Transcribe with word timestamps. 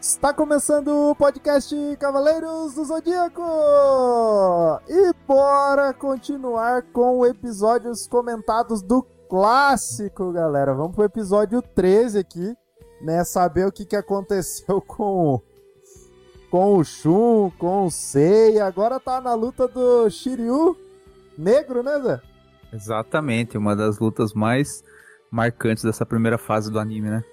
Está 0.00 0.32
começando 0.32 1.10
o 1.10 1.16
podcast 1.16 1.74
Cavaleiros 1.98 2.74
do 2.74 2.84
Zodíaco! 2.84 3.42
E 4.88 5.12
bora 5.26 5.92
continuar 5.92 6.82
com 6.92 7.26
episódios 7.26 8.06
comentados 8.06 8.82
do 8.82 9.02
clássico, 9.28 10.30
galera. 10.30 10.74
Vamos 10.74 10.94
pro 10.94 11.04
episódio 11.04 11.60
13 11.60 12.18
aqui, 12.18 12.56
né? 13.00 13.24
Saber 13.24 13.66
o 13.66 13.72
que, 13.72 13.84
que 13.84 13.96
aconteceu 13.96 14.80
com, 14.86 15.40
com 16.50 16.76
o 16.76 16.84
Shun, 16.84 17.50
com 17.58 17.86
o 17.86 17.90
Sei. 17.90 18.60
Agora 18.60 19.00
tá 19.00 19.20
na 19.20 19.34
luta 19.34 19.66
do 19.66 20.08
Shiryu 20.08 20.76
negro, 21.36 21.82
né, 21.82 22.00
Zé? 22.00 22.31
Exatamente, 22.72 23.58
uma 23.58 23.76
das 23.76 23.98
lutas 23.98 24.32
mais 24.32 24.82
marcantes 25.30 25.84
dessa 25.84 26.06
primeira 26.06 26.38
fase 26.38 26.70
do 26.70 26.78
anime, 26.78 27.10
né? 27.10 27.24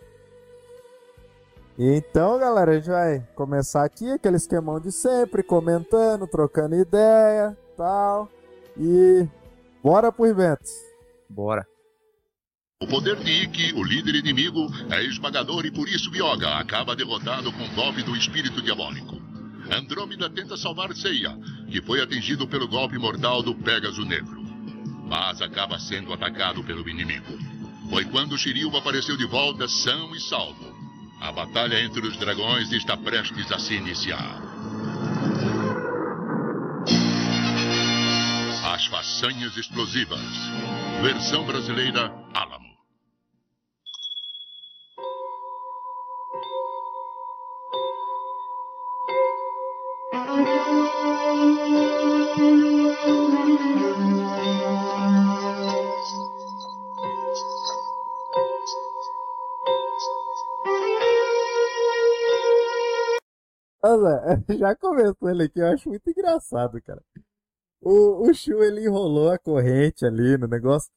Então, 1.78 2.38
galera, 2.38 2.72
a 2.72 2.76
gente 2.76 2.90
vai 2.90 3.26
começar 3.36 3.86
aqui 3.86 4.12
aquele 4.12 4.36
esquemão 4.36 4.82
de 4.82 4.92
sempre, 4.92 5.42
comentando, 5.42 6.28
trocando 6.28 6.76
ideia, 6.76 7.58
tal. 7.78 8.30
E 8.78 9.26
bora 9.82 10.12
pro 10.12 10.26
evento. 10.26 10.70
Bora. 11.30 11.66
O 12.82 12.88
poder 12.88 13.16
de 13.18 13.44
Ikki, 13.44 13.74
o 13.74 13.84
líder 13.84 14.16
inimigo, 14.16 14.68
é 14.90 15.04
esmagador 15.04 15.66
e 15.66 15.72
por 15.72 15.88
isso 15.88 16.14
Yoga 16.14 16.58
acaba 16.58 16.96
derrotado 16.96 17.52
com 17.52 17.64
o 17.64 17.76
golpe 17.76 18.04
do 18.04 18.16
espírito 18.16 18.62
diabólico. 18.62 19.16
Andrômeda 19.72 20.30
tenta 20.30 20.58
salvar 20.58 20.94
Seiya, 20.94 21.38
que 21.70 21.82
foi 21.82 22.02
atingido 22.02 22.48
pelo 22.48 22.68
golpe 22.68 22.98
mortal 22.98 23.44
do 23.44 23.54
Pégaso 23.56 24.04
Negro. 24.04 24.39
Mas 25.10 25.42
acaba 25.42 25.80
sendo 25.80 26.14
atacado 26.14 26.64
pelo 26.64 26.88
inimigo. 26.88 27.38
Foi 27.90 28.06
quando 28.06 28.38
Shiryu 28.38 28.76
apareceu 28.78 29.18
de 29.18 29.26
volta 29.26 29.68
são 29.68 30.16
e 30.16 30.22
salvo. 30.22 30.72
A 31.20 31.32
batalha 31.32 31.84
entre 31.84 32.08
os 32.08 32.16
dragões 32.18 32.72
está 32.72 32.96
prestes 32.96 33.52
a 33.52 33.58
se 33.58 33.74
iniciar. 33.74 34.40
As 38.72 38.86
façanhas 38.86 39.58
explosivas. 39.58 40.22
Versão 41.02 41.44
brasileira 41.44 42.14
Alamo. 42.34 42.70
Olha, 63.82 64.44
já 64.58 64.76
começou 64.76 65.30
ele 65.30 65.44
aqui, 65.44 65.60
eu 65.60 65.68
acho 65.68 65.90
muito 65.90 66.10
engraçado, 66.10 66.82
cara. 66.82 67.02
O, 67.82 68.30
o 68.30 68.34
Shu, 68.34 68.62
ele 68.64 68.86
enrolou 68.86 69.32
a 69.32 69.40
corrente 69.40 70.06
ali 70.06 70.38
no 70.38 70.48
negócio. 70.48 70.92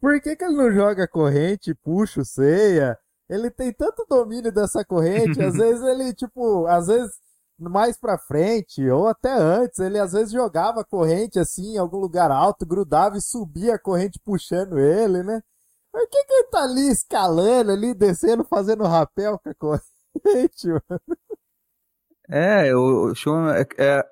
Por 0.00 0.20
que, 0.20 0.36
que 0.36 0.44
ele 0.44 0.56
não 0.56 0.72
joga 0.72 1.04
a 1.04 1.08
corrente, 1.08 1.74
puxa 1.74 2.20
o 2.22 2.24
ceia? 2.24 2.98
Ele 3.28 3.50
tem 3.50 3.72
tanto 3.72 4.06
domínio 4.08 4.52
dessa 4.52 4.84
corrente, 4.84 5.42
às 5.42 5.54
vezes 5.56 5.82
ele, 5.84 6.14
tipo, 6.14 6.66
às 6.66 6.86
vezes 6.86 7.10
mais 7.58 7.98
pra 7.98 8.18
frente, 8.18 8.88
ou 8.88 9.06
até 9.08 9.30
antes, 9.32 9.78
ele 9.80 9.98
às 9.98 10.12
vezes 10.12 10.32
jogava 10.32 10.80
a 10.80 10.84
corrente 10.84 11.38
assim 11.38 11.74
em 11.74 11.78
algum 11.78 11.98
lugar 11.98 12.30
alto, 12.30 12.64
grudava 12.64 13.18
e 13.18 13.20
subia 13.20 13.74
a 13.74 13.78
corrente 13.78 14.18
puxando 14.24 14.78
ele, 14.78 15.22
né? 15.22 15.42
Por 15.92 16.08
que, 16.08 16.24
que 16.24 16.32
ele 16.32 16.48
tá 16.48 16.62
ali 16.62 16.88
escalando, 16.90 17.72
ali, 17.72 17.94
descendo, 17.94 18.44
fazendo 18.44 18.84
rapel 18.84 19.38
com 19.58 19.72
a 19.74 19.80
corrente, 20.22 20.68
mano? 20.68 21.00
É, 22.30 22.72
o 22.74 23.12
Shun 23.12 23.48
é, 23.48 23.66
é, 23.76 24.06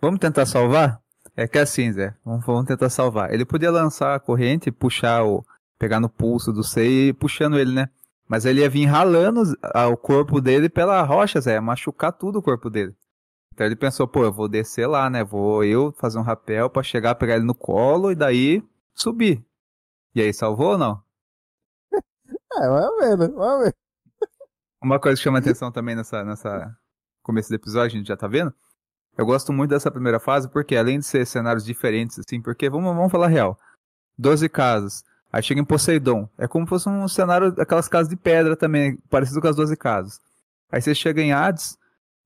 Vamos 0.00 0.20
tentar 0.20 0.46
salvar? 0.46 1.02
É 1.36 1.48
que 1.48 1.58
é 1.58 1.62
assim, 1.62 1.92
Zé. 1.92 2.14
Vamos, 2.24 2.46
vamos 2.46 2.66
tentar 2.66 2.88
salvar. 2.88 3.34
Ele 3.34 3.44
podia 3.44 3.70
lançar 3.70 4.14
a 4.14 4.20
corrente, 4.20 4.70
puxar 4.70 5.24
o. 5.24 5.44
pegar 5.76 5.98
no 5.98 6.08
pulso 6.08 6.52
do 6.52 6.62
Sei 6.62 7.08
e 7.08 7.12
puxando 7.12 7.58
ele, 7.58 7.72
né? 7.72 7.90
Mas 8.28 8.44
ele 8.44 8.60
ia 8.60 8.70
vir 8.70 8.84
ralando 8.84 9.42
o 9.90 9.96
corpo 9.96 10.40
dele 10.40 10.68
pela 10.68 11.02
rocha, 11.02 11.40
Zé, 11.40 11.58
machucar 11.60 12.12
tudo 12.12 12.38
o 12.38 12.42
corpo 12.42 12.70
dele. 12.70 12.94
Então 13.52 13.66
ele 13.66 13.74
pensou, 13.74 14.06
pô, 14.06 14.22
eu 14.22 14.32
vou 14.32 14.48
descer 14.48 14.86
lá, 14.86 15.10
né? 15.10 15.24
Vou 15.24 15.64
eu 15.64 15.92
fazer 15.98 16.18
um 16.18 16.22
rapel 16.22 16.70
para 16.70 16.82
chegar, 16.82 17.16
pegar 17.16 17.36
ele 17.36 17.44
no 17.44 17.54
colo 17.54 18.12
e 18.12 18.14
daí 18.14 18.62
subir. 18.94 19.44
E 20.14 20.20
aí, 20.22 20.32
salvou 20.32 20.72
ou 20.72 20.78
não? 20.78 21.02
É, 22.50 22.68
vai 22.68 22.88
vendo, 23.00 23.34
vai 23.34 23.64
vendo. 23.64 23.74
Uma 24.82 24.98
coisa 24.98 25.16
que 25.16 25.22
chama 25.22 25.38
atenção 25.38 25.70
também 25.70 25.94
nessa, 25.94 26.24
nessa 26.24 26.76
começo 27.28 27.50
do 27.50 27.56
episódio, 27.56 27.94
a 27.94 27.98
gente 27.98 28.08
já 28.08 28.16
tá 28.16 28.26
vendo. 28.26 28.54
Eu 29.16 29.26
gosto 29.26 29.52
muito 29.52 29.70
dessa 29.70 29.90
primeira 29.90 30.18
fase 30.18 30.48
porque, 30.48 30.74
além 30.74 30.98
de 30.98 31.04
ser 31.04 31.26
cenários 31.26 31.62
diferentes, 31.62 32.18
assim, 32.18 32.40
porque, 32.40 32.70
vamos, 32.70 32.96
vamos 32.96 33.12
falar 33.12 33.26
real. 33.26 33.58
12 34.16 34.48
casas. 34.48 35.04
Aí 35.30 35.42
chega 35.42 35.60
em 35.60 35.64
Poseidon. 35.64 36.26
É 36.38 36.48
como 36.48 36.64
se 36.64 36.70
fosse 36.70 36.88
um 36.88 37.06
cenário 37.06 37.52
daquelas 37.52 37.86
casas 37.86 38.08
de 38.08 38.16
pedra 38.16 38.56
também, 38.56 38.96
parecido 39.10 39.42
com 39.42 39.48
as 39.48 39.56
12 39.56 39.76
casas. 39.76 40.18
Aí 40.72 40.80
você 40.80 40.94
chega 40.94 41.20
em 41.20 41.32
Hades, 41.32 41.76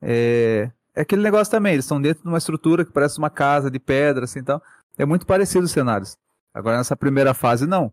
é, 0.01 0.71
é 0.95 1.01
aquele 1.01 1.23
negócio 1.23 1.51
também, 1.51 1.73
eles 1.73 1.85
estão 1.85 2.01
dentro 2.01 2.23
de 2.23 2.29
uma 2.29 2.39
estrutura 2.39 2.85
que 2.85 2.93
parece 2.93 3.19
uma 3.19 3.31
casa 3.31 3.69
de 3.69 3.81
pedra, 3.81 4.25
assim, 4.25 4.39
então. 4.39 4.63
É 4.97 5.05
muito 5.05 5.27
parecido 5.27 5.65
os 5.65 5.73
cenários. 5.73 6.17
Agora 6.55 6.77
nessa 6.77 6.97
primeira 6.97 7.35
fase, 7.35 7.67
não. 7.67 7.93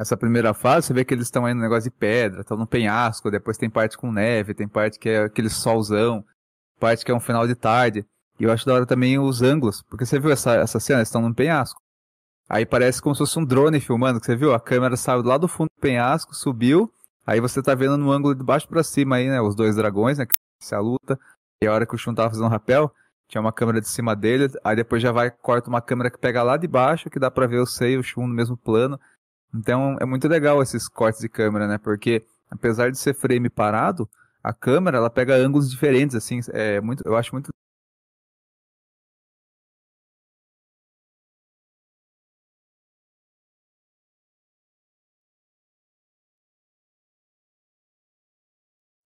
Essa 0.00 0.16
primeira 0.16 0.54
fase, 0.54 0.86
você 0.86 0.94
vê 0.94 1.04
que 1.04 1.12
eles 1.12 1.26
estão 1.26 1.44
aí 1.44 1.52
no 1.52 1.60
negócio 1.60 1.90
de 1.90 1.94
pedra, 1.94 2.40
estão 2.40 2.56
no 2.56 2.66
penhasco, 2.66 3.30
depois 3.30 3.58
tem 3.58 3.68
parte 3.68 3.98
com 3.98 4.10
neve, 4.10 4.54
tem 4.54 4.66
parte 4.66 4.98
que 4.98 5.10
é 5.10 5.24
aquele 5.24 5.50
solzão, 5.50 6.24
parte 6.78 7.04
que 7.04 7.10
é 7.10 7.14
um 7.14 7.20
final 7.20 7.46
de 7.46 7.54
tarde. 7.54 8.06
E 8.38 8.44
eu 8.44 8.50
acho 8.50 8.64
da 8.64 8.72
hora 8.72 8.86
também 8.86 9.18
os 9.18 9.42
ângulos, 9.42 9.82
porque 9.82 10.06
você 10.06 10.18
viu 10.18 10.30
essa, 10.30 10.54
essa 10.54 10.80
cena, 10.80 11.00
eles 11.00 11.08
estão 11.08 11.20
num 11.20 11.34
penhasco. 11.34 11.82
Aí 12.48 12.64
parece 12.64 13.02
como 13.02 13.14
se 13.14 13.18
fosse 13.18 13.38
um 13.38 13.44
drone 13.44 13.78
filmando, 13.78 14.18
que 14.18 14.24
você 14.24 14.34
viu? 14.34 14.54
A 14.54 14.58
câmera 14.58 14.96
saiu 14.96 15.22
lá 15.22 15.36
do 15.36 15.46
fundo 15.46 15.68
do 15.68 15.82
penhasco, 15.82 16.34
subiu, 16.34 16.90
aí 17.26 17.38
você 17.38 17.62
tá 17.62 17.74
vendo 17.74 17.98
no 17.98 18.10
ângulo 18.10 18.34
de 18.34 18.42
baixo 18.42 18.66
para 18.66 18.82
cima 18.82 19.16
aí, 19.16 19.28
né, 19.28 19.38
os 19.42 19.54
dois 19.54 19.76
dragões, 19.76 20.16
né, 20.16 20.24
que 20.24 20.34
se 20.62 20.74
a 20.74 20.80
luta. 20.80 21.20
E 21.62 21.66
a 21.66 21.74
hora 21.74 21.84
que 21.84 21.94
o 21.94 21.98
Shun 21.98 22.14
tava 22.14 22.30
fazendo 22.30 22.48
rapel, 22.48 22.90
tinha 23.28 23.42
uma 23.42 23.52
câmera 23.52 23.82
de 23.82 23.88
cima 23.88 24.16
dele, 24.16 24.48
aí 24.64 24.74
depois 24.74 25.02
já 25.02 25.12
vai, 25.12 25.30
corta 25.30 25.68
uma 25.68 25.82
câmera 25.82 26.10
que 26.10 26.16
pega 26.16 26.42
lá 26.42 26.56
de 26.56 26.66
baixo, 26.66 27.10
que 27.10 27.18
dá 27.18 27.30
pra 27.30 27.46
ver 27.46 27.58
o 27.58 27.66
Sei 27.66 27.92
e 27.92 27.98
o 27.98 28.02
Shun 28.02 28.26
no 28.26 28.34
mesmo 28.34 28.56
plano. 28.56 28.98
Então 29.54 29.96
é 30.00 30.04
muito 30.06 30.28
legal 30.28 30.62
esses 30.62 30.88
cortes 30.88 31.20
de 31.20 31.28
câmera, 31.28 31.66
né? 31.66 31.78
Porque 31.78 32.24
apesar 32.50 32.90
de 32.90 32.98
ser 32.98 33.14
frame 33.14 33.48
parado, 33.50 34.08
a 34.42 34.52
câmera 34.52 34.98
ela 34.98 35.10
pega 35.10 35.34
ângulos 35.36 35.70
diferentes, 35.70 36.16
assim, 36.16 36.40
é 36.52 36.80
muito, 36.80 37.02
eu 37.06 37.16
acho 37.16 37.32
muito 37.34 37.50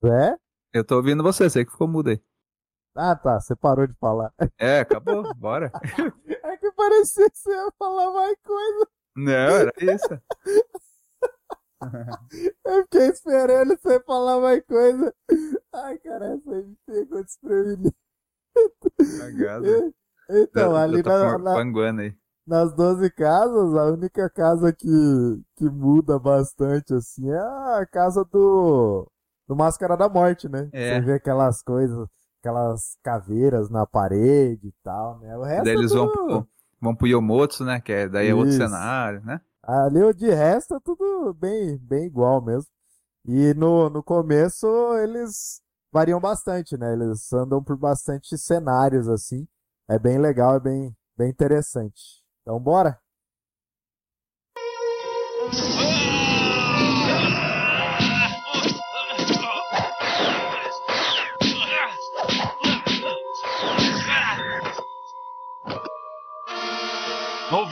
É? 0.02 0.36
Eu 0.72 0.84
tô 0.84 0.96
ouvindo 0.96 1.22
você, 1.22 1.48
sei 1.48 1.64
que 1.64 1.70
ficou 1.72 1.88
mudo 1.88 2.10
aí. 2.10 2.20
Ah, 2.96 3.16
tá, 3.16 3.40
você 3.40 3.56
parou 3.56 3.86
de 3.86 3.94
falar. 3.94 4.32
É, 4.58 4.80
acabou, 4.80 5.22
bora. 5.34 5.70
É 6.44 6.56
que 6.58 6.70
parecia 6.72 7.28
que 7.30 7.36
você 7.38 7.50
ia 7.50 7.70
falar 7.78 8.10
mais 8.12 8.36
coisa. 8.44 8.88
Não, 9.16 9.30
era 9.32 9.72
isso. 9.80 10.20
Eu 12.64 12.82
fiquei 12.84 13.08
esperando 13.08 13.76
você 13.76 14.00
falar 14.00 14.40
mais 14.40 14.62
coisa. 14.66 15.14
Ai, 15.72 15.98
cara, 15.98 16.34
essa 16.34 16.50
aí 16.50 16.64
me 16.64 16.76
pegou 16.86 17.22
desprevenido. 17.22 17.94
Cagado. 19.18 19.94
Então, 20.30 20.72
Já- 20.72 20.82
ali 20.82 21.02
já 21.04 21.18
na, 21.18 21.38
na- 21.38 21.54
nas 22.46 22.72
12 22.74 23.10
casas, 23.10 23.74
a 23.74 23.84
única 23.86 24.30
casa 24.30 24.72
que, 24.72 24.86
que 25.56 25.64
muda 25.68 26.18
bastante, 26.18 26.94
assim, 26.94 27.30
é 27.30 27.38
a 27.38 27.86
casa 27.90 28.24
do, 28.24 29.06
do 29.46 29.54
Máscara 29.56 29.96
da 29.96 30.08
Morte, 30.08 30.48
né? 30.48 30.68
É. 30.72 30.94
Você 30.94 31.00
vê 31.02 31.12
aquelas 31.14 31.62
coisas, 31.62 32.06
aquelas 32.40 32.96
caveiras 33.02 33.68
na 33.68 33.86
parede 33.86 34.68
e 34.68 34.74
tal, 34.82 35.18
né? 35.18 35.36
O 35.36 35.42
resto 35.42 35.64
Daí 35.64 35.74
é 35.74 35.78
eles 35.78 35.92
vão 35.92 36.10
tudo- 36.10 36.26
pro, 36.26 36.48
vão 36.80 36.94
pro 36.94 37.06
Yomotsu, 37.06 37.64
né? 37.64 37.80
Que 37.80 37.92
é, 37.92 38.08
daí 38.08 38.28
é 38.28 38.34
outro 38.34 38.50
Isso. 38.50 38.58
cenário, 38.58 39.22
né? 39.24 39.40
Ali 39.62 40.02
o 40.02 40.12
de 40.12 40.30
resto 40.30 40.74
é 40.74 40.80
tudo 40.80 41.32
bem, 41.34 41.78
bem 41.78 42.04
igual 42.06 42.42
mesmo. 42.42 42.70
E 43.26 43.54
no, 43.54 43.88
no 43.88 44.02
começo 44.02 44.66
eles 44.98 45.62
variam 45.90 46.20
bastante, 46.20 46.76
né? 46.76 46.92
Eles 46.92 47.32
andam 47.32 47.62
por 47.62 47.76
bastante 47.76 48.36
cenários 48.36 49.08
assim. 49.08 49.46
É 49.88 49.98
bem 49.98 50.18
legal, 50.18 50.56
é 50.56 50.60
bem, 50.60 50.96
bem 51.16 51.30
interessante. 51.30 52.22
Então 52.42 52.60
bora? 52.60 52.98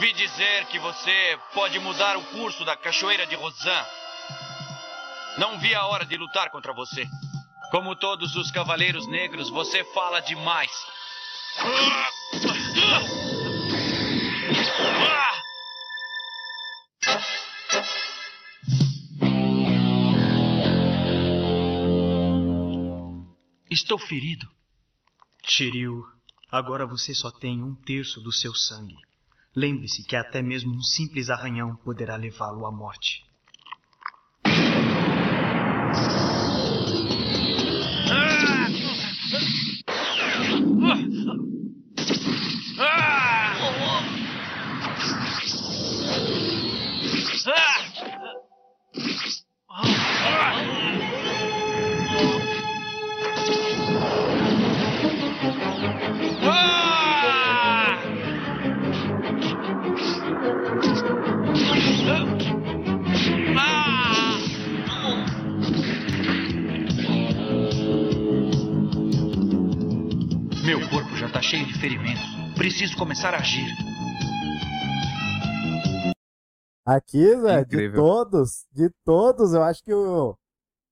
Ouvi 0.03 0.11
dizer 0.15 0.65
que 0.65 0.77
você 0.79 1.39
pode 1.53 1.79
mudar 1.79 2.17
o 2.17 2.23
curso 2.25 2.65
da 2.65 2.75
Cachoeira 2.75 3.25
de 3.25 3.35
Rosan. 3.35 3.85
Não 5.37 5.57
vi 5.59 5.73
a 5.73 5.85
hora 5.85 6.05
de 6.05 6.17
lutar 6.17 6.49
contra 6.49 6.73
você. 6.73 7.07
Como 7.71 7.95
todos 7.95 8.35
os 8.35 8.51
cavaleiros 8.51 9.07
negros, 9.07 9.49
você 9.49 9.81
fala 9.93 10.19
demais. 10.19 10.69
Estou 23.71 23.97
ferido. 23.97 24.45
Shiryu, 25.45 26.03
agora 26.51 26.85
você 26.85 27.15
só 27.15 27.31
tem 27.31 27.63
um 27.63 27.73
terço 27.73 28.19
do 28.19 28.33
seu 28.33 28.53
sangue. 28.53 28.97
Lembre-se 29.55 30.03
que 30.03 30.15
até 30.15 30.41
mesmo 30.41 30.73
um 30.73 30.81
simples 30.81 31.29
arranhão 31.29 31.75
poderá 31.75 32.15
levá-lo 32.15 32.65
à 32.65 32.71
morte. 32.71 33.23
Meu 40.75 41.22
está 71.33 71.41
cheio 71.41 71.65
de 71.65 71.73
ferimentos. 71.79 72.23
Preciso 72.55 72.95
começar 72.95 73.33
a 73.33 73.37
agir. 73.37 73.65
Aqui, 76.85 77.35
Zé, 77.37 77.65
de 77.65 77.91
todos, 77.91 78.65
de 78.71 78.91
todos, 79.03 79.53
eu 79.53 79.63
acho 79.63 79.83
que 79.83 79.91
o, 79.91 80.37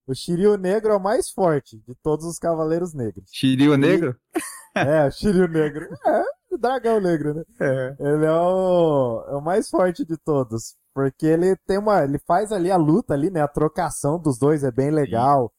o 0.07 0.15
Shiryu 0.15 0.57
Negro 0.57 0.93
é 0.93 0.95
o 0.95 0.99
mais 0.99 1.29
forte 1.29 1.77
de 1.87 1.93
todos 2.01 2.25
os 2.25 2.39
Cavaleiros 2.39 2.91
Negros. 2.93 3.29
Shiryu 3.31 3.77
Negro? 3.77 4.15
É, 4.73 5.05
o 5.05 5.11
Shiryu 5.11 5.49
Negro. 5.49 5.85
É, 6.05 6.23
o 6.49 6.57
Dragão 6.57 7.01
Negro, 7.01 7.33
né? 7.33 7.43
É. 7.59 7.95
Ele 7.99 8.25
é 8.25 8.31
o, 8.31 9.21
é 9.27 9.35
o 9.35 9.41
mais 9.41 9.67
forte 9.69 10.05
de 10.05 10.15
todos. 10.15 10.77
Porque 10.95 11.25
ele 11.25 11.57
tem 11.67 11.77
uma. 11.77 12.05
Ele 12.05 12.17
faz 12.19 12.53
ali 12.53 12.71
a 12.71 12.77
luta 12.77 13.13
ali, 13.13 13.29
né? 13.29 13.41
A 13.41 13.49
trocação 13.49 14.17
dos 14.17 14.39
dois 14.39 14.63
é 14.63 14.71
bem 14.71 14.89
legal. 14.89 15.51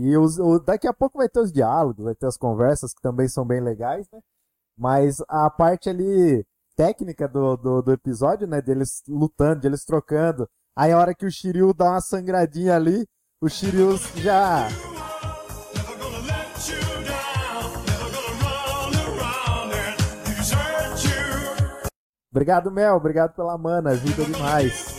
E 0.00 0.16
os, 0.16 0.38
o, 0.38 0.60
daqui 0.60 0.86
a 0.86 0.92
pouco 0.92 1.18
vai 1.18 1.28
ter 1.28 1.40
os 1.40 1.50
diálogos, 1.50 2.04
vai 2.04 2.14
ter 2.14 2.26
as 2.26 2.36
conversas 2.36 2.94
que 2.94 3.02
também 3.02 3.26
são 3.28 3.44
bem 3.44 3.60
legais, 3.60 4.06
né? 4.12 4.20
Mas 4.78 5.16
a 5.28 5.50
parte 5.50 5.90
ali 5.90 6.46
técnica 6.76 7.26
do, 7.26 7.56
do, 7.56 7.82
do 7.82 7.92
episódio, 7.92 8.46
né? 8.46 8.62
Deles 8.62 9.02
lutando, 9.08 9.60
deles 9.60 9.84
trocando. 9.84 10.48
Aí 10.76 10.92
a 10.92 10.98
hora 10.98 11.12
que 11.12 11.26
o 11.26 11.30
Shiryu 11.30 11.74
dá 11.74 11.90
uma 11.90 12.00
sangradinha 12.00 12.76
ali, 12.76 13.04
o 13.40 13.48
Shiryu 13.48 13.96
já. 14.14 14.68
Obrigado, 22.30 22.70
Mel. 22.70 22.94
Obrigado 22.94 23.34
pela 23.34 23.58
mana. 23.58 23.90
Ajuda 23.90 24.24
demais. 24.24 24.97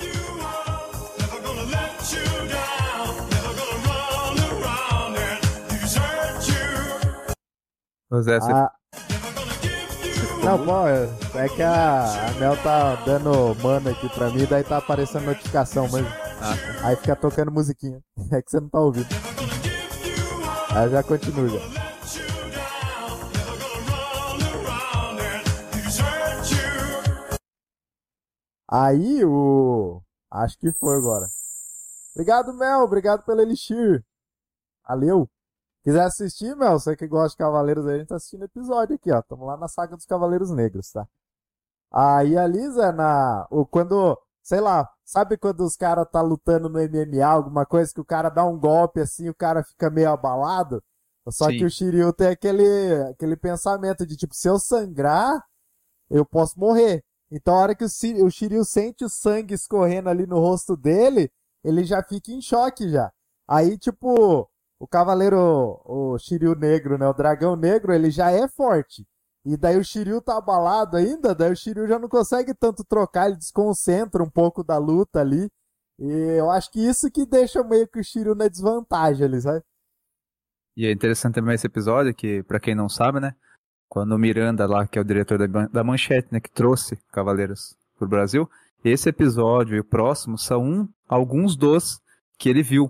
Você 8.09 8.31
Ah. 8.41 8.71
Não, 10.43 10.65
pô, 10.65 10.87
é 10.87 11.45
é 11.45 11.49
que 11.49 11.61
a, 11.61 12.27
a 12.27 12.31
Mel 12.39 12.57
tá 12.63 12.95
dando 13.05 13.55
mana 13.61 13.91
aqui 13.91 14.09
pra 14.09 14.29
mim, 14.31 14.45
daí 14.49 14.63
tá 14.63 14.77
aparecendo 14.77 15.25
notificação, 15.25 15.87
mas 15.91 16.05
Ah, 16.41 16.87
aí 16.87 16.95
fica 16.95 17.15
tocando 17.15 17.51
musiquinha. 17.51 18.01
É 18.31 18.41
que 18.41 18.49
você 18.49 18.59
não 18.59 18.69
tá 18.69 18.79
ouvindo. 18.79 19.07
Aí 20.75 20.89
já 20.89 21.03
continuo 21.03 21.49
já. 21.49 21.59
Aí 28.71 29.23
o. 29.25 30.01
Acho 30.31 30.57
que 30.59 30.71
foi 30.73 30.95
agora. 30.97 31.27
Obrigado, 32.13 32.53
Mel. 32.53 32.81
Obrigado 32.81 33.23
pelo 33.25 33.41
Elixir. 33.41 34.03
Valeu. 34.87 35.29
Quiser 35.89 36.03
assistir, 36.03 36.55
Mel, 36.55 36.77
você 36.77 36.95
que 36.95 37.07
gosta 37.07 37.29
de 37.29 37.37
Cavaleiros, 37.37 37.87
aí, 37.87 37.95
a 37.95 37.97
gente 37.97 38.09
tá 38.09 38.17
assistindo 38.17 38.45
episódio 38.45 38.95
aqui, 38.95 39.11
ó. 39.11 39.23
Tamo 39.23 39.43
lá 39.43 39.57
na 39.57 39.67
saga 39.67 39.95
dos 39.95 40.05
Cavaleiros 40.05 40.51
Negros, 40.51 40.91
tá? 40.91 41.07
Aí 41.91 42.37
a 42.37 42.45
Lisa, 42.45 42.91
na. 42.91 43.47
O, 43.49 43.65
quando. 43.65 44.15
Sei 44.43 44.59
lá, 44.61 44.87
sabe 45.03 45.35
quando 45.35 45.61
os 45.61 45.75
caras 45.75 46.07
tá 46.11 46.21
lutando 46.21 46.69
no 46.69 46.77
MMA, 46.77 47.25
alguma 47.25 47.65
coisa 47.65 47.91
que 47.91 47.99
o 47.99 48.05
cara 48.05 48.29
dá 48.29 48.45
um 48.45 48.55
golpe 48.55 49.01
assim, 49.01 49.29
o 49.29 49.33
cara 49.33 49.63
fica 49.63 49.89
meio 49.89 50.11
abalado? 50.11 50.79
Só 51.27 51.47
Sim. 51.47 51.57
que 51.57 51.65
o 51.65 51.69
Shiryu 51.71 52.13
tem 52.13 52.27
aquele, 52.27 53.03
aquele 53.09 53.35
pensamento 53.35 54.05
de 54.05 54.15
tipo, 54.15 54.35
se 54.35 54.47
eu 54.47 54.59
sangrar, 54.59 55.43
eu 56.07 56.23
posso 56.23 56.59
morrer. 56.59 57.03
Então 57.31 57.55
a 57.55 57.61
hora 57.61 57.75
que 57.75 57.83
o, 57.83 57.87
o 58.25 58.29
Shiryu 58.29 58.63
sente 58.63 59.03
o 59.03 59.09
sangue 59.09 59.55
escorrendo 59.55 60.07
ali 60.09 60.27
no 60.27 60.39
rosto 60.39 60.77
dele, 60.77 61.31
ele 61.63 61.83
já 61.83 62.03
fica 62.03 62.31
em 62.31 62.41
choque 62.41 62.89
já. 62.89 63.11
Aí, 63.47 63.75
tipo, 63.75 64.47
o 64.79 64.87
cavaleiro, 64.87 65.37
o 65.85 66.17
Shiryu 66.17 66.55
negro, 66.55 66.97
né? 66.97 67.07
O 67.07 67.13
dragão 67.13 67.55
negro, 67.55 67.93
ele 67.93 68.09
já 68.09 68.31
é 68.31 68.47
forte. 68.47 69.05
E 69.45 69.57
daí 69.57 69.77
o 69.77 69.83
Shiryu 69.83 70.21
tá 70.21 70.37
abalado 70.37 70.97
ainda, 70.97 71.35
daí 71.35 71.51
o 71.51 71.55
Shiryu 71.55 71.87
já 71.87 71.99
não 71.99 72.07
consegue 72.07 72.53
tanto 72.53 72.83
trocar, 72.83 73.27
ele 73.27 73.37
desconcentra 73.37 74.23
um 74.23 74.29
pouco 74.29 74.63
da 74.63 74.77
luta 74.77 75.19
ali. 75.19 75.49
E 75.97 76.09
eu 76.37 76.49
acho 76.49 76.71
que 76.71 76.79
isso 76.79 77.11
que 77.11 77.25
deixa 77.25 77.63
meio 77.63 77.87
que 77.87 77.99
o 77.99 78.03
Shiryu 78.03 78.35
na 78.35 78.47
desvantagem 78.47 79.25
ali, 79.25 79.41
sabe? 79.41 79.61
E 80.77 80.85
é 80.85 80.91
interessante 80.91 81.35
também 81.35 81.55
esse 81.55 81.67
episódio, 81.67 82.13
que, 82.13 82.41
pra 82.43 82.59
quem 82.59 82.73
não 82.73 82.87
sabe, 82.87 83.19
né? 83.19 83.35
Quando 83.89 84.13
o 84.13 84.19
Miranda 84.19 84.65
lá, 84.65 84.87
que 84.87 84.97
é 84.97 85.01
o 85.01 85.05
diretor 85.05 85.45
da 85.67 85.83
Manchete, 85.83 86.29
né? 86.31 86.39
Que 86.39 86.49
trouxe 86.49 86.95
Cavaleiros 87.11 87.75
pro 87.97 88.07
Brasil. 88.07 88.49
Esse 88.83 89.09
episódio 89.09 89.75
e 89.75 89.79
o 89.79 89.83
próximo 89.83 90.37
são 90.37 90.63
um, 90.63 90.89
alguns 91.07 91.57
dos 91.57 91.99
que 92.37 92.47
ele 92.47 92.63
viu 92.63 92.89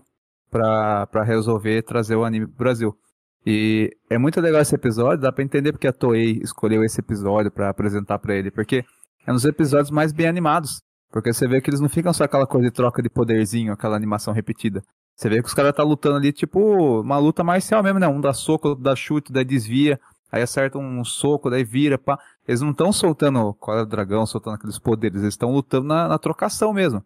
pra 0.49 1.23
resolver 1.23 1.83
trazer 1.83 2.15
o 2.15 2.23
anime 2.23 2.47
pro 2.47 2.57
Brasil. 2.57 2.97
E 3.45 3.89
é 4.09 4.17
muito 4.17 4.39
legal 4.41 4.61
esse 4.61 4.75
episódio, 4.75 5.21
dá 5.21 5.31
pra 5.31 5.43
entender 5.43 5.71
porque 5.71 5.87
a 5.87 5.93
Toei 5.93 6.39
escolheu 6.43 6.83
esse 6.83 6.99
episódio 6.99 7.49
pra 7.49 7.69
apresentar 7.69 8.19
pra 8.19 8.35
ele, 8.35 8.51
porque 8.51 8.83
é 9.25 9.31
um 9.31 9.35
dos 9.35 9.45
episódios 9.45 9.91
mais 9.91 10.11
bem 10.11 10.27
animados. 10.27 10.81
Porque 11.11 11.33
você 11.33 11.47
vê 11.47 11.59
que 11.59 11.69
eles 11.69 11.79
não 11.79 11.89
ficam 11.89 12.13
só 12.13 12.23
aquela 12.23 12.45
coisa 12.45 12.67
de 12.67 12.73
troca 12.73 13.01
de 13.01 13.09
poderzinho, 13.09 13.73
aquela 13.73 13.95
animação 13.95 14.33
repetida. 14.33 14.83
Você 15.15 15.27
vê 15.27 15.41
que 15.41 15.47
os 15.47 15.53
caras 15.53 15.73
tá 15.73 15.83
lutando 15.83 16.17
ali, 16.17 16.31
tipo, 16.31 17.01
uma 17.01 17.17
luta 17.17 17.43
marcial 17.43 17.81
mesmo, 17.81 17.99
né? 17.99 18.07
Um 18.07 18.21
dá 18.21 18.31
soco, 18.31 18.69
outro 18.69 18.83
dá 18.83 18.95
chute, 18.95 19.33
daí 19.33 19.43
desvia, 19.43 19.99
aí 20.31 20.41
acerta 20.41 20.77
um 20.77 21.03
soco, 21.03 21.49
daí 21.49 21.63
vira, 21.63 21.97
pá. 21.97 22.17
Eles 22.47 22.61
não 22.61 22.71
estão 22.71 22.93
soltando 22.93 23.57
é 23.67 23.81
o 23.81 23.85
dragão, 23.85 24.25
soltando 24.25 24.55
aqueles 24.55 24.79
poderes, 24.79 25.21
eles 25.21 25.33
estão 25.33 25.51
lutando 25.51 25.87
na, 25.87 26.07
na 26.07 26.17
trocação 26.17 26.71
mesmo. 26.71 27.03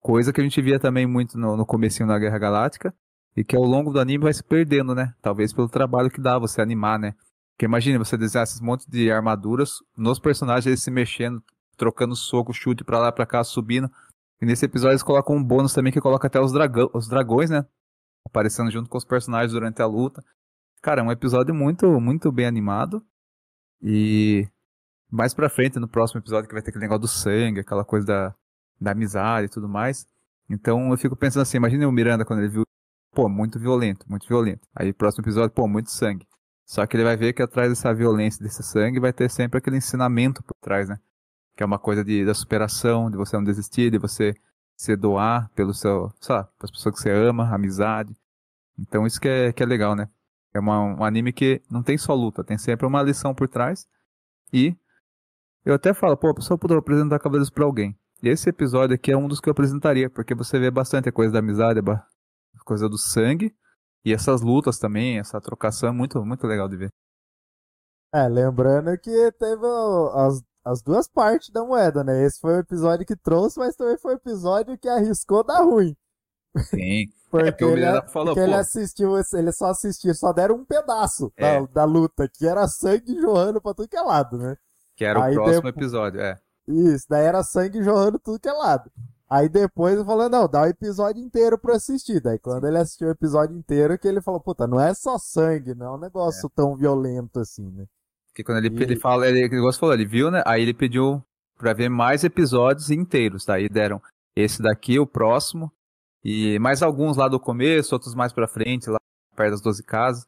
Coisa 0.00 0.32
que 0.32 0.40
a 0.40 0.44
gente 0.44 0.60
via 0.62 0.80
também 0.80 1.06
muito 1.06 1.38
no, 1.38 1.56
no 1.56 1.66
comecinho 1.66 2.08
da 2.08 2.18
Guerra 2.18 2.38
Galáctica, 2.38 2.94
e 3.36 3.44
que 3.44 3.56
ao 3.56 3.62
longo 3.62 3.92
do 3.92 4.00
anime 4.00 4.24
vai 4.24 4.32
se 4.32 4.42
perdendo, 4.42 4.94
né? 4.94 5.14
Talvez 5.22 5.52
pelo 5.52 5.68
trabalho 5.68 6.10
que 6.10 6.20
dá 6.20 6.38
você 6.38 6.60
animar, 6.60 6.98
né? 6.98 7.14
Porque 7.52 7.66
imagine 7.66 7.98
você 7.98 8.16
desenhar 8.16 8.44
esses 8.44 8.60
montes 8.60 8.86
de 8.86 9.10
armaduras, 9.10 9.74
nos 9.96 10.18
personagens 10.18 10.66
eles 10.66 10.82
se 10.82 10.90
mexendo, 10.90 11.42
trocando 11.76 12.16
soco, 12.16 12.52
chute 12.52 12.82
pra 12.82 12.98
lá, 12.98 13.12
pra 13.12 13.26
cá, 13.26 13.44
subindo. 13.44 13.90
E 14.40 14.46
nesse 14.46 14.64
episódio 14.64 14.92
eles 14.92 15.02
colocam 15.02 15.36
um 15.36 15.44
bônus 15.44 15.74
também 15.74 15.92
que 15.92 16.00
coloca 16.00 16.26
até 16.26 16.40
os, 16.40 16.52
dragão, 16.52 16.90
os 16.94 17.06
dragões, 17.06 17.50
né? 17.50 17.66
Aparecendo 18.24 18.70
junto 18.70 18.88
com 18.88 18.96
os 18.96 19.04
personagens 19.04 19.52
durante 19.52 19.82
a 19.82 19.86
luta. 19.86 20.24
Cara, 20.82 21.02
é 21.02 21.04
um 21.04 21.12
episódio 21.12 21.54
muito, 21.54 22.00
muito 22.00 22.32
bem 22.32 22.46
animado. 22.46 23.04
E 23.82 24.48
mais 25.10 25.34
pra 25.34 25.50
frente, 25.50 25.78
no 25.78 25.88
próximo 25.88 26.20
episódio, 26.20 26.48
que 26.48 26.54
vai 26.54 26.62
ter 26.62 26.70
aquele 26.70 26.84
negócio 26.84 27.02
do 27.02 27.08
sangue, 27.08 27.60
aquela 27.60 27.84
coisa 27.84 28.06
da, 28.06 28.34
da 28.80 28.92
amizade 28.92 29.46
e 29.46 29.48
tudo 29.50 29.68
mais. 29.68 30.06
Então 30.48 30.90
eu 30.90 30.98
fico 30.98 31.16
pensando 31.16 31.42
assim, 31.42 31.58
imagina 31.58 31.86
o 31.88 31.92
Miranda 31.92 32.24
quando 32.24 32.40
ele 32.40 32.48
viu, 32.48 32.64
pô, 33.12 33.28
muito 33.28 33.58
violento, 33.58 34.06
muito 34.08 34.26
violento. 34.26 34.66
Aí 34.74 34.92
próximo 34.92 35.22
episódio, 35.22 35.50
pô, 35.50 35.68
muito 35.68 35.90
sangue. 35.90 36.26
Só 36.66 36.86
que 36.86 36.96
ele 36.96 37.04
vai 37.04 37.16
ver 37.16 37.32
que 37.32 37.42
atrás 37.42 37.68
dessa 37.68 37.92
violência, 37.92 38.42
desse 38.42 38.62
sangue, 38.62 39.00
vai 39.00 39.12
ter 39.12 39.30
sempre 39.30 39.58
aquele 39.58 39.76
ensinamento 39.76 40.42
por 40.42 40.54
trás, 40.60 40.88
né? 40.88 40.98
Que 41.56 41.62
é 41.62 41.66
uma 41.66 41.78
coisa 41.78 42.04
de, 42.04 42.24
da 42.24 42.32
superação, 42.34 43.10
de 43.10 43.16
você 43.16 43.36
não 43.36 43.44
desistir, 43.44 43.90
de 43.90 43.98
você 43.98 44.34
se 44.76 44.96
doar 44.96 45.50
pelo 45.54 45.74
seu, 45.74 46.10
sei 46.20 46.34
lá, 46.34 46.44
pessoas 46.58 46.94
que 46.94 47.00
você 47.02 47.10
ama, 47.10 47.52
amizade. 47.54 48.16
Então 48.78 49.06
isso 49.06 49.20
que 49.20 49.28
é, 49.28 49.52
que 49.52 49.62
é 49.62 49.66
legal, 49.66 49.94
né? 49.94 50.08
É 50.54 50.60
uma, 50.60 50.80
um 50.80 51.04
anime 51.04 51.32
que 51.32 51.62
não 51.70 51.82
tem 51.82 51.98
só 51.98 52.14
luta, 52.14 52.42
tem 52.42 52.58
sempre 52.58 52.86
uma 52.86 53.02
lição 53.02 53.34
por 53.34 53.48
trás. 53.48 53.86
E 54.52 54.76
Eu 55.64 55.74
até 55.74 55.92
falo, 55.92 56.16
pô, 56.16 56.28
a 56.30 56.34
pessoa 56.34 56.58
poderia 56.58 56.80
apresentar 56.80 57.18
Cavaleiros 57.18 57.50
pra 57.50 57.64
alguém. 57.64 57.96
E 58.22 58.28
esse 58.28 58.50
episódio 58.50 58.94
aqui 58.94 59.10
é 59.10 59.16
um 59.16 59.26
dos 59.26 59.40
que 59.40 59.48
eu 59.48 59.52
apresentaria, 59.52 60.10
porque 60.10 60.34
você 60.34 60.58
vê 60.58 60.70
bastante 60.70 61.08
a 61.08 61.12
coisa 61.12 61.32
da 61.32 61.38
amizade, 61.38 61.80
a 61.80 62.64
coisa 62.64 62.88
do 62.88 62.98
sangue, 62.98 63.54
e 64.04 64.12
essas 64.12 64.42
lutas 64.42 64.78
também, 64.78 65.18
essa 65.18 65.40
trocação 65.40 65.88
é 65.88 65.92
muito, 65.92 66.22
muito 66.24 66.46
legal 66.46 66.68
de 66.68 66.76
ver. 66.76 66.90
É, 68.12 68.28
lembrando 68.28 68.96
que 68.98 69.32
teve 69.32 69.66
as, 70.14 70.42
as 70.64 70.82
duas 70.82 71.08
partes 71.08 71.50
da 71.50 71.64
moeda, 71.64 72.04
né? 72.04 72.24
Esse 72.24 72.40
foi 72.40 72.56
o 72.56 72.60
episódio 72.60 73.06
que 73.06 73.16
trouxe, 73.16 73.58
mas 73.58 73.74
também 73.76 73.96
foi 73.98 74.14
o 74.14 74.16
episódio 74.16 74.78
que 74.78 74.88
arriscou 74.88 75.44
dar 75.44 75.62
ruim. 75.62 75.96
Sim. 76.56 77.06
Porque, 77.30 77.64
é, 77.64 77.68
ele, 77.68 78.02
falou, 78.08 78.34
porque 78.34 78.40
ele 78.40 78.56
assistiu, 78.56 79.12
ele 79.34 79.52
só 79.52 79.66
assistiu, 79.66 80.12
só 80.16 80.32
deram 80.32 80.56
um 80.56 80.64
pedaço 80.64 81.32
é. 81.36 81.60
da, 81.60 81.66
da, 81.66 81.84
luta, 81.84 82.28
que 82.28 82.44
era 82.44 82.66
sangue 82.66 83.20
jorrando 83.20 83.62
pra 83.62 83.72
tudo 83.72 83.88
que 83.88 83.96
é 83.96 84.00
lado, 84.00 84.36
né? 84.36 84.56
Que 84.96 85.04
era 85.04 85.26
Aí 85.26 85.30
o 85.30 85.36
próximo 85.36 85.62
depois... 85.62 85.76
episódio, 85.76 86.20
é. 86.20 86.36
Isso, 86.66 87.06
daí 87.08 87.24
era 87.24 87.42
sangue 87.42 87.82
jorrando 87.82 88.18
tudo 88.18 88.40
que 88.40 88.48
é 88.48 88.52
lado. 88.52 88.90
Aí 89.28 89.48
depois 89.48 89.94
ele 89.94 90.04
falou, 90.04 90.28
não, 90.28 90.48
dá 90.48 90.62
o 90.62 90.66
episódio 90.66 91.22
inteiro 91.22 91.56
pra 91.56 91.76
assistir. 91.76 92.20
Daí 92.20 92.38
quando 92.38 92.66
ele 92.66 92.78
assistiu 92.78 93.08
o 93.08 93.12
episódio 93.12 93.56
inteiro, 93.56 93.98
que 93.98 94.08
ele 94.08 94.20
falou, 94.20 94.40
puta, 94.40 94.66
não 94.66 94.80
é 94.80 94.92
só 94.92 95.18
sangue, 95.18 95.74
não 95.74 95.86
é 95.86 95.90
um 95.92 96.00
negócio 96.00 96.46
é. 96.46 96.50
tão 96.54 96.76
violento 96.76 97.38
assim, 97.38 97.70
né? 97.70 97.86
Porque 98.28 98.42
quando 98.42 98.64
ele, 98.64 98.76
e... 98.76 98.82
ele 98.82 98.96
fala, 98.96 99.28
ele, 99.28 99.40
ele 99.40 99.72
falou, 99.72 99.94
ele 99.94 100.06
viu, 100.06 100.30
né? 100.30 100.42
Aí 100.44 100.62
ele 100.62 100.74
pediu 100.74 101.22
pra 101.56 101.72
ver 101.72 101.88
mais 101.88 102.24
episódios 102.24 102.90
inteiros. 102.90 103.44
Daí 103.44 103.68
deram 103.68 104.02
esse 104.34 104.62
daqui, 104.62 104.98
o 104.98 105.06
próximo, 105.06 105.72
e 106.24 106.58
mais 106.58 106.82
alguns 106.82 107.16
lá 107.16 107.28
do 107.28 107.38
começo, 107.38 107.94
outros 107.94 108.14
mais 108.14 108.32
pra 108.32 108.48
frente, 108.48 108.90
lá 108.90 108.98
perto 109.36 109.52
das 109.52 109.60
12 109.60 109.82
casas. 109.84 110.26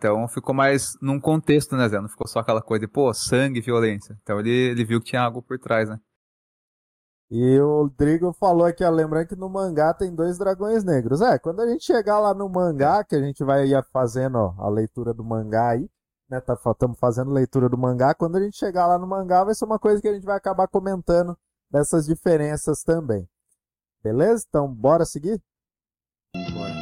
Então 0.00 0.26
ficou 0.28 0.54
mais 0.54 0.96
num 1.02 1.20
contexto, 1.20 1.76
né, 1.76 1.86
Zé? 1.86 2.00
Não 2.00 2.08
ficou 2.08 2.26
só 2.26 2.38
aquela 2.38 2.62
coisa 2.62 2.86
de, 2.86 2.88
pô, 2.90 3.12
sangue 3.12 3.58
e 3.58 3.62
violência. 3.62 4.16
Então 4.22 4.40
ele, 4.40 4.50
ele 4.50 4.82
viu 4.82 4.98
que 4.98 5.10
tinha 5.10 5.20
algo 5.20 5.42
por 5.42 5.58
trás, 5.58 5.90
né? 5.90 6.00
E 7.30 7.60
o 7.60 7.82
Rodrigo 7.82 8.32
falou 8.32 8.66
aqui, 8.66 8.82
ó, 8.82 8.90
lembrando 8.90 9.28
que 9.28 9.36
no 9.36 9.48
mangá 9.48 9.92
tem 9.92 10.12
dois 10.12 10.38
dragões 10.38 10.82
negros. 10.82 11.20
É, 11.20 11.38
quando 11.38 11.60
a 11.60 11.68
gente 11.68 11.84
chegar 11.84 12.18
lá 12.18 12.32
no 12.32 12.48
mangá, 12.48 13.04
que 13.04 13.14
a 13.14 13.20
gente 13.20 13.44
vai 13.44 13.66
ir 13.66 13.84
fazendo 13.92 14.36
ó, 14.36 14.54
a 14.58 14.70
leitura 14.70 15.12
do 15.12 15.22
mangá 15.22 15.68
aí, 15.68 15.86
né? 16.30 16.40
Tá, 16.40 16.54
estamos 16.54 16.98
fazendo 16.98 17.30
leitura 17.30 17.68
do 17.68 17.76
mangá. 17.76 18.14
Quando 18.14 18.36
a 18.36 18.40
gente 18.40 18.56
chegar 18.56 18.86
lá 18.86 18.98
no 18.98 19.06
mangá, 19.06 19.44
vai 19.44 19.54
ser 19.54 19.66
uma 19.66 19.78
coisa 19.78 20.00
que 20.00 20.08
a 20.08 20.14
gente 20.14 20.24
vai 20.24 20.36
acabar 20.36 20.66
comentando 20.66 21.36
dessas 21.70 22.06
diferenças 22.06 22.82
também. 22.82 23.28
Beleza? 24.02 24.46
Então, 24.48 24.66
bora 24.66 25.04
seguir? 25.04 25.40
Bora. 26.54 26.79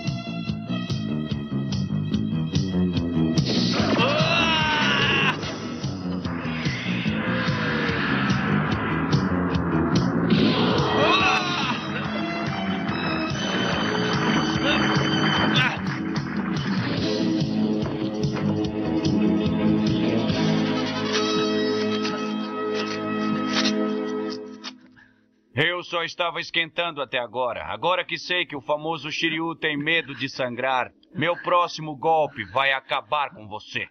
Eu 25.61 25.83
só 25.83 26.05
estava 26.05 26.41
esquentando 26.41 27.03
até 27.03 27.19
agora. 27.19 27.65
Agora 27.65 28.05
que 28.05 28.17
sei 28.17 28.47
que 28.47 28.55
o 28.55 28.61
famoso 28.61 29.11
Shiryu 29.11 29.57
tem 29.57 29.77
medo 29.77 30.15
de 30.15 30.29
sangrar, 30.29 30.93
meu 31.13 31.37
próximo 31.43 31.97
golpe 31.97 32.45
vai 32.53 32.71
acabar 32.71 33.31
com 33.35 33.49
você. 33.49 33.85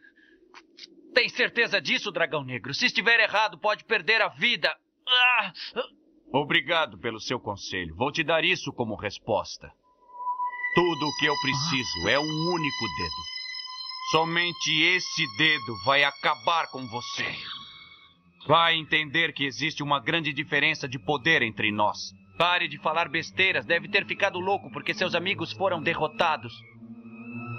Tem 1.14 1.28
certeza 1.28 1.82
disso, 1.82 2.10
Dragão 2.10 2.46
Negro? 2.46 2.74
Se 2.74 2.86
estiver 2.86 3.20
errado, 3.20 3.60
pode 3.60 3.84
perder 3.84 4.22
a 4.22 4.30
vida. 4.30 4.74
Ah! 5.06 5.52
Obrigado 6.32 6.98
pelo 7.00 7.20
seu 7.20 7.38
conselho. 7.38 7.94
Vou 7.98 8.14
te 8.14 8.24
dar 8.24 8.46
isso 8.46 8.72
como 8.72 8.96
resposta. 8.96 9.70
Tudo 10.74 11.06
o 11.06 11.16
que 11.18 11.26
eu 11.26 11.36
preciso 11.42 12.08
é 12.08 12.18
um 12.18 12.54
único 12.54 12.86
dedo. 12.98 13.24
Somente 14.12 14.72
esse 14.84 15.28
dedo 15.36 15.76
vai 15.84 16.06
acabar 16.06 16.68
com 16.72 16.88
você. 16.88 17.26
Vai 18.48 18.76
entender 18.76 19.34
que 19.34 19.46
existe 19.46 19.84
uma 19.84 20.00
grande 20.00 20.32
diferença 20.32 20.88
de 20.88 20.98
poder 20.98 21.42
entre 21.42 21.70
nós. 21.70 22.14
Pare 22.38 22.70
de 22.70 22.78
falar 22.78 23.10
besteiras. 23.10 23.66
Deve 23.66 23.90
ter 23.90 24.06
ficado 24.06 24.40
louco 24.40 24.72
porque 24.72 24.94
seus 24.94 25.14
amigos 25.14 25.52
foram 25.52 25.82
derrotados. 25.82 26.54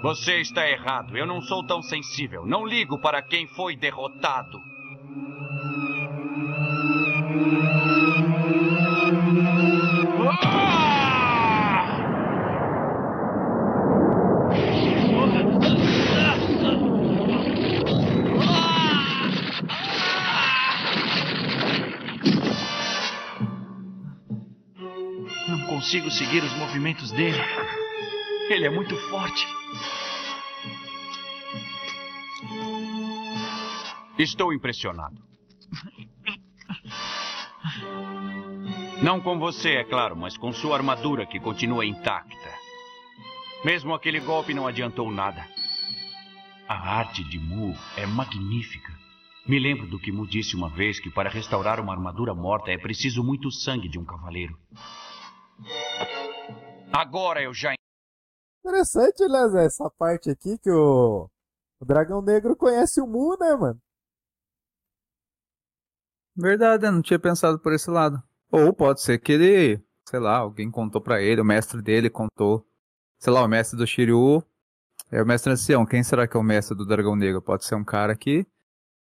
Você 0.01 0.41
está 0.41 0.67
errado. 0.67 1.15
Eu 1.15 1.27
não 1.27 1.41
sou 1.41 1.63
tão 1.63 1.83
sensível. 1.83 2.43
Não 2.43 2.65
ligo 2.65 2.99
para 2.99 3.21
quem 3.21 3.45
foi 3.47 3.75
derrotado. 3.75 4.59
Consigo 25.89 26.11
seguir 26.11 26.43
os 26.43 26.53
movimentos 26.53 27.11
dele. 27.11 27.39
Ele 28.47 28.67
é 28.67 28.69
muito 28.69 28.95
forte. 29.09 29.43
Estou 34.15 34.53
impressionado. 34.53 35.17
Não 39.01 39.19
com 39.19 39.39
você, 39.39 39.77
é 39.77 39.83
claro, 39.83 40.15
mas 40.15 40.37
com 40.37 40.53
sua 40.53 40.75
armadura 40.75 41.25
que 41.25 41.39
continua 41.39 41.83
intacta. 41.83 42.53
Mesmo 43.65 43.91
aquele 43.95 44.19
golpe 44.19 44.53
não 44.53 44.67
adiantou 44.67 45.09
nada. 45.09 45.43
A 46.67 46.97
arte 46.99 47.23
de 47.23 47.39
Mu 47.39 47.75
é 47.97 48.05
magnífica. 48.05 48.93
Me 49.47 49.57
lembro 49.57 49.87
do 49.87 49.97
que 49.97 50.11
Mu 50.11 50.27
disse 50.27 50.55
uma 50.55 50.69
vez 50.69 50.99
que 50.99 51.09
para 51.09 51.31
restaurar 51.31 51.79
uma 51.79 51.93
armadura 51.93 52.35
morta 52.35 52.69
é 52.69 52.77
preciso 52.77 53.23
muito 53.23 53.49
sangue 53.49 53.89
de 53.89 53.97
um 53.97 54.05
cavaleiro. 54.05 54.55
Agora 56.91 57.41
eu 57.41 57.53
já. 57.53 57.73
Interessante, 58.65 59.27
né, 59.27 59.65
essa 59.65 59.89
parte 59.89 60.29
aqui 60.29 60.57
que 60.57 60.69
o, 60.69 61.29
o 61.79 61.85
Dragão 61.85 62.21
Negro 62.21 62.55
conhece 62.55 63.01
o 63.01 63.07
Mu, 63.07 63.37
né, 63.39 63.55
mano? 63.55 63.79
Verdade, 66.35 66.85
eu 66.85 66.91
não 66.91 67.01
tinha 67.01 67.19
pensado 67.19 67.59
por 67.59 67.73
esse 67.73 67.89
lado. 67.89 68.21
Ou 68.51 68.73
pode 68.73 69.01
ser 69.01 69.19
que 69.19 69.33
ele, 69.33 69.83
sei 70.07 70.19
lá, 70.19 70.37
alguém 70.37 70.71
contou 70.71 71.01
para 71.01 71.21
ele, 71.21 71.41
o 71.41 71.45
mestre 71.45 71.81
dele 71.81 72.09
contou. 72.09 72.65
Sei 73.19 73.31
lá, 73.31 73.43
o 73.43 73.47
mestre 73.47 73.77
do 73.77 73.85
Shiryu 73.85 74.43
é 75.11 75.21
o 75.21 75.25
mestre 75.25 75.51
ancião. 75.51 75.85
Quem 75.85 76.03
será 76.03 76.27
que 76.27 76.37
é 76.37 76.39
o 76.39 76.43
mestre 76.43 76.75
do 76.77 76.85
Dragão 76.85 77.15
Negro? 77.15 77.41
Pode 77.41 77.65
ser 77.65 77.75
um 77.75 77.83
cara 77.83 78.15
que 78.15 78.45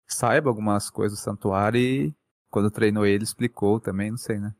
saiba 0.06 0.48
algumas 0.48 0.90
coisas 0.90 1.18
do 1.18 1.22
santuário 1.22 1.80
e 1.80 2.14
quando 2.50 2.70
treinou 2.70 3.06
ele 3.06 3.24
explicou 3.24 3.78
também, 3.78 4.10
não 4.10 4.18
sei, 4.18 4.38
né? 4.38 4.54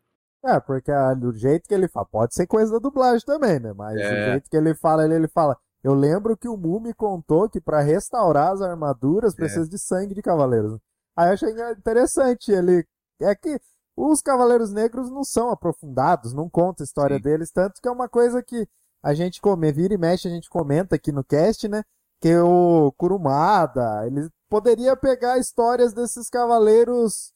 É, 0.45 0.61
porque 0.61 0.91
ah, 0.91 1.15
do 1.15 1.33
jeito 1.33 1.69
que 1.69 1.75
ele 1.75 1.89
fala, 1.89 2.07
pode 2.07 2.35
ser 2.35 2.47
coisa 2.47 2.73
da 2.73 2.79
dublagem 2.79 3.25
também, 3.27 3.59
né? 3.59 3.73
Mas 3.73 3.97
é. 3.99 4.09
do 4.09 4.31
jeito 4.31 4.51
que 4.51 4.57
ele 4.57 4.75
fala, 4.75 5.05
ele, 5.05 5.15
ele 5.15 5.29
fala. 5.29 5.57
Eu 5.83 5.95
lembro 5.95 6.37
que 6.37 6.49
o 6.49 6.57
Mu 6.57 6.81
me 6.81 6.93
contou 6.93 7.49
que 7.49 7.61
para 7.61 7.81
restaurar 7.81 8.53
as 8.53 8.63
armaduras 8.63 9.33
é. 9.35 9.37
precisa 9.37 9.69
de 9.69 9.79
sangue 9.79 10.15
de 10.15 10.23
cavaleiros. 10.23 10.79
Aí 11.17 11.29
eu 11.29 11.33
achei 11.35 11.51
interessante. 11.73 12.53
Ele. 12.53 12.85
É 13.21 13.35
que 13.35 13.61
os 13.97 14.23
Cavaleiros 14.23 14.73
Negros 14.73 15.11
não 15.11 15.25
são 15.25 15.51
aprofundados, 15.51 16.33
não 16.33 16.49
conta 16.49 16.83
a 16.83 16.87
história 16.87 17.17
Sim. 17.17 17.23
deles, 17.23 17.51
tanto 17.51 17.83
que 17.83 17.89
é 17.89 17.91
uma 17.91 18.09
coisa 18.09 18.41
que 18.41 18.69
a 19.03 19.13
gente 19.13 19.41
come, 19.41 19.73
vira 19.73 19.93
e 19.93 19.99
mexe, 19.99 20.29
a 20.29 20.31
gente 20.31 20.49
comenta 20.49 20.95
aqui 20.95 21.11
no 21.11 21.25
cast, 21.25 21.67
né? 21.67 21.83
Que 22.21 22.37
o 22.39 22.93
Kurumada, 22.97 24.07
ele 24.07 24.29
poderia 24.49 24.97
pegar 24.97 25.39
histórias 25.39 25.93
desses 25.93 26.31
cavaleiros 26.31 27.33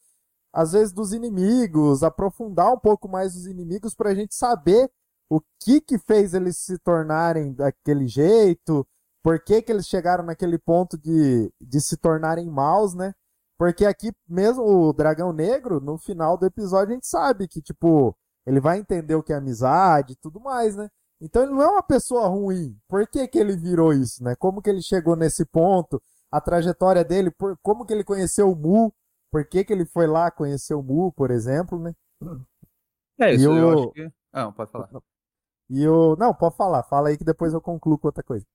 às 0.53 0.73
vezes 0.73 0.93
dos 0.93 1.13
inimigos, 1.13 2.03
aprofundar 2.03 2.71
um 2.71 2.79
pouco 2.79 3.09
mais 3.09 3.35
os 3.35 3.47
inimigos 3.47 3.95
para 3.95 4.11
a 4.11 4.15
gente 4.15 4.35
saber 4.35 4.89
o 5.29 5.41
que 5.59 5.81
que 5.81 5.97
fez 5.97 6.33
eles 6.33 6.57
se 6.57 6.77
tornarem 6.77 7.53
daquele 7.53 8.07
jeito, 8.07 8.85
por 9.23 9.39
que 9.43 9.61
que 9.61 9.71
eles 9.71 9.87
chegaram 9.87 10.23
naquele 10.23 10.59
ponto 10.59 10.97
de, 10.97 11.51
de 11.59 11.81
se 11.81 11.97
tornarem 11.97 12.49
maus, 12.49 12.93
né? 12.93 13.13
Porque 13.57 13.85
aqui 13.85 14.11
mesmo 14.27 14.63
o 14.63 14.93
Dragão 14.93 15.31
Negro, 15.31 15.79
no 15.79 15.97
final 15.97 16.37
do 16.37 16.45
episódio, 16.45 16.91
a 16.91 16.95
gente 16.95 17.07
sabe 17.07 17.47
que, 17.47 17.61
tipo, 17.61 18.15
ele 18.45 18.59
vai 18.59 18.79
entender 18.79 19.15
o 19.15 19.23
que 19.23 19.33
é 19.33 19.37
amizade 19.37 20.13
e 20.13 20.15
tudo 20.17 20.39
mais, 20.39 20.75
né? 20.75 20.89
Então 21.21 21.43
ele 21.43 21.53
não 21.53 21.61
é 21.61 21.67
uma 21.67 21.83
pessoa 21.83 22.27
ruim. 22.27 22.77
Por 22.87 23.07
que 23.07 23.25
que 23.27 23.39
ele 23.39 23.55
virou 23.55 23.93
isso, 23.93 24.23
né? 24.23 24.35
Como 24.35 24.61
que 24.61 24.69
ele 24.69 24.81
chegou 24.81 25.15
nesse 25.15 25.45
ponto? 25.45 26.01
A 26.29 26.41
trajetória 26.41 27.03
dele, 27.03 27.31
por, 27.31 27.57
como 27.61 27.85
que 27.85 27.93
ele 27.93 28.03
conheceu 28.03 28.51
o 28.51 28.55
Mu? 28.55 28.93
Por 29.33 29.43
que, 29.43 29.63
que 29.63 29.73
ele 29.73 29.83
foi 29.83 30.05
lá 30.05 30.29
conhecer 30.29 30.75
o 30.75 30.83
Mu, 30.83 31.11
por 31.11 31.31
exemplo, 31.31 31.79
né? 31.79 31.91
É 33.19 33.33
isso, 33.33 33.51
e 33.51 33.57
eu 33.57 33.67
o... 33.67 33.73
acho 33.73 33.91
que... 33.93 34.11
Ah, 34.31 34.43
não, 34.43 34.53
pode 34.53 34.71
falar. 34.71 34.89
E 35.71 35.87
o... 35.87 36.15
Não, 36.17 36.35
pode 36.35 36.55
falar. 36.55 36.83
Fala 36.83 37.09
aí 37.09 37.17
que 37.17 37.23
depois 37.23 37.51
eu 37.51 37.59
concluo 37.59 37.97
com 37.97 38.07
outra 38.07 38.21
coisa. 38.21 38.45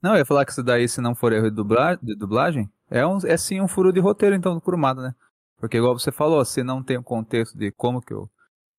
Não, 0.00 0.12
eu 0.12 0.18
ia 0.18 0.24
falar 0.24 0.44
que 0.44 0.52
isso 0.52 0.62
daí, 0.62 0.88
se 0.88 1.00
não 1.00 1.12
for 1.12 1.32
erro 1.32 1.50
de 1.50 1.56
dublagem, 1.56 1.98
de 2.00 2.14
dublagem 2.14 2.70
é, 2.88 3.04
um, 3.04 3.18
é 3.24 3.36
sim 3.36 3.60
um 3.60 3.66
furo 3.66 3.92
de 3.92 3.98
roteiro, 3.98 4.36
então, 4.36 4.54
do 4.54 4.60
Kurumada, 4.60 5.02
né? 5.02 5.14
Porque 5.56 5.76
igual 5.76 5.98
você 5.98 6.12
falou, 6.12 6.44
se 6.44 6.62
não 6.62 6.84
tem 6.84 6.98
o 6.98 7.02
contexto 7.02 7.58
de 7.58 7.72
como 7.72 8.00
que 8.00 8.14
o 8.14 8.30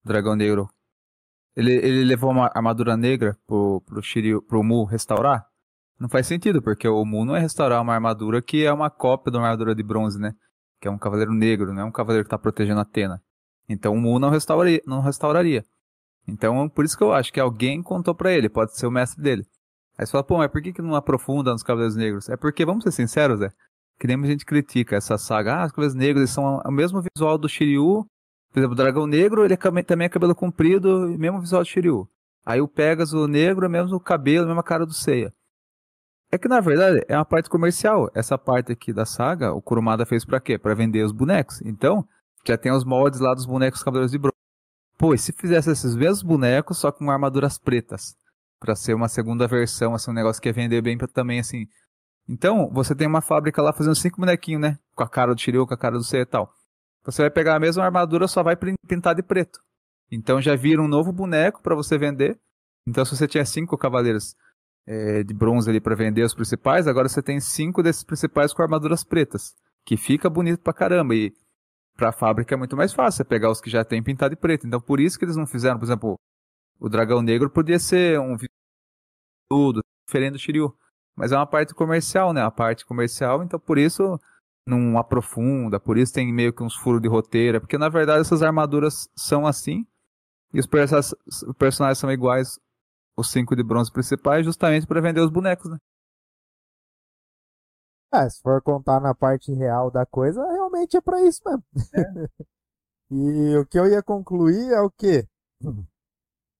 dragão 0.06 0.34
negro 0.34 0.70
ele, 1.58 1.74
ele 1.74 2.06
levou 2.06 2.32
uma 2.32 2.52
armadura 2.56 2.96
negra 2.96 3.38
pro, 3.46 3.82
pro, 3.82 4.02
Shiryu, 4.02 4.42
pro 4.44 4.64
Mu 4.64 4.86
restaurar, 4.86 5.46
não 6.00 6.08
faz 6.08 6.28
sentido, 6.28 6.62
porque 6.62 6.88
o 6.88 7.04
Mu 7.04 7.26
não 7.26 7.36
é 7.36 7.40
restaurar 7.40 7.82
uma 7.82 7.96
armadura 7.96 8.42
que 8.42 8.64
é 8.64 8.72
uma 8.72 8.90
cópia 8.90 9.32
de 9.32 9.38
uma 9.38 9.48
armadura 9.48 9.74
de 9.76 9.84
bronze, 9.84 10.20
né? 10.20 10.34
Que 10.80 10.88
é 10.88 10.92
um 10.92 10.98
cavaleiro 10.98 11.34
negro, 11.34 11.74
não 11.74 11.82
é 11.82 11.86
um 11.86 11.92
cavaleiro 11.92 12.26
que 12.26 12.30
tá 12.30 12.38
protegendo 12.38 12.80
Atena. 12.80 13.22
Então 13.68 13.94
o 13.94 13.98
Mu 13.98 14.20
não 14.20 14.30
restauraria, 14.30 14.82
não 14.86 15.02
restauraria. 15.02 15.66
Então, 16.28 16.68
por 16.68 16.84
isso 16.84 16.98
que 16.98 17.04
eu 17.04 17.14
acho 17.14 17.32
que 17.32 17.40
alguém 17.40 17.82
contou 17.82 18.14
para 18.14 18.32
ele, 18.32 18.50
pode 18.50 18.76
ser 18.76 18.86
o 18.86 18.92
mestre 18.92 19.22
dele. 19.22 19.46
Aí 19.98 20.06
você 20.06 20.12
fala, 20.12 20.24
pô, 20.24 20.38
mas 20.38 20.52
por 20.52 20.62
que, 20.62 20.74
que 20.74 20.82
não 20.82 20.94
aprofunda 20.94 21.52
nos 21.52 21.64
Cavaleiros 21.64 21.96
Negros? 21.96 22.30
É 22.30 22.36
porque, 22.38 22.66
vamos 22.66 22.84
ser 22.84 22.92
sinceros, 22.92 23.42
é, 23.42 23.50
que 23.98 24.06
nem 24.06 24.22
a 24.22 24.28
gente 24.28 24.46
critica 24.46 24.96
essa 24.96 25.18
saga, 25.18 25.56
ah, 25.56 25.66
os 25.66 25.72
Cavaleiros 25.72 25.96
Negros 25.96 26.20
eles 26.20 26.30
são 26.30 26.62
o 26.64 26.72
mesmo 26.72 27.02
visual 27.02 27.38
do 27.38 27.50
Shiryu, 27.50 28.06
por 28.52 28.60
exemplo, 28.60 28.74
o 28.74 28.76
Dragão 28.76 29.08
Negro, 29.08 29.46
ele 29.46 29.54
é, 29.54 29.84
também 29.84 30.06
é 30.06 30.10
cabelo 30.10 30.36
comprido, 30.36 31.10
mesmo 31.18 31.40
visual 31.40 31.64
do 31.64 31.68
Shiryu. 31.68 32.08
Aí 32.46 32.62
o 32.62 32.68
Pegasus 32.68 33.28
Negro 33.28 33.66
é 33.66 33.70
mesmo 33.70 33.96
o 33.96 34.00
cabelo, 34.00 34.48
mesma 34.48 34.64
cara 34.64 34.86
do 34.86 34.94
Seiya. 34.94 35.34
É 36.32 36.38
que 36.38 36.48
na 36.48 36.60
verdade 36.60 37.04
é 37.08 37.16
uma 37.16 37.26
parte 37.26 37.50
comercial. 37.50 38.10
Essa 38.14 38.38
parte 38.38 38.72
aqui 38.72 38.92
da 38.92 39.06
saga, 39.06 39.54
o 39.54 39.62
Kurumada 39.62 40.06
fez 40.06 40.26
para 40.26 40.40
quê? 40.40 40.58
Para 40.58 40.74
vender 40.74 41.04
os 41.04 41.12
bonecos. 41.12 41.62
Então, 41.62 42.08
já 42.46 42.58
tem 42.58 42.72
os 42.72 42.84
moldes 42.84 43.20
lá 43.20 43.34
dos 43.34 43.46
bonecos 43.46 43.84
Cavaleiros 43.84 44.12
de 44.12 44.18
Bronze. 44.18 44.36
Pô, 44.98 45.14
e 45.14 45.18
se 45.18 45.32
fizesse 45.32 45.72
esses 45.72 45.96
mesmos 45.96 46.24
bonecos, 46.24 46.78
só 46.78 46.92
com 46.92 47.10
armaduras 47.10 47.58
pretas? 47.58 48.16
para 48.60 48.76
ser 48.76 48.94
uma 48.94 49.08
segunda 49.08 49.48
versão, 49.48 49.94
assim, 49.94 50.12
um 50.12 50.14
negócio 50.14 50.42
que 50.42 50.50
ia 50.50 50.54
vender 50.54 50.82
bem 50.82 50.98
pra, 50.98 51.08
também, 51.08 51.40
assim. 51.40 51.68
Então, 52.28 52.70
você 52.72 52.96
tem 52.96 53.08
uma 53.08 53.22
fábrica 53.22 53.62
lá 53.62 53.72
fazendo 53.72 53.96
cinco 53.96 54.20
bonequinhos, 54.20 54.62
né? 54.62 54.78
Com 54.96 55.04
a 55.04 55.10
cara 55.10 55.34
do 55.34 55.40
Shiryu, 55.40 55.66
com 55.66 55.74
a 55.74 55.78
cara 55.78 55.98
do 55.98 56.04
C 56.04 56.20
e 56.20 56.26
tal. 56.26 56.52
Você 57.06 57.22
vai 57.22 57.32
pegar 57.32 57.56
a 57.56 57.60
mesma 57.60 57.86
armadura, 57.86 58.28
só 58.28 58.44
vai 58.44 58.58
pintar 58.88 59.16
de 59.16 59.24
preto. 59.24 59.60
Então 60.12 60.42
já 60.42 60.56
vira 60.56 60.82
um 60.82 60.88
novo 60.88 61.12
boneco 61.14 61.62
para 61.62 61.76
você 61.76 61.98
vender. 61.98 62.38
Então 62.86 63.06
se 63.06 63.16
você 63.16 63.28
tinha 63.28 63.46
cinco 63.46 63.78
cavaleiros 63.78 64.36
é, 64.88 65.24
de 65.24 65.34
bronze 65.34 65.70
ali 65.70 65.82
para 65.82 65.96
vender 65.96 66.24
os 66.24 66.34
principais, 66.34 66.88
agora 66.88 67.10
você 67.10 67.22
tem 67.22 67.40
cinco 67.40 67.84
desses 67.84 68.04
principais 68.04 68.54
com 68.54 68.62
armaduras 68.62 69.04
pretas. 69.04 69.54
Que 69.86 69.98
fica 69.98 70.30
bonito 70.30 70.62
pra 70.62 70.74
caramba. 70.74 71.14
E 71.14 71.34
pra 71.96 72.12
fábrica 72.12 72.56
é 72.56 72.58
muito 72.58 72.78
mais 72.78 72.94
fácil 72.94 73.18
você 73.18 73.26
pegar 73.26 73.52
os 73.52 73.60
que 73.60 73.70
já 73.70 73.84
tem 73.84 74.02
pintado 74.02 74.36
de 74.36 74.42
preto. 74.42 74.66
Então 74.66 74.80
por 74.80 75.00
isso 75.00 75.20
que 75.20 75.26
eles 75.26 75.36
não 75.36 75.46
fizeram, 75.46 75.78
por 75.78 75.86
exemplo, 75.86 76.16
o 76.80 76.90
dragão 76.90 77.22
negro 77.22 77.50
podia 77.50 77.80
ser 77.80 78.20
um 78.20 78.38
tudo 79.50 79.82
diferente 80.08 80.34
do 80.34 80.40
Shiryu. 80.40 80.74
Mas 81.16 81.32
é 81.32 81.36
uma 81.36 81.48
parte 81.48 81.74
comercial, 81.74 82.32
né? 82.32 82.42
A 82.42 82.52
parte 82.52 82.86
comercial, 82.86 83.44
então 83.44 83.60
por 83.60 83.78
isso 83.78 84.20
não 84.68 84.98
aprofunda, 84.98 85.80
por 85.80 85.98
isso 85.98 86.14
tem 86.14 86.32
meio 86.32 86.54
que 86.54 86.62
uns 86.62 86.76
furos 86.76 87.02
de 87.02 87.08
roteiro, 87.08 87.62
porque 87.62 87.78
na 87.78 87.90
verdade 87.90 88.20
essas 88.20 88.44
armaduras 88.44 89.10
são 89.16 89.48
assim, 89.48 89.88
e 90.54 90.60
os 90.60 90.68
personagens 90.68 91.98
são 91.98 92.12
iguais, 92.12 92.60
os 93.18 93.32
cinco 93.32 93.56
de 93.56 93.64
bronze 93.64 93.92
principais, 93.92 94.46
justamente 94.46 94.86
para 94.86 95.02
vender 95.02 95.22
os 95.22 95.32
bonecos, 95.32 95.72
né? 95.72 95.78
É, 98.14 98.30
se 98.30 98.42
for 98.42 98.62
contar 98.62 99.02
na 99.02 99.14
parte 99.14 99.52
real 99.52 99.92
da 99.92 100.06
coisa, 100.06 100.42
realmente 100.52 100.96
é 100.96 101.02
para 101.02 101.22
isso 101.24 101.42
mesmo. 101.46 101.64
É. 101.94 102.46
e 103.12 103.58
o 103.58 103.66
que 103.66 103.78
eu 103.78 103.88
ia 103.88 104.02
concluir 104.02 104.72
é 104.72 104.80
o 104.80 104.92
quê? 104.92 105.28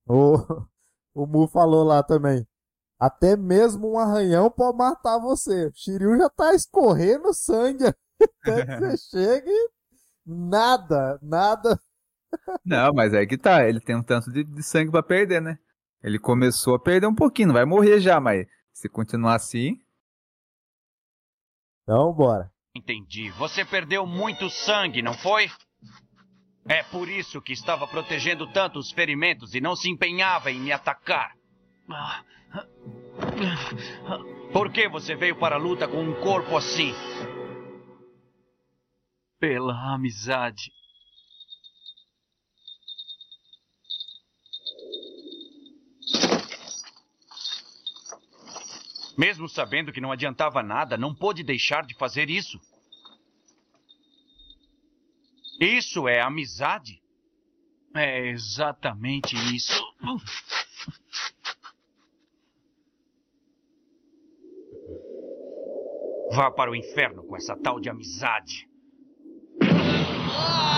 O, 0.10 0.38
o 1.14 1.28
Mu 1.28 1.50
falou 1.50 1.84
lá 1.84 2.02
também. 2.02 2.48
Até 2.98 3.36
mesmo 3.36 3.92
um 3.92 4.00
arranhão 4.00 4.50
pode 4.50 4.78
matar 4.78 5.20
você. 5.20 5.68
O 5.68 5.72
Shiryu 5.74 6.18
já 6.18 6.30
tá 6.30 6.56
escorrendo 6.56 7.34
sangue 7.34 7.84
até 8.42 8.66
que 8.66 8.80
você 8.80 8.98
chega 9.12 9.50
e 9.50 9.70
nada, 10.26 11.20
nada. 11.22 11.78
Não, 12.64 12.94
mas 12.94 13.14
é 13.14 13.26
que 13.26 13.38
tá. 13.38 13.68
Ele 13.68 13.82
tem 13.82 13.98
um 13.98 14.02
tanto 14.02 14.32
de, 14.32 14.46
de 14.46 14.64
sangue 14.64 14.92
para 14.92 15.04
perder, 15.04 15.42
né? 15.42 15.60
Ele 16.04 16.20
começou 16.20 16.76
a 16.76 16.80
perder 16.80 17.08
um 17.08 17.16
pouquinho, 17.16 17.50
não 17.50 17.56
vai 17.56 17.66
morrer 17.66 18.00
já, 18.00 18.20
mas 18.20 18.46
se 18.72 18.88
continuar 18.88 19.36
assim. 19.36 19.82
Então, 21.84 22.14
bora. 22.14 22.52
Entendi. 22.76 23.30
Você 23.32 23.66
perdeu 23.66 24.06
muito 24.06 24.50
sangue, 24.50 25.02
não 25.02 25.14
foi? 25.14 25.50
É 26.70 26.84
por 26.84 27.08
isso 27.08 27.42
que 27.42 27.54
estava 27.54 27.88
protegendo 27.88 28.52
tanto 28.52 28.78
os 28.78 28.92
ferimentos 28.92 29.56
e 29.56 29.62
não 29.62 29.76
se 29.76 29.90
empenhava 29.90 30.52
em 30.52 30.60
me 30.60 30.72
atacar. 30.72 31.34
Por 34.52 34.72
que 34.72 34.88
você 34.90 35.16
veio 35.16 35.38
para 35.38 35.56
a 35.56 35.60
luta 35.60 35.88
com 35.88 36.04
um 36.04 36.14
corpo 36.22 36.58
assim? 36.58 36.94
Pela 39.40 39.94
amizade. 39.94 40.72
Mesmo 49.18 49.50
sabendo 49.50 49.92
que 49.92 50.00
não 50.00 50.12
adiantava 50.12 50.62
nada, 50.62 50.96
não 50.96 51.16
pôde 51.16 51.44
deixar 51.44 51.84
de 51.86 51.96
fazer 51.96 52.30
isso. 52.30 52.60
Isso 55.60 56.08
é 56.08 56.22
amizade? 56.22 57.02
É 57.96 58.28
exatamente 58.28 59.36
isso. 59.56 59.84
Vá 66.32 66.52
para 66.52 66.70
o 66.70 66.76
inferno 66.76 67.24
com 67.24 67.36
essa 67.36 67.56
tal 67.56 67.80
de 67.80 67.90
amizade. 67.90 68.70
Hum? 69.64 70.77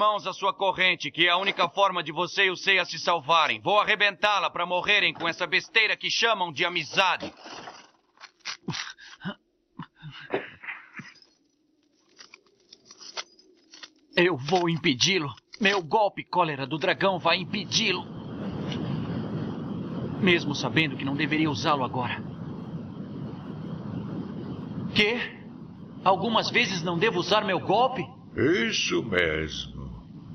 Mãos 0.00 0.26
a 0.26 0.32
sua 0.32 0.54
corrente, 0.54 1.10
que 1.10 1.26
é 1.26 1.30
a 1.30 1.36
única 1.36 1.68
forma 1.68 2.02
de 2.02 2.10
você 2.10 2.46
e 2.46 2.50
o 2.50 2.56
Seiya 2.56 2.86
se 2.86 2.98
salvarem. 2.98 3.60
Vou 3.60 3.78
arrebentá-la 3.78 4.48
para 4.48 4.64
morrerem 4.64 5.12
com 5.12 5.28
essa 5.28 5.46
besteira 5.46 5.94
que 5.94 6.10
chamam 6.10 6.50
de 6.50 6.64
amizade. 6.64 7.30
Eu 14.16 14.38
vou 14.38 14.70
impedi-lo. 14.70 15.34
Meu 15.60 15.82
golpe 15.82 16.24
cólera 16.24 16.66
do 16.66 16.78
dragão 16.78 17.18
vai 17.18 17.36
impedi-lo. 17.36 18.06
Mesmo 20.18 20.54
sabendo 20.54 20.96
que 20.96 21.04
não 21.04 21.14
deveria 21.14 21.50
usá-lo 21.50 21.84
agora. 21.84 22.24
Que? 24.94 25.20
Algumas 26.02 26.48
vezes 26.48 26.82
não 26.82 26.98
devo 26.98 27.18
usar 27.18 27.44
meu 27.44 27.60
golpe? 27.60 28.02
Isso 28.34 29.02
mesmo. 29.02 29.79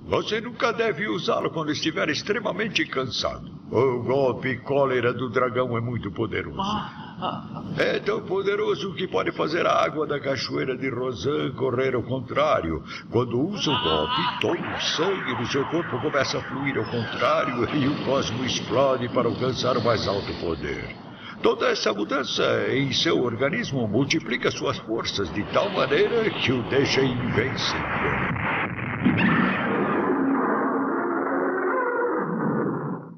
Você 0.07 0.39
nunca 0.39 0.71
deve 0.71 1.07
usá-lo 1.07 1.49
quando 1.49 1.71
estiver 1.71 2.09
extremamente 2.09 2.85
cansado. 2.85 3.49
O 3.71 4.03
golpe 4.03 4.57
cólera 4.57 5.11
do 5.11 5.29
dragão 5.29 5.75
é 5.75 5.81
muito 5.81 6.11
poderoso. 6.11 6.61
Ah. 6.61 7.63
É 7.77 7.99
tão 7.99 8.21
poderoso 8.21 8.93
que 8.93 9.07
pode 9.07 9.31
fazer 9.31 9.65
a 9.65 9.83
água 9.83 10.05
da 10.05 10.19
cachoeira 10.19 10.77
de 10.77 10.89
Rosan 10.89 11.51
correr 11.53 11.95
ao 11.95 12.03
contrário. 12.03 12.83
Quando 13.09 13.39
usa 13.39 13.71
o 13.71 13.83
golpe, 13.83 14.39
todo 14.41 14.61
o 14.61 14.81
sangue 14.81 15.35
do 15.37 15.47
seu 15.47 15.65
corpo 15.65 15.99
começa 15.99 16.37
a 16.37 16.41
fluir 16.41 16.77
ao 16.77 16.85
contrário 16.85 17.67
e 17.75 17.87
o 17.87 18.05
cosmo 18.05 18.43
explode 18.45 19.09
para 19.09 19.27
alcançar 19.27 19.75
o 19.75 19.83
mais 19.83 20.07
alto 20.07 20.31
poder. 20.39 20.95
Toda 21.41 21.67
essa 21.69 21.91
mudança 21.93 22.43
em 22.69 22.91
seu 22.91 23.23
organismo 23.23 23.87
multiplica 23.87 24.51
suas 24.51 24.77
forças 24.79 25.33
de 25.33 25.43
tal 25.45 25.69
maneira 25.71 26.29
que 26.29 26.51
o 26.51 26.61
deixa 26.69 27.01
invencível. 27.01 27.85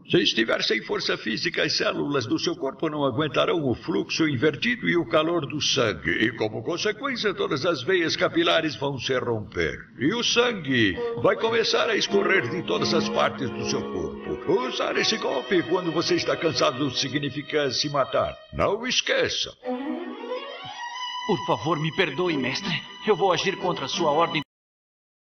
Se 0.09 0.21
estiver 0.21 0.63
sem 0.63 0.81
força 0.81 1.17
física, 1.17 1.63
as 1.63 1.75
células 1.75 2.25
do 2.25 2.39
seu 2.39 2.55
corpo 2.55 2.87
não 2.87 3.03
aguentarão 3.03 3.69
o 3.69 3.75
fluxo 3.75 4.25
invertido 4.25 4.87
e 4.87 4.95
o 4.95 5.05
calor 5.05 5.45
do 5.45 5.59
sangue, 5.59 6.09
e 6.09 6.31
como 6.37 6.63
consequência, 6.63 7.33
todas 7.33 7.65
as 7.65 7.83
veias 7.83 8.15
capilares 8.15 8.77
vão 8.77 8.97
se 8.97 9.17
romper. 9.19 9.77
E 9.99 10.13
o 10.13 10.23
sangue 10.23 10.95
vai 11.21 11.35
começar 11.35 11.89
a 11.89 11.95
escorrer 11.97 12.49
de 12.49 12.63
todas 12.63 12.93
as 12.93 13.09
partes 13.09 13.49
do 13.49 13.65
seu 13.69 13.81
corpo. 13.81 14.53
Usar 14.65 14.95
esse 14.95 15.17
golpe 15.17 15.61
quando 15.63 15.91
você 15.91 16.15
está 16.15 16.37
cansado 16.37 16.89
significa 16.91 17.69
se 17.71 17.89
matar. 17.89 18.33
Não 18.53 18.87
esqueça. 18.87 19.51
Por 21.27 21.45
favor, 21.45 21.77
me 21.81 21.93
perdoe, 21.97 22.37
mestre. 22.37 22.71
Eu 23.05 23.17
vou 23.17 23.33
agir 23.33 23.57
contra 23.57 23.83
a 23.83 23.89
sua 23.89 24.11
ordem. 24.11 24.41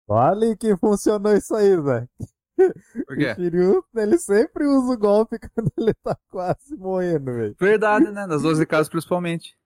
Olha 0.05 0.53
que 0.57 0.75
funcionou 0.75 1.33
isso 1.33 1.55
aí, 1.55 1.79
velho. 1.81 2.09
Por 3.05 3.17
quê? 3.17 3.31
O 3.31 3.35
Shiryu, 3.35 3.85
ele 3.95 4.17
sempre 4.17 4.65
usa 4.65 4.93
o 4.93 4.97
golpe 4.97 5.37
quando 5.53 5.71
ele 5.77 5.93
tá 5.95 6.17
quase 6.29 6.75
morrendo, 6.75 7.33
velho. 7.33 7.55
Verdade, 7.59 8.11
né? 8.11 8.25
Nas 8.25 8.41
12 8.41 8.65
casas 8.65 8.89
principalmente. 8.89 9.57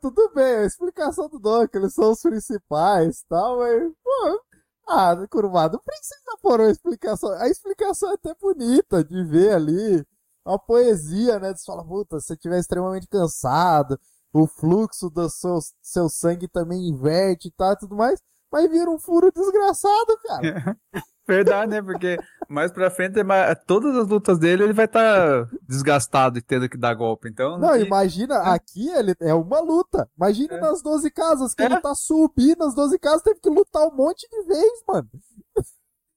Tudo 0.00 0.32
bem, 0.34 0.56
a 0.56 0.64
explicação 0.64 1.28
do 1.28 1.38
Doc, 1.38 1.74
eles 1.74 1.94
são 1.94 2.10
os 2.10 2.22
principais 2.22 3.20
e 3.20 3.26
tal, 3.28 3.58
mas, 3.58 3.92
pô, 4.02 4.42
ah, 4.88 5.14
não 5.14 5.80
precisa 5.84 6.36
pôr 6.42 6.60
uma 6.60 6.70
explicação. 6.70 7.30
A 7.32 7.48
explicação 7.48 8.10
é 8.10 8.14
até 8.14 8.34
bonita 8.34 9.04
de 9.04 9.22
ver 9.22 9.54
ali, 9.54 10.04
uma 10.44 10.58
poesia, 10.58 11.38
né? 11.38 11.54
Você 11.54 11.64
fala, 11.64 11.84
puta, 11.84 12.18
se 12.18 12.28
você 12.28 12.34
estiver 12.34 12.58
extremamente 12.58 13.06
cansado, 13.06 14.00
o 14.32 14.46
fluxo 14.46 15.10
do 15.10 15.28
seu, 15.28 15.58
seu 15.80 16.08
sangue 16.08 16.48
também 16.48 16.88
inverte 16.88 17.48
e 17.48 17.50
tal, 17.52 17.72
e 17.72 17.78
tudo 17.78 17.94
mais, 17.94 18.20
mas 18.50 18.70
vira 18.70 18.90
um 18.90 18.98
furo 18.98 19.30
desgraçado, 19.32 20.18
cara. 20.24 20.76
Verdade, 21.34 21.70
né? 21.70 21.82
Porque 21.82 22.16
mais 22.48 22.72
pra 22.72 22.90
frente, 22.90 23.18
é 23.18 23.54
todas 23.54 23.96
as 23.96 24.06
lutas 24.08 24.38
dele, 24.38 24.64
ele 24.64 24.72
vai 24.72 24.84
estar 24.86 25.46
desgastado 25.68 26.38
e 26.38 26.42
tendo 26.42 26.68
que 26.68 26.76
dar 26.76 26.94
golpe. 26.94 27.28
Então, 27.28 27.58
Não, 27.58 27.72
tem- 27.72 27.86
imagina, 27.86 28.36
aqui 28.52 28.88
ele 28.90 29.14
é 29.20 29.32
uma 29.34 29.60
luta. 29.60 30.08
Imagina 30.16 30.54
É. 30.54 30.60
nas 30.60 30.82
12 30.82 31.10
casas, 31.10 31.54
que 31.54 31.62
É. 31.62 31.66
ele 31.66 31.80
tá 31.80 31.94
subindo 31.94 32.58
nas 32.58 32.74
12 32.74 32.98
casas, 32.98 33.22
teve 33.22 33.40
que 33.40 33.48
lutar 33.50 33.86
um 33.86 33.94
monte 33.94 34.28
de 34.28 34.42
vezes, 34.46 34.82
mano. 34.86 35.08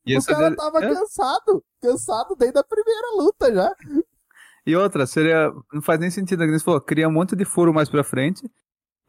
e 0.06 0.18
o 0.18 0.24
cara 0.24 0.44
dele- 0.50 0.56
tava 0.58 0.84
é. 0.84 0.94
cansado, 0.94 1.64
cansado 1.82 2.36
desde 2.36 2.60
a 2.60 2.64
primeira 2.64 3.08
luta 3.18 3.54
já. 3.54 3.74
E 4.66 4.76
outra, 4.76 5.06
seria. 5.06 5.52
Não 5.74 5.82
faz 5.82 6.00
nem 6.00 6.10
sentido, 6.10 6.40
né? 6.40 6.46
que 6.48 6.58
Você 6.58 6.64
falou, 6.66 6.82
cria 6.82 7.08
um 7.08 7.12
monte 7.12 7.36
de 7.36 7.46
furo 7.46 7.74
mais 7.74 7.90
pra 7.90 8.04
frente. 8.04 8.42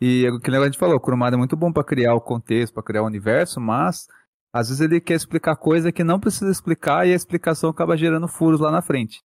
E 0.01 0.27
é 0.27 0.31
o 0.31 0.41
que 0.41 0.51
a 0.51 0.65
gente 0.65 0.79
falou, 0.79 0.97
o 0.97 1.01
Kurumada 1.01 1.37
é 1.37 1.39
muito 1.39 1.57
bom 1.57 1.73
pra 1.73 1.85
criar 1.85 2.15
o 2.15 2.21
contexto, 2.21 2.75
pra 2.75 2.83
criar 2.83 3.03
o 3.03 3.07
universo, 3.07 3.61
mas 3.61 4.07
às 4.55 4.69
vezes 4.69 4.81
ele 4.81 5.01
quer 5.01 5.15
explicar 5.15 5.57
coisa 5.57 5.91
que 5.91 6.05
não 6.05 6.21
precisa 6.21 6.49
explicar 6.49 7.05
e 7.05 7.13
a 7.13 7.17
explicação 7.17 7.71
acaba 7.71 7.97
gerando 7.97 8.29
furos 8.29 8.61
lá 8.61 8.71
na 8.71 8.81
frente. 8.81 9.21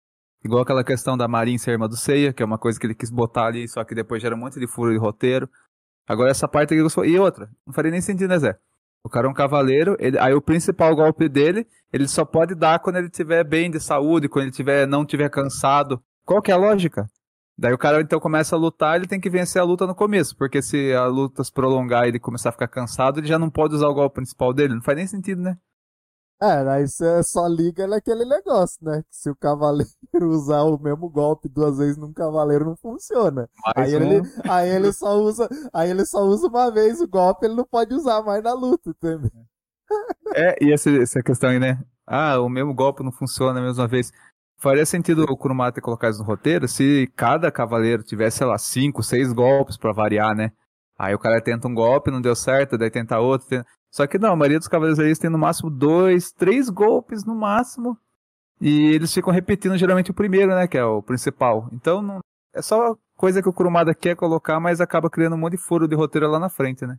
Igual 0.45 0.63
aquela 0.63 0.85
questão 0.85 1.17
da 1.17 1.27
Marin 1.27 1.59
ser 1.59 1.73
irmã 1.73 1.89
do 1.89 1.97
Seiya, 1.97 2.33
que 2.33 2.45
é 2.45 2.47
uma 2.47 2.57
coisa 2.57 2.79
que 2.79 2.87
ele 2.87 2.95
quis 2.95 3.11
botar 3.11 3.47
ali, 3.47 3.67
só 3.67 3.83
que 3.83 3.93
depois 3.93 4.23
gera 4.23 4.37
um 4.37 4.39
monte 4.39 4.61
de 4.61 4.69
furo 4.69 4.93
de 4.93 4.99
roteiro. 4.99 5.51
Agora 6.07 6.31
essa 6.31 6.47
parte 6.47 6.75
aqui 6.75 6.81
gostou. 6.81 7.05
E 7.05 7.19
outra, 7.19 7.51
não 7.67 7.75
faria 7.75 7.91
nem 7.91 8.01
sentido, 8.01 8.29
né, 8.29 8.39
Zé? 8.39 8.57
O 9.03 9.09
cara 9.09 9.27
é 9.27 9.31
um 9.31 9.35
cavaleiro, 9.35 9.97
ele, 9.99 10.17
aí 10.17 10.33
o 10.33 10.41
principal 10.41 10.95
golpe 10.95 11.29
dele, 11.29 11.67
ele 11.93 12.07
só 12.07 12.25
pode 12.25 12.55
dar 12.55 12.79
quando 12.79 12.97
ele 12.97 13.11
tiver 13.11 13.43
bem 13.43 13.69
de 13.69 13.81
saúde, 13.81 14.29
quando 14.29 14.45
ele 14.45 14.53
tiver, 14.53 14.87
não 14.87 15.05
tiver 15.05 15.29
cansado. 15.29 16.01
Qual 16.25 16.41
que 16.41 16.53
é 16.53 16.55
a 16.55 16.57
lógica? 16.57 17.05
Daí 17.59 17.73
o 17.73 17.79
cara 17.79 18.01
então 18.03 18.21
começa 18.21 18.55
a 18.55 18.59
lutar, 18.59 18.97
ele 18.97 19.07
tem 19.07 19.21
que 19.21 19.31
vencer 19.31 19.61
a 19.61 19.65
luta 19.65 19.87
no 19.87 19.95
começo, 19.95 20.37
porque 20.37 20.61
se 20.63 20.93
a 20.93 21.07
luta 21.07 21.43
se 21.43 21.51
prolongar 21.53 22.05
e 22.05 22.09
ele 22.09 22.21
começar 22.21 22.51
a 22.51 22.53
ficar 22.53 22.69
cansado, 22.69 23.21
ele 23.21 23.27
já 23.27 23.39
não 23.39 23.51
pode 23.51 23.75
usar 23.75 23.89
o 23.89 23.95
golpe 23.95 24.17
principal 24.17 24.53
dele, 24.53 24.75
não 24.75 24.83
faz 24.83 24.97
nem 24.99 25.07
sentido, 25.07 25.41
né? 25.43 25.59
É, 26.41 26.47
aí 26.69 26.87
você 26.87 27.23
só 27.23 27.47
liga 27.47 27.87
naquele 27.87 28.25
negócio, 28.27 28.77
né? 28.85 29.03
Que 29.05 29.09
se 29.17 29.31
o 29.31 29.37
cavaleiro 29.37 29.91
usar 30.29 30.63
o 30.65 30.79
mesmo 30.79 31.09
golpe 31.09 31.49
duas 31.49 31.79
vezes 31.79 31.97
num 31.97 32.13
cavaleiro 32.13 32.67
não 32.67 32.77
funciona. 32.77 33.49
Mais 33.65 33.75
Aí 33.75 33.95
um- 33.95 33.95
ele, 33.95 34.27
aí 34.47 34.69
ele 34.69 34.93
só 34.93 35.17
usa, 35.19 35.49
aí 35.73 35.91
ele 35.91 36.05
só 36.05 36.21
usa 36.25 36.47
uma 36.49 36.71
vez 36.71 37.01
o 37.01 37.09
golpe, 37.09 37.47
ele 37.47 37.55
não 37.55 37.65
pode 37.65 37.95
usar 37.95 38.23
mais 38.23 38.43
na 38.43 38.53
luta, 38.53 38.91
entendeu? 38.91 39.31
É, 40.35 40.57
e 40.65 40.73
essa, 40.73 40.91
essa 40.91 41.23
questão 41.23 41.51
aí, 41.51 41.59
né? 41.59 41.83
Ah, 42.07 42.39
o 42.41 42.49
mesmo 42.49 42.75
golpe 42.75 43.03
não 43.03 43.13
funciona 43.13 43.59
a 43.61 43.63
mesma 43.63 43.89
vez. 43.89 44.13
Faria 44.59 44.87
sentido 44.87 45.25
o 45.25 45.37
Kurumada 45.37 45.73
ter 45.73 45.81
colocado 45.81 46.13
isso 46.13 46.21
no 46.23 46.27
roteiro 46.27 46.67
se 46.67 47.11
cada 47.15 47.51
cavaleiro 47.53 48.03
tivesse, 48.03 48.39
sei 48.39 48.47
lá, 48.47 48.57
cinco, 48.59 49.03
seis 49.03 49.33
golpes 49.33 49.77
pra 49.77 49.93
variar, 49.93 50.35
né? 50.35 50.51
Aí 50.99 51.15
o 51.15 51.19
cara 51.19 51.43
tenta 51.43 51.69
um 51.69 51.75
golpe, 51.75 52.11
não 52.11 52.23
deu 52.23 52.35
certo, 52.35 52.79
daí 52.79 52.91
tenta 52.91 53.19
outro. 53.19 53.47
tenta- 53.49 53.67
Só 53.91 54.07
que 54.07 54.19
não, 54.19 54.33
a 54.33 54.37
maioria 54.37 54.59
dos 54.59 54.69
cavaleiros 54.69 54.99
aí 54.99 55.15
tem 55.15 55.29
no 55.31 55.37
máximo 55.39 55.69
dois, 55.71 56.33
três 56.33 56.71
golpes 56.71 57.25
no 57.25 57.35
máximo. 57.35 57.99
E 58.59 58.95
eles 58.95 59.13
ficam 59.13 59.31
repetindo 59.33 59.77
geralmente 59.77 60.11
o 60.11 60.15
primeiro, 60.15 60.55
né? 60.55 60.67
Que 60.67 60.79
é 60.79 60.85
o 60.85 61.03
principal. 61.03 61.69
Então 61.73 62.01
não... 62.01 62.21
é 62.55 62.63
só 62.63 62.97
coisa 63.15 63.43
que 63.43 63.49
o 63.49 63.53
Kurumada 63.53 63.95
quer 63.95 64.17
colocar, 64.17 64.59
mas 64.59 64.81
acaba 64.81 65.11
criando 65.11 65.35
um 65.37 65.39
monte 65.39 65.53
de 65.53 65.63
furo 65.63 65.87
de 65.87 65.95
roteiro 65.95 66.31
lá 66.31 66.39
na 66.39 66.49
frente, 66.49 66.87
né? 66.87 66.97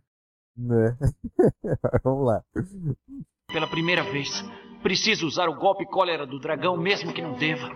Né? 0.56 0.96
Vamos 2.04 2.24
lá. 2.26 2.42
Pela 3.52 3.66
primeira 3.66 4.04
vez, 4.04 4.44
preciso 4.82 5.26
usar 5.26 5.48
o 5.48 5.54
golpe 5.54 5.84
cólera 5.86 6.26
do 6.26 6.38
dragão, 6.38 6.76
mesmo 6.76 7.12
que 7.12 7.22
não 7.22 7.32
deva. 7.32 7.70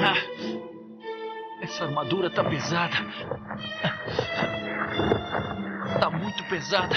Ah, 0.00 1.62
essa 1.62 1.84
armadura 1.84 2.30
tá 2.30 2.44
pesada. 2.44 2.96
Tá 6.00 6.10
muito 6.10 6.44
pesada. 6.48 6.96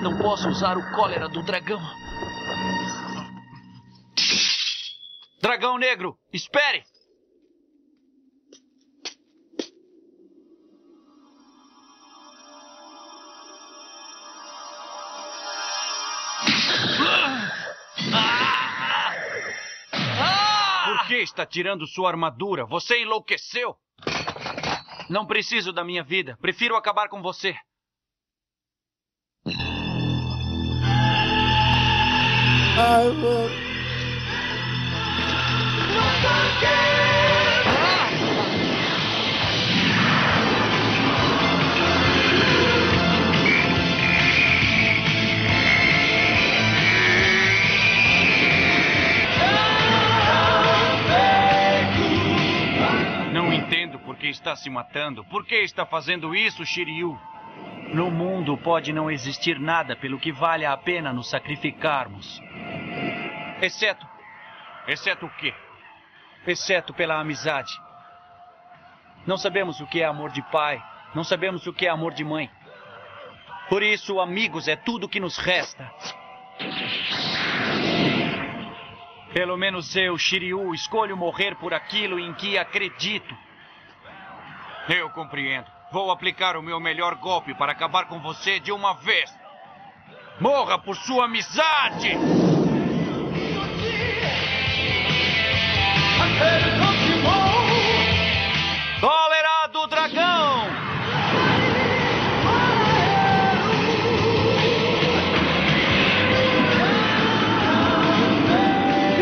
Não 0.00 0.18
posso 0.18 0.48
usar 0.48 0.76
o 0.76 0.90
cólera 0.94 1.28
do 1.28 1.42
dragão. 1.42 1.80
Dragão 5.40 5.76
negro, 5.76 6.16
espere! 6.32 6.84
Por 20.84 21.06
que 21.06 21.16
está 21.16 21.46
tirando 21.46 21.86
sua 21.86 22.10
armadura? 22.10 22.64
Você 22.66 23.02
enlouqueceu? 23.02 23.76
Não 25.08 25.26
preciso 25.26 25.72
da 25.72 25.84
minha 25.84 26.02
vida. 26.02 26.38
Prefiro 26.40 26.76
acabar 26.76 27.08
com 27.08 27.20
você. 27.20 27.54
Ai, 32.78 33.08
mano. 33.10 33.72
Está 54.52 54.56
se 54.56 54.70
matando. 54.70 55.24
Por 55.24 55.46
que 55.46 55.56
está 55.56 55.86
fazendo 55.86 56.34
isso, 56.34 56.64
Shiryu? 56.64 57.18
No 57.94 58.10
mundo 58.10 58.56
pode 58.56 58.92
não 58.92 59.10
existir 59.10 59.58
nada 59.58 59.96
pelo 59.96 60.18
que 60.18 60.32
vale 60.32 60.64
a 60.64 60.76
pena 60.76 61.12
nos 61.12 61.30
sacrificarmos. 61.30 62.40
Exceto. 63.60 64.06
Exceto 64.86 65.26
o 65.26 65.30
quê? 65.36 65.54
Exceto 66.46 66.92
pela 66.92 67.18
amizade. 67.18 67.72
Não 69.26 69.36
sabemos 69.36 69.80
o 69.80 69.86
que 69.86 70.02
é 70.02 70.06
amor 70.06 70.30
de 70.30 70.42
pai. 70.50 70.82
Não 71.14 71.24
sabemos 71.24 71.66
o 71.66 71.72
que 71.72 71.86
é 71.86 71.90
amor 71.90 72.12
de 72.12 72.24
mãe. 72.24 72.50
Por 73.68 73.82
isso, 73.82 74.20
amigos 74.20 74.68
é 74.68 74.76
tudo 74.76 75.08
que 75.08 75.20
nos 75.20 75.38
resta. 75.38 75.90
Pelo 79.32 79.56
menos 79.56 79.96
eu, 79.96 80.18
Shiryu, 80.18 80.74
escolho 80.74 81.16
morrer 81.16 81.54
por 81.56 81.72
aquilo 81.72 82.18
em 82.18 82.34
que 82.34 82.58
acredito. 82.58 83.34
Eu 84.88 85.10
compreendo. 85.10 85.66
Vou 85.92 86.10
aplicar 86.10 86.56
o 86.56 86.62
meu 86.62 86.80
melhor 86.80 87.14
golpe 87.16 87.54
para 87.54 87.72
acabar 87.72 88.06
com 88.06 88.18
você 88.20 88.58
de 88.58 88.72
uma 88.72 88.94
vez. 88.94 89.32
Morra 90.40 90.78
por 90.78 90.96
sua 90.96 91.26
amizade! 91.26 92.16
Cólera 99.00 99.66
do 99.72 99.86
dragão! 99.86 100.66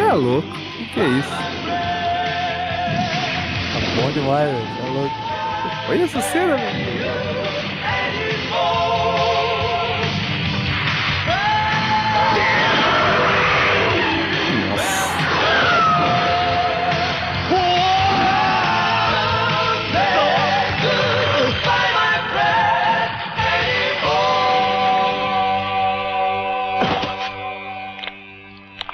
É 0.09 0.13
louco. 0.13 0.49
O 0.49 0.87
que 0.93 1.01
é 1.01 1.07
isso? 1.07 1.31
Tá 3.73 4.03
bom 4.03 4.11
demais, 4.13 4.51
velho. 4.51 4.67
Tá 4.77 4.89
louco. 4.89 5.30
Olha 5.91 6.05
essa 6.05 6.21
cena. 6.21 6.57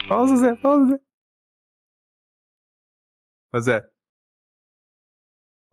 Pausa, 0.08 0.36
Zé, 0.36 0.56
pausa, 0.56 0.86
Zé. 0.86 1.00
Mas 3.52 3.68
é. 3.68 3.80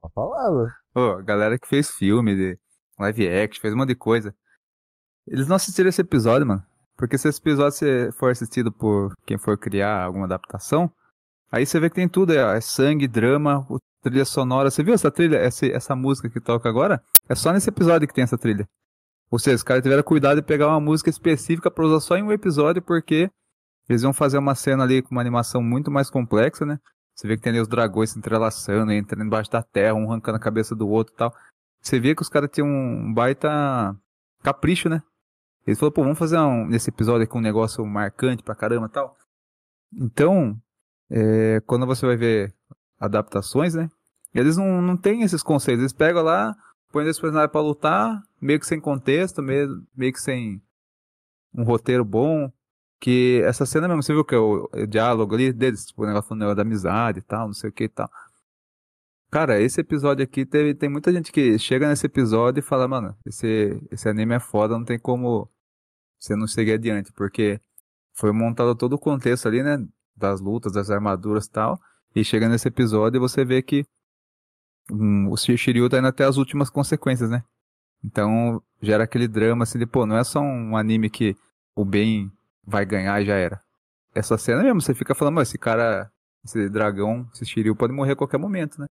Pode 0.01 0.13
falar, 0.13 0.82
a 0.95 1.21
galera 1.21 1.57
que 1.57 1.67
fez 1.67 1.91
filme, 1.91 2.35
de 2.35 2.59
live 2.99 3.27
action, 3.27 3.61
fez 3.61 3.73
um 3.73 3.77
monte 3.77 3.89
de 3.89 3.95
coisa. 3.95 4.35
Eles 5.27 5.47
não 5.47 5.55
assistiram 5.55 5.89
esse 5.89 6.01
episódio, 6.01 6.45
mano. 6.45 6.63
Porque 6.97 7.17
se 7.17 7.27
esse 7.27 7.39
episódio 7.39 8.13
for 8.13 8.31
assistido 8.31 8.71
por 8.71 9.13
quem 9.25 9.37
for 9.37 9.57
criar 9.57 10.03
alguma 10.03 10.25
adaptação, 10.25 10.91
aí 11.51 11.65
você 11.65 11.79
vê 11.79 11.89
que 11.89 11.95
tem 11.95 12.07
tudo, 12.07 12.33
é, 12.33 12.57
é 12.57 12.61
sangue, 12.61 13.07
drama, 13.07 13.65
trilha 14.01 14.25
sonora. 14.25 14.69
Você 14.69 14.83
viu 14.83 14.93
essa 14.93 15.09
trilha, 15.09 15.37
essa, 15.37 15.65
essa 15.65 15.95
música 15.95 16.29
que 16.29 16.39
toca 16.39 16.69
agora? 16.69 17.01
É 17.27 17.35
só 17.35 17.51
nesse 17.51 17.69
episódio 17.69 18.07
que 18.07 18.13
tem 18.13 18.23
essa 18.23 18.37
trilha. 18.37 18.67
Ou 19.31 19.39
seja, 19.39 19.55
os 19.55 19.63
caras 19.63 19.81
tiveram 19.81 20.03
cuidado 20.03 20.41
de 20.41 20.45
pegar 20.45 20.67
uma 20.67 20.79
música 20.79 21.09
específica 21.09 21.71
para 21.71 21.85
usar 21.85 21.99
só 22.01 22.15
em 22.15 22.23
um 22.23 22.31
episódio, 22.31 22.81
porque 22.81 23.31
eles 23.89 24.03
vão 24.03 24.13
fazer 24.13 24.37
uma 24.37 24.53
cena 24.53 24.83
ali 24.83 25.01
com 25.01 25.11
uma 25.11 25.21
animação 25.21 25.61
muito 25.61 25.89
mais 25.89 26.09
complexa, 26.09 26.65
né? 26.65 26.77
Você 27.15 27.27
vê 27.27 27.35
que 27.35 27.43
tem 27.43 27.51
ali 27.51 27.59
os 27.59 27.67
dragões 27.67 28.11
se 28.11 28.17
entrelaçando, 28.17 28.91
entrando 28.91 29.23
embaixo 29.23 29.51
da 29.51 29.61
terra, 29.61 29.93
um 29.93 30.09
arrancando 30.09 30.37
a 30.37 30.41
cabeça 30.41 30.75
do 30.75 30.87
outro 30.87 31.13
e 31.13 31.17
tal. 31.17 31.33
Você 31.81 31.99
vê 31.99 32.15
que 32.15 32.21
os 32.21 32.29
caras 32.29 32.49
tinham 32.51 32.67
um 32.67 33.13
baita 33.13 33.95
capricho, 34.41 34.89
né? 34.89 35.01
Eles 35.65 35.79
falaram, 35.79 35.93
pô, 35.93 36.03
vamos 36.03 36.17
fazer 36.17 36.37
um, 36.39 36.67
nesse 36.67 36.89
episódio 36.89 37.23
aqui 37.23 37.37
um 37.37 37.41
negócio 37.41 37.85
marcante 37.85 38.43
pra 38.43 38.55
caramba 38.55 38.87
e 38.87 38.89
tal. 38.89 39.17
Então, 39.93 40.59
é, 41.09 41.61
quando 41.65 41.85
você 41.85 42.05
vai 42.05 42.17
ver 42.17 42.53
adaptações, 42.99 43.73
né? 43.73 43.89
Eles 44.33 44.57
não, 44.57 44.81
não 44.81 44.97
têm 44.97 45.21
esses 45.21 45.43
conceitos. 45.43 45.81
Eles 45.81 45.93
pegam 45.93 46.23
lá, 46.23 46.55
põem 46.91 47.07
esse 47.07 47.21
personagem 47.21 47.51
pra 47.51 47.61
lutar, 47.61 48.21
meio 48.41 48.59
que 48.59 48.65
sem 48.65 48.79
contexto, 48.79 49.41
meio, 49.41 49.69
meio 49.95 50.11
que 50.11 50.21
sem 50.21 50.61
um 51.53 51.63
roteiro 51.63 52.03
bom. 52.03 52.51
Que 53.03 53.41
essa 53.43 53.65
cena 53.65 53.85
mesmo, 53.85 54.01
você 54.01 54.13
viu 54.13 54.23
que 54.23 54.33
é 54.33 54.37
o, 54.37 54.69
o 54.71 54.87
diálogo 54.87 55.35
ali 55.35 55.51
deles, 55.51 55.85
tipo, 55.87 56.03
o 56.03 56.07
negócio, 56.07 56.31
o 56.33 56.37
negócio 56.37 56.55
da 56.55 56.61
amizade 56.61 57.19
e 57.19 57.21
tal, 57.21 57.47
não 57.47 57.53
sei 57.53 57.69
o 57.69 57.73
que 57.73 57.83
e 57.83 57.89
tal. 57.89 58.09
Cara, 59.29 59.59
esse 59.59 59.81
episódio 59.81 60.23
aqui 60.23 60.45
teve, 60.45 60.73
tem 60.73 60.87
muita 60.87 61.11
gente 61.11 61.29
que 61.29 61.59
chega 61.59 61.89
nesse 61.89 62.05
episódio 62.05 62.59
e 62.59 62.63
fala, 62.63 62.87
mano, 62.87 63.13
esse, 63.25 63.77
esse 63.91 64.07
anime 64.07 64.35
é 64.35 64.39
foda, 64.39 64.77
não 64.77 64.85
tem 64.85 64.97
como 64.97 65.49
você 66.17 66.33
não 66.33 66.47
seguir 66.47 66.71
adiante, 66.71 67.11
porque 67.11 67.59
foi 68.13 68.31
montado 68.31 68.73
todo 68.73 68.93
o 68.93 68.97
contexto 68.97 69.49
ali, 69.49 69.61
né? 69.61 69.85
Das 70.15 70.39
lutas, 70.39 70.71
das 70.71 70.89
armaduras 70.89 71.45
e 71.45 71.51
tal. 71.51 71.81
E 72.15 72.23
chega 72.23 72.47
nesse 72.47 72.69
episódio 72.69 73.17
e 73.17 73.19
você 73.19 73.43
vê 73.43 73.61
que 73.61 73.85
hum, 74.89 75.29
o 75.29 75.35
Shiryu 75.35 75.89
tá 75.89 75.97
indo 75.97 76.07
até 76.07 76.23
as 76.23 76.37
últimas 76.37 76.69
consequências, 76.69 77.29
né? 77.29 77.43
Então 78.01 78.63
gera 78.81 79.03
aquele 79.03 79.27
drama 79.27 79.63
assim 79.63 79.77
de, 79.77 79.85
pô, 79.85 80.05
não 80.05 80.15
é 80.15 80.23
só 80.23 80.39
um 80.39 80.77
anime 80.77 81.09
que 81.09 81.35
o 81.75 81.83
bem 81.83 82.31
vai 82.65 82.85
ganhar 82.85 83.21
e 83.21 83.25
já 83.25 83.35
era. 83.35 83.61
Essa 84.15 84.37
cena 84.37 84.63
mesmo, 84.63 84.81
você 84.81 84.93
fica 84.93 85.15
falando, 85.15 85.35
mas 85.35 85.49
esse 85.49 85.57
cara, 85.57 86.11
esse 86.43 86.69
dragão, 86.69 87.27
esse 87.33 87.45
Shiryu 87.45 87.75
pode 87.75 87.93
morrer 87.93 88.13
a 88.13 88.15
qualquer 88.15 88.37
momento, 88.37 88.79
né? 88.79 88.87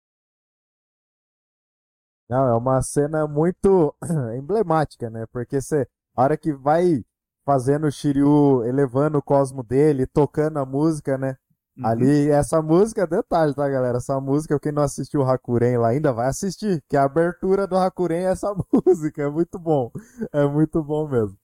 Não, 2.29 2.47
é 2.47 2.55
uma 2.55 2.81
cena 2.81 3.27
muito 3.27 3.95
emblemática, 4.37 5.09
né? 5.09 5.25
Porque 5.31 5.61
você, 5.61 5.87
a 6.15 6.23
hora 6.23 6.37
que 6.37 6.53
vai 6.53 7.03
fazendo 7.45 7.87
o 7.87 7.91
Shiryu 7.91 8.63
elevando 8.65 9.17
o 9.17 9.21
cosmo 9.21 9.63
dele, 9.63 10.07
tocando 10.07 10.57
a 10.59 10.65
música, 10.65 11.17
né? 11.17 11.35
Uhum. 11.77 11.87
Ali, 11.87 12.29
essa 12.29 12.61
música, 12.61 13.07
detalhe, 13.07 13.53
tá, 13.53 13.67
galera? 13.67 13.97
Essa 13.97 14.19
música, 14.19 14.59
quem 14.59 14.71
não 14.71 14.83
assistiu 14.83 15.21
o 15.21 15.23
Hakuren 15.23 15.77
lá 15.77 15.89
ainda 15.89 16.13
vai 16.13 16.27
assistir, 16.27 16.83
que 16.87 16.95
a 16.95 17.03
abertura 17.03 17.67
do 17.67 17.75
Hakuren 17.75 18.23
é 18.25 18.31
essa 18.31 18.53
música, 18.71 19.23
é 19.23 19.29
muito 19.29 19.57
bom. 19.59 19.91
É 20.31 20.45
muito 20.45 20.83
bom 20.83 21.07
mesmo. 21.07 21.37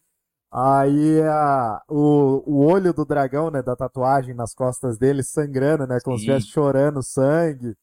Aí 0.52 1.22
a, 1.22 1.82
o, 1.88 2.44
o 2.46 2.66
olho 2.66 2.92
do 2.92 3.06
dragão, 3.06 3.52
né, 3.52 3.62
da 3.62 3.76
tatuagem 3.76 4.34
nas 4.34 4.54
costas 4.54 4.98
dele 4.98 5.22
sangrando, 5.22 5.86
né, 5.86 6.00
como 6.04 6.18
se 6.18 6.24
estivesse 6.24 6.48
chorando 6.48 7.04
sangue. 7.04 7.76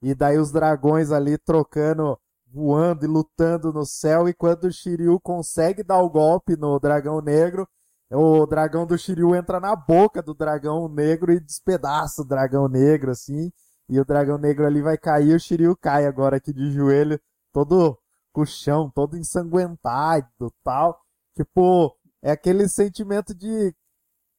E 0.00 0.14
daí 0.14 0.38
os 0.38 0.52
dragões 0.52 1.10
ali 1.10 1.36
trocando, 1.38 2.18
voando 2.46 3.04
e 3.04 3.08
lutando 3.08 3.72
no 3.72 3.84
céu. 3.84 4.28
E 4.28 4.34
quando 4.34 4.64
o 4.64 4.72
Shiryu 4.72 5.18
consegue 5.20 5.82
dar 5.82 6.00
o 6.00 6.10
golpe 6.10 6.56
no 6.56 6.78
dragão 6.78 7.20
negro, 7.20 7.66
o 8.10 8.46
dragão 8.46 8.86
do 8.86 8.96
Shiryu 8.96 9.34
entra 9.34 9.58
na 9.58 9.74
boca 9.74 10.22
do 10.22 10.34
dragão 10.34 10.88
negro 10.88 11.32
e 11.32 11.40
despedaça 11.40 12.22
o 12.22 12.24
dragão 12.24 12.68
negro, 12.68 13.10
assim. 13.10 13.50
E 13.88 13.98
o 13.98 14.04
dragão 14.04 14.38
negro 14.38 14.66
ali 14.66 14.80
vai 14.82 14.96
cair, 14.96 15.34
o 15.34 15.40
Shiryu 15.40 15.76
cai 15.76 16.06
agora 16.06 16.36
aqui 16.36 16.52
de 16.52 16.70
joelho, 16.70 17.20
todo 17.52 17.98
com 18.32 18.42
o 18.42 18.46
chão, 18.46 18.90
todo 18.94 19.16
ensanguentado 19.16 20.52
tal. 20.62 21.00
Tipo, 21.36 21.96
é 22.24 22.30
aquele 22.32 22.66
sentimento 22.68 23.34
de. 23.34 23.74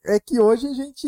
É 0.03 0.19
que 0.19 0.39
hoje 0.39 0.67
a 0.67 0.73
gente 0.73 1.07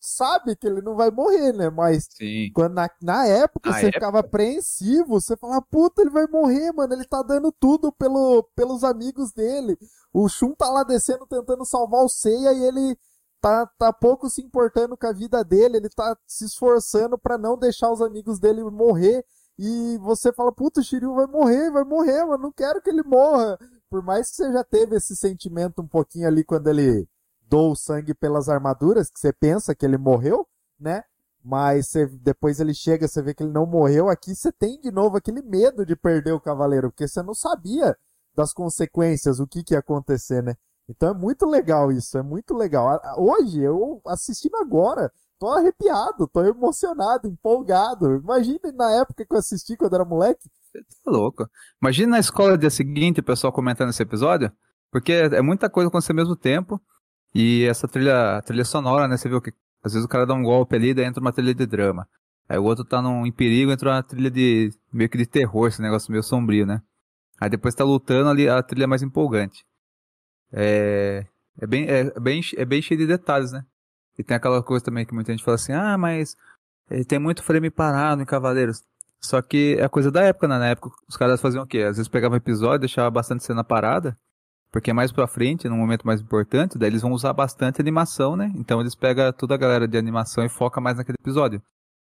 sabe 0.00 0.56
que 0.56 0.66
ele 0.66 0.82
não 0.82 0.96
vai 0.96 1.10
morrer, 1.10 1.52
né? 1.52 1.70
Mas 1.70 2.08
Sim. 2.10 2.50
quando 2.54 2.74
na, 2.74 2.90
na 3.00 3.26
época 3.26 3.70
Na 3.70 3.76
você 3.76 3.86
época. 3.86 3.98
ficava 3.98 4.18
apreensivo, 4.20 5.20
você 5.20 5.36
falava, 5.36 5.62
puta, 5.62 6.02
ele 6.02 6.10
vai 6.10 6.26
morrer, 6.26 6.72
mano, 6.72 6.92
ele 6.92 7.04
tá 7.04 7.22
dando 7.22 7.52
tudo 7.52 7.92
pelo, 7.92 8.42
pelos 8.54 8.82
amigos 8.84 9.32
dele. 9.32 9.78
O 10.12 10.28
Shun 10.28 10.54
tá 10.54 10.68
lá 10.68 10.82
descendo 10.82 11.26
tentando 11.26 11.64
salvar 11.64 12.04
o 12.04 12.08
Seiya 12.08 12.52
e 12.52 12.64
ele 12.64 12.96
tá, 13.40 13.66
tá 13.78 13.92
pouco 13.92 14.28
se 14.28 14.42
importando 14.42 14.96
com 14.96 15.06
a 15.06 15.12
vida 15.12 15.44
dele, 15.44 15.76
ele 15.76 15.88
tá 15.88 16.16
se 16.26 16.44
esforçando 16.46 17.16
pra 17.16 17.38
não 17.38 17.56
deixar 17.56 17.90
os 17.92 18.00
amigos 18.00 18.38
dele 18.40 18.62
morrer. 18.64 19.24
E 19.58 19.98
você 19.98 20.32
fala, 20.32 20.52
puta, 20.52 20.80
o 20.80 20.84
Shiryu 20.84 21.14
vai 21.14 21.26
morrer, 21.26 21.70
vai 21.70 21.84
morrer, 21.84 22.24
mano, 22.24 22.44
não 22.44 22.52
quero 22.52 22.80
que 22.80 22.90
ele 22.90 23.02
morra. 23.02 23.58
Por 23.90 24.02
mais 24.02 24.30
que 24.30 24.36
você 24.36 24.52
já 24.52 24.64
teve 24.64 24.96
esse 24.96 25.16
sentimento 25.16 25.80
um 25.82 25.86
pouquinho 25.88 26.26
ali 26.28 26.44
quando 26.44 26.68
ele 26.68 27.08
doou 27.48 27.74
sangue 27.74 28.14
pelas 28.14 28.48
armaduras, 28.48 29.10
que 29.10 29.18
você 29.18 29.32
pensa 29.32 29.74
que 29.74 29.84
ele 29.86 29.96
morreu, 29.96 30.46
né? 30.78 31.02
Mas 31.42 31.88
você- 31.88 32.06
depois 32.06 32.60
ele 32.60 32.74
chega, 32.74 33.08
você 33.08 33.22
vê 33.22 33.32
que 33.32 33.42
ele 33.42 33.52
não 33.52 33.64
morreu. 33.66 34.08
Aqui 34.08 34.34
você 34.34 34.52
tem 34.52 34.78
de 34.80 34.90
novo 34.90 35.16
aquele 35.16 35.40
medo 35.42 35.86
de 35.86 35.96
perder 35.96 36.32
o 36.32 36.40
cavaleiro, 36.40 36.90
porque 36.90 37.08
você 37.08 37.22
não 37.22 37.34
sabia 37.34 37.96
das 38.34 38.52
consequências, 38.52 39.40
o 39.40 39.46
que, 39.46 39.62
que 39.64 39.74
ia 39.74 39.80
acontecer, 39.80 40.42
né? 40.42 40.54
Então 40.88 41.10
é 41.10 41.14
muito 41.14 41.46
legal 41.46 41.90
isso, 41.92 42.16
é 42.18 42.22
muito 42.22 42.54
legal. 42.54 43.00
Hoje, 43.16 43.60
eu 43.60 44.00
assistindo 44.06 44.56
agora, 44.56 45.12
tô 45.38 45.48
arrepiado, 45.48 46.28
tô 46.28 46.44
emocionado, 46.44 47.28
empolgado. 47.28 48.16
Imagina 48.16 48.72
na 48.74 48.90
época 49.00 49.24
que 49.24 49.32
eu 49.34 49.38
assisti 49.38 49.76
quando 49.76 49.94
era 49.94 50.04
moleque. 50.04 50.48
Tá 51.04 51.10
louco. 51.10 51.48
Imagina 51.80 52.12
na 52.12 52.18
escola 52.18 52.58
dia 52.58 52.70
seguinte 52.70 53.20
o 53.20 53.24
pessoal 53.24 53.52
comentando 53.52 53.90
esse 53.90 54.02
episódio, 54.02 54.52
porque 54.90 55.12
é 55.12 55.42
muita 55.42 55.70
coisa 55.70 55.88
acontecendo 55.88 56.18
ao 56.18 56.24
mesmo 56.24 56.36
tempo. 56.36 56.80
E 57.34 57.64
essa 57.64 57.86
trilha, 57.86 58.42
trilha 58.42 58.64
sonora, 58.64 59.06
né? 59.06 59.16
Você 59.16 59.28
viu 59.28 59.40
que 59.40 59.52
às 59.82 59.92
vezes 59.92 60.04
o 60.04 60.08
cara 60.08 60.26
dá 60.26 60.34
um 60.34 60.42
golpe 60.42 60.74
ali, 60.76 60.94
daí 60.94 61.04
entra 61.04 61.20
uma 61.20 61.32
trilha 61.32 61.54
de 61.54 61.66
drama. 61.66 62.08
Aí 62.48 62.58
o 62.58 62.64
outro 62.64 62.84
tá 62.84 63.02
num, 63.02 63.26
em 63.26 63.32
perigo, 63.32 63.70
entra 63.70 63.90
uma 63.90 64.02
trilha 64.02 64.30
de 64.30 64.70
meio 64.92 65.08
que 65.10 65.18
de 65.18 65.26
terror, 65.26 65.68
esse 65.68 65.82
negócio 65.82 66.10
meio 66.10 66.22
sombrio, 66.22 66.66
né? 66.66 66.82
Aí 67.40 67.50
depois 67.50 67.74
tá 67.74 67.84
lutando 67.84 68.30
ali, 68.30 68.48
a 68.48 68.62
trilha 68.62 68.84
é 68.84 68.86
mais 68.86 69.02
empolgante. 69.02 69.64
É, 70.52 71.26
é, 71.60 71.66
bem, 71.66 71.86
é, 71.88 72.18
bem, 72.18 72.40
é 72.56 72.64
bem 72.64 72.82
cheio 72.82 72.98
de 72.98 73.06
detalhes, 73.06 73.52
né? 73.52 73.64
E 74.18 74.24
tem 74.24 74.36
aquela 74.36 74.62
coisa 74.62 74.84
também 74.84 75.06
que 75.06 75.14
muita 75.14 75.32
gente 75.32 75.44
fala 75.44 75.54
assim, 75.54 75.72
ah, 75.72 75.96
mas 75.96 76.36
eh, 76.90 77.04
tem 77.04 77.18
muito 77.18 77.42
frame 77.42 77.70
parado 77.70 78.20
em 78.20 78.26
Cavaleiros. 78.26 78.82
Só 79.20 79.40
que 79.40 79.76
é 79.78 79.88
coisa 79.88 80.10
da 80.10 80.22
época, 80.22 80.48
né? 80.48 80.58
Na 80.58 80.66
época 80.68 80.90
os 81.08 81.16
caras 81.16 81.40
faziam 81.40 81.64
o 81.64 81.66
quê? 81.66 81.78
Às 81.78 81.96
vezes 81.96 82.08
pegavam 82.08 82.36
episódio, 82.36 82.80
deixava 82.80 83.10
bastante 83.10 83.44
cena 83.44 83.64
parada, 83.64 84.16
porque 84.70 84.90
é 84.90 84.94
mais 84.94 85.10
pra 85.12 85.26
frente, 85.26 85.68
num 85.68 85.76
momento 85.76 86.06
mais 86.06 86.20
importante, 86.20 86.78
daí 86.78 86.90
eles 86.90 87.02
vão 87.02 87.12
usar 87.12 87.32
bastante 87.32 87.80
animação, 87.80 88.36
né? 88.36 88.52
Então 88.56 88.80
eles 88.80 88.94
pegam 88.94 89.32
toda 89.32 89.54
a 89.54 89.58
galera 89.58 89.88
de 89.88 89.96
animação 89.96 90.44
e 90.44 90.48
foca 90.48 90.80
mais 90.80 90.96
naquele 90.96 91.16
episódio. 91.20 91.62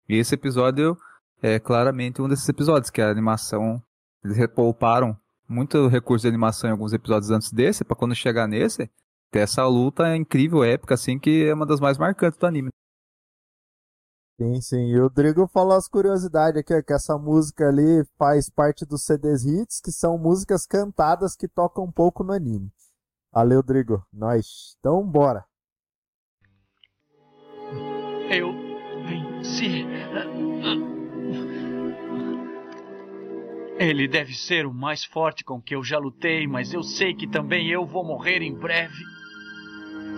E 0.09 0.17
esse 0.17 0.35
episódio 0.35 0.97
é 1.43 1.59
claramente 1.59 2.23
um 2.23 2.29
desses 2.29 2.49
episódios, 2.49 2.91
que 2.91 3.03
a 3.03 3.11
animação, 3.11 3.83
eles 4.25 4.37
repouparam 4.37 5.17
muito 5.49 5.89
recurso 5.89 6.23
de 6.23 6.29
animação 6.29 6.69
em 6.69 6.73
alguns 6.73 6.93
episódios 6.93 7.31
antes 7.31 7.53
desse, 7.53 7.85
pra 7.85 7.97
quando 7.97 8.15
chegar 8.15 8.47
nesse, 8.47 8.91
essa 9.39 9.67
luta 9.67 10.17
incrível, 10.17 10.65
épica, 10.65 10.95
assim, 10.95 11.19
que 11.19 11.45
é 11.45 11.55
uma 11.55 11.67
das 11.67 11.81
mais 11.81 11.99
marcantes 11.99 12.39
do 12.39 12.47
anime. 12.47 12.69
Sim, 14.41 14.61
sim. 14.61 14.87
E 14.89 15.01
o 15.01 15.09
Drigo 15.09 15.47
falou 15.47 15.77
as 15.77 15.87
curiosidades 15.87 16.61
aqui, 16.61 16.83
que 16.83 16.93
essa 16.93 17.17
música 17.17 17.69
ali 17.69 18.05
faz 18.19 18.51
parte 18.51 18.85
dos 18.85 19.05
CDs 19.05 19.45
hits, 19.45 19.81
que 19.81 19.93
são 19.93 20.19
músicas 20.19 20.67
cantadas 20.67 21.37
que 21.37 21.47
tocam 21.47 21.85
um 21.85 21.93
pouco 21.93 22.25
no 22.25 22.33
anime. 22.33 22.69
Valeu, 23.33 23.63
Drigo. 23.63 24.05
Nós. 24.13 24.77
Então, 24.81 25.07
bora. 25.07 25.45
Eu 28.29 28.53
venci. 29.07 29.87
Ele 33.79 34.09
deve 34.09 34.35
ser 34.35 34.67
o 34.67 34.75
mais 34.75 35.05
forte 35.05 35.45
com 35.45 35.61
que 35.61 35.75
eu 35.75 35.85
já 35.85 35.99
lutei, 35.99 36.47
mas 36.47 36.73
eu 36.73 36.83
sei 36.83 37.15
que 37.15 37.29
também 37.29 37.71
eu 37.71 37.87
vou 37.87 38.05
morrer 38.05 38.41
em 38.41 38.55
breve. 38.55 39.14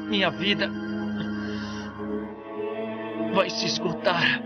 Minha 0.09 0.31
vida 0.31 0.71
vai 3.35 3.51
se 3.51 3.66
esgotar 3.66 4.40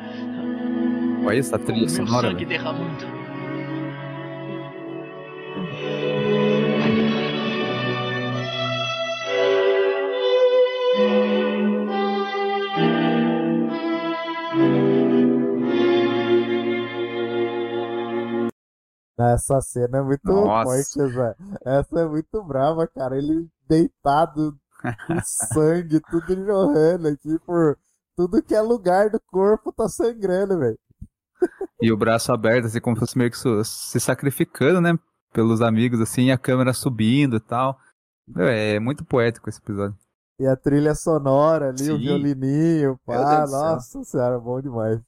Olha 1.25 1.39
essa 1.39 1.59
com 1.59 1.65
trilha 1.67 1.81
meu 1.81 1.89
sonora, 1.89 2.29
sangue 2.29 2.45
velho. 2.45 2.49
derramando. 2.49 3.21
essa 19.33 19.61
cena 19.61 19.99
é 19.99 20.03
muito 20.03 20.25
Nossa. 20.25 20.65
forte, 20.65 21.13
Zé. 21.13 21.35
Essa 21.65 22.01
é 22.01 22.09
muito 22.09 22.43
brava, 22.43 22.87
cara. 22.87 23.17
Ele 23.17 23.49
deitado 23.69 24.59
sangue, 25.25 26.01
tudo 26.11 26.45
jorrando 26.45 27.09
aqui 27.09 27.39
por 27.41 27.77
tudo 28.17 28.43
que 28.43 28.55
é 28.55 28.61
lugar 28.61 29.11
do 29.11 29.21
corpo 29.21 29.73
tá 29.73 29.89
sangrando, 29.89 30.59
velho. 30.59 30.79
E 31.81 31.91
o 31.91 31.97
braço 31.97 32.33
aberto, 32.33 32.67
assim, 32.67 32.81
como 32.81 32.97
se 32.97 33.01
fosse 33.01 33.17
meio 33.17 33.31
que 33.31 33.39
se 33.65 34.01
sacrificando, 34.01 34.81
né? 34.81 34.99
Pelos 35.33 35.63
amigos, 35.63 36.01
assim, 36.01 36.31
a 36.31 36.37
câmera 36.37 36.73
subindo 36.73 37.37
e 37.37 37.41
tal. 37.41 37.79
É 38.37 38.79
muito 38.79 39.05
poético 39.05 39.49
esse 39.49 39.59
episódio. 39.59 39.97
E 40.39 40.47
a 40.47 40.57
trilha 40.57 40.95
sonora 40.95 41.69
ali, 41.69 41.85
Sim. 41.85 41.93
o 41.93 41.99
violininho, 41.99 42.99
pá, 43.05 43.47
nossa 43.47 44.03
senhora, 44.05 44.39
bom 44.39 44.61
demais. 44.61 45.01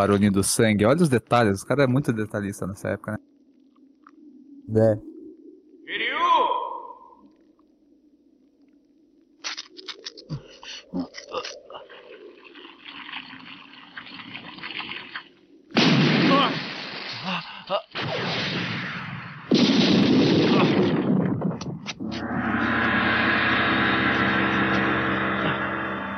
Barulhinho 0.00 0.32
do 0.32 0.42
sangue, 0.42 0.86
olha 0.86 1.02
os 1.02 1.10
detalhes, 1.10 1.60
o 1.60 1.66
cara 1.66 1.84
é 1.84 1.86
muito 1.86 2.10
detalhista 2.10 2.66
nessa 2.66 2.88
época, 2.88 3.20
né? 4.66 4.94
É. 4.94 5.10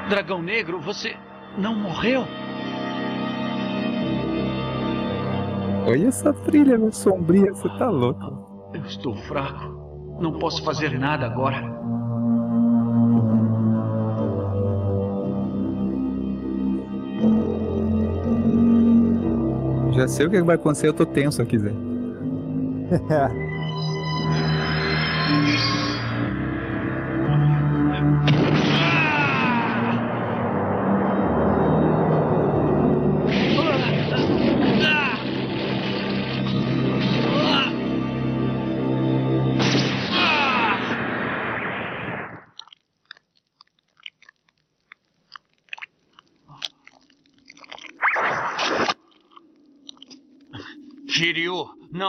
Dragão 0.09 0.40
Negro, 0.40 0.81
você 0.81 1.16
não 1.59 1.75
morreu? 1.75 2.25
Olha 5.87 6.09
essa 6.09 6.33
trilha 6.33 6.79
meu, 6.79 6.92
sombria, 6.92 7.53
você 7.53 7.68
tá 7.79 7.90
louco. 7.90 8.71
Eu 8.75 8.85
estou 8.85 9.14
fraco. 9.14 10.16
Não 10.21 10.38
posso 10.38 10.64
fazer 10.64 10.99
nada 10.99 11.27
agora. 11.27 11.61
Já 19.92 20.09
sei 20.09 20.27
o 20.27 20.31
que 20.31 20.42
vai 20.42 20.57
acontecer, 20.57 20.88
eu 20.88 20.95
tô 20.95 21.05
tenso 21.05 21.42
aqui, 21.42 21.59
Zé. 21.59 21.73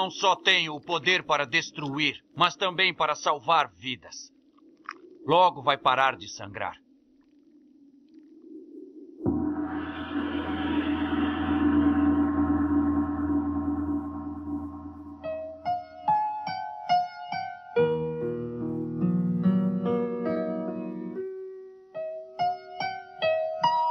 não 0.04 0.12
só 0.12 0.36
tenho 0.36 0.76
o 0.76 0.82
poder 0.82 1.24
para 1.24 1.46
destruir, 1.46 2.22
mas 2.36 2.58
também 2.58 2.94
para 2.94 3.16
salvar 3.16 3.72
vidas. 3.74 4.34
Logo 5.26 5.62
vai 5.62 5.78
parar 5.78 6.18
de 6.18 6.28
sangrar. 6.28 6.76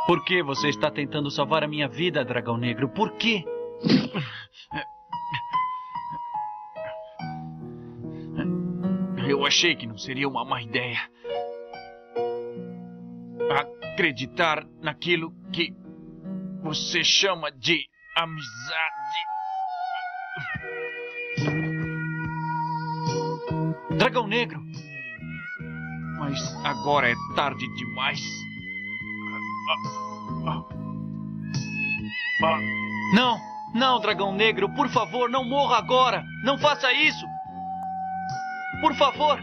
Por 0.06 0.22
que 0.26 0.42
você 0.42 0.68
está 0.68 0.90
tentando 0.90 1.30
salvar 1.30 1.64
a 1.64 1.68
minha 1.68 1.88
vida, 1.88 2.22
Dragão 2.22 2.58
Negro? 2.58 2.90
Por 2.90 3.12
quê? 3.16 3.42
Eu 9.28 9.46
achei 9.46 9.76
que 9.76 9.86
não 9.86 9.96
seria 9.96 10.28
uma 10.28 10.44
má 10.44 10.62
ideia. 10.62 10.98
Acreditar 13.92 14.64
naquilo 14.80 15.32
que 15.52 15.74
você 16.62 17.04
chama 17.04 17.50
de 17.50 17.86
amizade. 18.16 19.32
Dragão 23.96 24.26
Negro! 24.26 24.62
Mas 26.18 26.40
agora 26.64 27.10
é 27.10 27.14
tarde 27.34 27.66
demais. 27.76 28.20
Não, 33.14 33.38
não, 33.74 34.00
Dragão 34.00 34.32
Negro, 34.34 34.68
por 34.74 34.88
favor, 34.88 35.28
não 35.28 35.44
morra 35.44 35.78
agora! 35.78 36.24
Não 36.44 36.58
faça 36.58 36.92
isso! 36.92 37.31
Por 38.82 38.92
favor. 38.96 39.38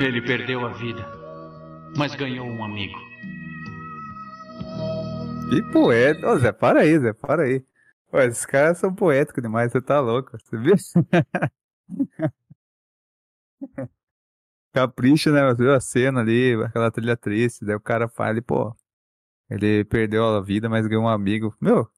Ele 0.00 0.22
perdeu 0.22 0.64
a 0.64 0.72
vida, 0.74 1.04
mas 1.96 2.14
ganhou 2.14 2.46
um 2.46 2.64
amigo. 2.64 2.96
Que 5.50 5.62
poeta. 5.72 6.28
Ô, 6.28 6.38
Zé, 6.38 6.52
para 6.52 6.82
aí, 6.82 6.96
Zé, 6.96 7.12
para 7.12 7.42
aí. 7.42 7.64
Ué, 8.12 8.26
esses 8.26 8.46
caras 8.46 8.78
são 8.78 8.94
poéticos 8.94 9.42
demais, 9.42 9.72
você 9.72 9.82
tá 9.82 9.98
louco. 9.98 10.38
Você 10.38 10.56
viu? 10.56 10.76
capricha, 14.72 15.30
né? 15.32 15.40
A 15.74 15.80
cena 15.80 16.20
ali, 16.20 16.54
aquela 16.64 16.90
trilha 16.90 17.16
triste, 17.16 17.64
daí 17.64 17.76
o 17.76 17.80
cara 17.80 18.08
fala, 18.08 18.40
pô, 18.42 18.74
ele 19.50 19.84
perdeu 19.84 20.24
a 20.24 20.40
vida, 20.40 20.68
mas 20.68 20.86
ganhou 20.86 21.04
um 21.04 21.08
amigo. 21.08 21.54
Meu, 21.60 21.88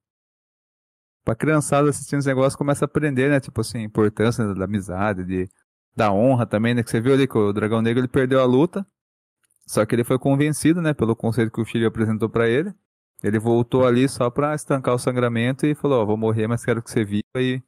pra 1.25 1.35
criançada 1.35 1.89
assistindo 1.89 2.19
esse 2.19 2.29
negócio, 2.29 2.59
começa 2.59 2.85
a 2.85 2.87
aprender, 2.87 3.31
né? 3.31 3.41
Tipo 3.41 3.61
assim, 3.61 3.81
importância 3.83 4.55
da 4.55 4.65
amizade, 4.65 5.25
de, 5.25 5.49
da 5.97 6.13
honra 6.13 6.47
também, 6.47 6.75
né? 6.75 6.83
Que 6.83 6.91
você 6.91 7.01
viu 7.01 7.15
ali 7.15 7.27
que 7.29 7.39
o 7.39 7.53
Dragão 7.53 7.81
Negro 7.83 8.01
ele 8.01 8.09
perdeu 8.09 8.41
a 8.41 8.45
luta, 8.45 8.87
só 9.67 9.85
que 9.87 9.95
ele 9.95 10.05
foi 10.05 10.19
convencido, 10.19 10.83
né? 10.83 10.93
Pelo 10.95 11.17
conceito 11.17 11.53
que 11.53 11.61
o 11.61 11.65
filho 11.65 11.87
apresentou 11.89 12.29
para 12.29 12.49
ele. 12.49 12.75
Ele 13.23 13.39
voltou 13.39 13.87
ali 13.87 14.09
só 14.09 14.31
pra 14.31 14.55
estancar 14.55 14.95
o 14.95 14.99
sangramento 14.99 15.65
e 15.65 15.75
falou, 15.75 16.01
ó, 16.01 16.03
oh, 16.03 16.07
vou 16.07 16.17
morrer, 16.17 16.47
mas 16.47 16.65
quero 16.65 16.83
que 16.83 16.91
você 16.91 17.05
viva 17.05 17.23
e 17.39 17.63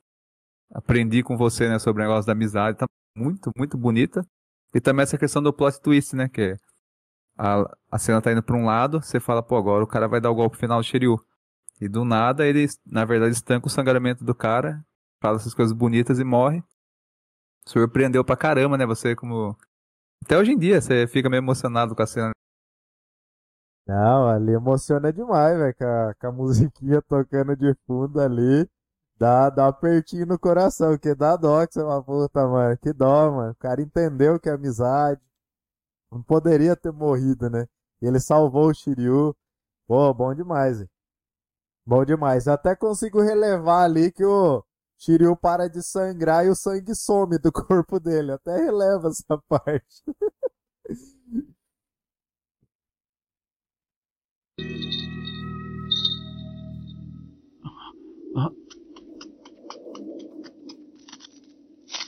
aprendi 0.71 1.23
com 1.23 1.37
você, 1.37 1.69
né, 1.69 1.79
sobre 1.79 2.03
o 2.03 2.07
negócio 2.07 2.27
da 2.27 2.33
amizade. 2.33 2.77
Tá 2.77 2.87
muito, 3.17 3.51
muito 3.57 3.79
bonita. 3.79 4.27
E 4.77 4.81
também 4.81 5.05
essa 5.05 5.17
questão 5.17 5.43
do 5.43 5.55
plot 5.55 5.81
twist, 5.81 6.15
né? 6.15 6.29
Que 6.29 6.55
a, 7.35 7.65
a 7.91 7.99
cena 7.99 8.21
tá 8.21 8.31
indo 8.31 8.43
pra 8.43 8.55
um 8.55 8.67
lado, 8.67 9.01
você 9.01 9.19
fala, 9.19 9.43
pô, 9.43 9.57
agora 9.57 9.83
o 9.83 9.87
cara 9.87 10.07
vai 10.07 10.21
dar 10.21 10.31
o 10.31 10.35
golpe 10.35 10.59
final 10.59 10.81
do 10.81 10.85
Shiryu. 10.85 11.19
E 11.81 11.89
do 11.89 12.05
nada 12.05 12.47
ele, 12.47 12.67
na 12.85 13.07
verdade, 13.07 13.33
estanca 13.33 13.69
o 13.69 13.71
sangramento 13.71 14.23
do 14.23 14.35
cara, 14.35 14.85
fala 15.19 15.37
essas 15.37 15.55
coisas 15.55 15.75
bonitas 15.75 16.19
e 16.19 16.25
morre. 16.25 16.63
Surpreendeu 17.67 18.23
pra 18.23 18.37
caramba, 18.37 18.77
né? 18.77 18.85
Você 18.85 19.17
como. 19.17 19.57
Até 20.23 20.37
hoje 20.37 20.53
em 20.53 20.59
dia 20.59 20.79
você 20.79 21.07
fica 21.07 21.31
meio 21.31 21.41
emocionado 21.41 21.97
com 21.97 22.03
a 22.03 22.07
cena. 22.07 22.33
Não, 23.87 24.29
ali 24.29 24.53
emociona 24.53 25.11
demais, 25.11 25.57
velho, 25.57 25.75
com, 25.75 26.13
com 26.21 26.27
a 26.27 26.33
musiquinha 26.33 27.01
tocando 27.01 27.57
de 27.57 27.75
fundo 27.87 28.21
ali. 28.21 28.69
Dá, 29.19 29.49
dá 29.49 29.65
um 29.65 29.69
apertinho 29.69 30.27
no 30.27 30.39
coração, 30.39 30.99
que 30.99 31.15
dá 31.15 31.37
dó 31.37 31.67
que 31.67 31.73
você 31.75 31.81
é 31.81 31.85
uma 31.85 32.03
puta, 32.03 32.47
mano. 32.47 32.77
Que 32.79 32.93
dó, 32.93 33.33
mano. 33.33 33.53
O 33.53 33.57
cara 33.57 33.81
entendeu 33.81 34.39
que 34.39 34.49
é 34.49 34.53
amizade. 34.53 35.21
Não 36.13 36.23
poderia 36.23 36.77
ter 36.77 36.93
morrido, 36.93 37.49
né? 37.51 37.67
Ele 38.01 38.21
salvou 38.21 38.69
o 38.71 38.75
Shiryu. 38.75 39.35
Pô, 39.87 40.13
bom 40.15 40.35
demais, 40.35 40.81
hein? 40.81 40.89
Bom 41.87 42.05
demais. 42.05 42.47
Eu 42.47 42.55
até 42.55 42.77
consigo 42.77 43.23
relevar 43.23 43.85
ali 43.85 44.13
que 44.13 44.25
o 44.25 44.63
Shiryu 44.99 45.37
para 45.37 45.69
de 45.69 45.83
sangrar 45.83 46.45
e 46.47 46.51
o 46.51 46.55
sangue 46.57 46.95
some 46.95 47.39
do 47.39 47.53
corpo 47.53 47.99
dele. 48.01 48.33
até 48.33 48.57
releva 48.57 49.09
essa 49.09 49.39
parte. 49.49 50.03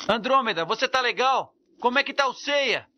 Andrômeda, 0.09 0.65
você 0.65 0.89
tá 0.89 1.03
legal? 1.03 1.55
Como 1.79 1.99
é 1.99 2.03
que 2.03 2.15
tá 2.15 2.27
o 2.27 2.33
Ceia? 2.33 2.89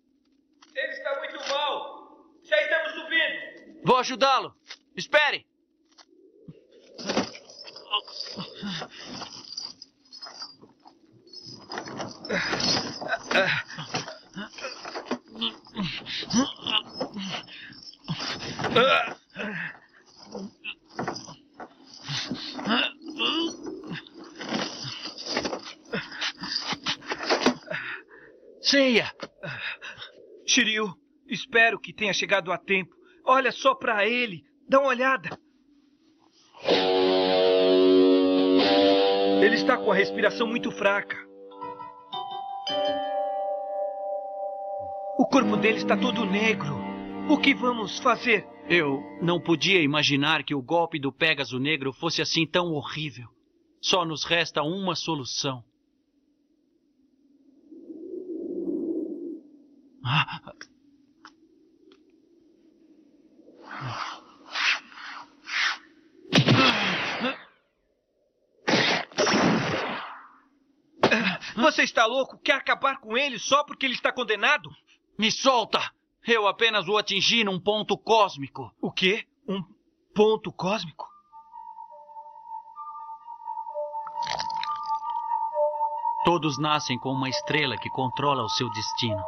Ele 0.75 0.93
está 0.93 1.19
muito 1.19 1.37
mal. 1.49 2.17
Já 2.45 2.57
estamos 2.63 2.93
subindo. 2.93 3.83
Vou 3.85 3.97
ajudá-lo. 3.99 4.55
Espere. 4.97 5.45
Ceia! 28.71 29.13
Shiryu, 30.47 30.95
espero 31.27 31.81
que 31.81 31.93
tenha 31.93 32.13
chegado 32.13 32.53
a 32.53 32.57
tempo. 32.57 32.95
Olha 33.25 33.51
só 33.51 33.75
para 33.75 34.07
ele. 34.07 34.45
Dá 34.69 34.79
uma 34.79 34.91
olhada. 34.91 35.37
Ele 39.43 39.57
está 39.57 39.77
com 39.77 39.91
a 39.91 39.95
respiração 39.97 40.47
muito 40.47 40.71
fraca. 40.71 41.17
O 45.19 45.27
corpo 45.27 45.57
dele 45.57 45.79
está 45.79 45.97
todo 45.97 46.25
negro. 46.25 46.73
O 47.29 47.39
que 47.39 47.53
vamos 47.53 47.99
fazer? 47.99 48.47
Eu 48.69 49.03
não 49.21 49.41
podia 49.41 49.83
imaginar 49.83 50.45
que 50.45 50.55
o 50.55 50.63
golpe 50.63 51.01
do 51.01 51.13
Pégaso 51.13 51.59
Negro 51.59 51.93
fosse 51.93 52.23
assim 52.23 52.47
tão 52.47 52.73
horrível. 52.73 53.27
Só 53.81 54.05
nos 54.05 54.23
resta 54.23 54.63
uma 54.63 54.95
solução. 54.95 55.65
Ah. 60.00 60.00
Você 71.57 71.83
está 71.83 72.07
louco? 72.07 72.39
Quer 72.39 72.55
acabar 72.55 72.99
com 72.99 73.17
ele 73.17 73.39
só 73.39 73.63
porque 73.65 73.87
ele 73.87 73.95
está 73.95 74.13
condenado? 74.13 74.71
Me 75.19 75.31
solta! 75.31 75.81
Eu 76.27 76.47
apenas 76.47 76.89
o 76.89 76.97
atingi 76.97 77.45
num 77.45 77.59
ponto 77.59 77.97
cósmico. 77.97 78.75
O 78.81 78.91
quê? 78.91 79.27
Um 79.49 79.63
ponto 80.15 80.53
cósmico? 80.53 81.09
Todos 86.25 86.59
nascem 86.59 86.99
com 86.99 87.11
uma 87.11 87.29
estrela 87.29 87.77
que 87.79 87.89
controla 87.91 88.43
o 88.43 88.49
seu 88.49 88.71
destino. 88.71 89.23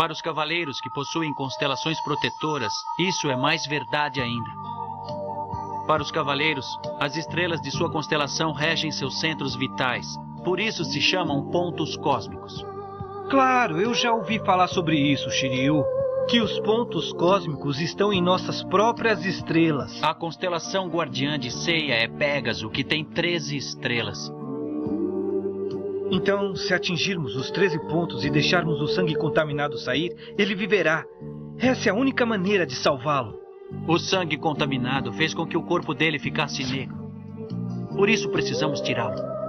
Para 0.00 0.14
os 0.14 0.22
cavaleiros 0.22 0.80
que 0.80 0.88
possuem 0.88 1.34
constelações 1.34 2.00
protetoras, 2.00 2.72
isso 2.98 3.28
é 3.28 3.36
mais 3.36 3.66
verdade 3.66 4.18
ainda. 4.18 4.50
Para 5.86 6.02
os 6.02 6.10
cavaleiros, 6.10 6.66
as 6.98 7.16
estrelas 7.16 7.60
de 7.60 7.70
sua 7.70 7.92
constelação 7.92 8.50
regem 8.52 8.90
seus 8.90 9.20
centros 9.20 9.54
vitais, 9.54 10.06
por 10.42 10.58
isso 10.58 10.86
se 10.86 11.02
chamam 11.02 11.50
pontos 11.50 11.98
cósmicos. 11.98 12.64
Claro, 13.28 13.78
eu 13.78 13.92
já 13.92 14.10
ouvi 14.10 14.38
falar 14.38 14.68
sobre 14.68 14.96
isso, 14.96 15.30
Shiryu. 15.30 15.84
Que 16.30 16.40
os 16.40 16.58
pontos 16.60 17.12
cósmicos 17.12 17.78
estão 17.78 18.10
em 18.10 18.22
nossas 18.22 18.62
próprias 18.64 19.26
estrelas. 19.26 20.02
A 20.02 20.14
constelação 20.14 20.88
guardiã 20.88 21.38
de 21.38 21.50
Ceia 21.50 21.92
é 21.92 22.08
Pégaso, 22.08 22.70
que 22.70 22.82
tem 22.82 23.04
13 23.04 23.54
estrelas. 23.54 24.32
Então, 26.10 26.56
se 26.56 26.74
atingirmos 26.74 27.36
os 27.36 27.50
13 27.50 27.78
pontos 27.86 28.24
e 28.24 28.30
deixarmos 28.30 28.80
o 28.80 28.88
sangue 28.88 29.14
contaminado 29.14 29.78
sair, 29.78 30.12
ele 30.36 30.56
viverá. 30.56 31.04
Essa 31.56 31.88
é 31.88 31.92
a 31.92 31.94
única 31.94 32.26
maneira 32.26 32.66
de 32.66 32.74
salvá-lo. 32.74 33.38
O 33.86 33.96
sangue 33.98 34.36
contaminado 34.36 35.12
fez 35.12 35.32
com 35.32 35.46
que 35.46 35.56
o 35.56 35.62
corpo 35.62 35.94
dele 35.94 36.18
ficasse 36.18 36.64
negro. 36.64 36.96
Por 37.96 38.08
isso 38.08 38.28
precisamos 38.30 38.80
tirá-lo. 38.80 39.39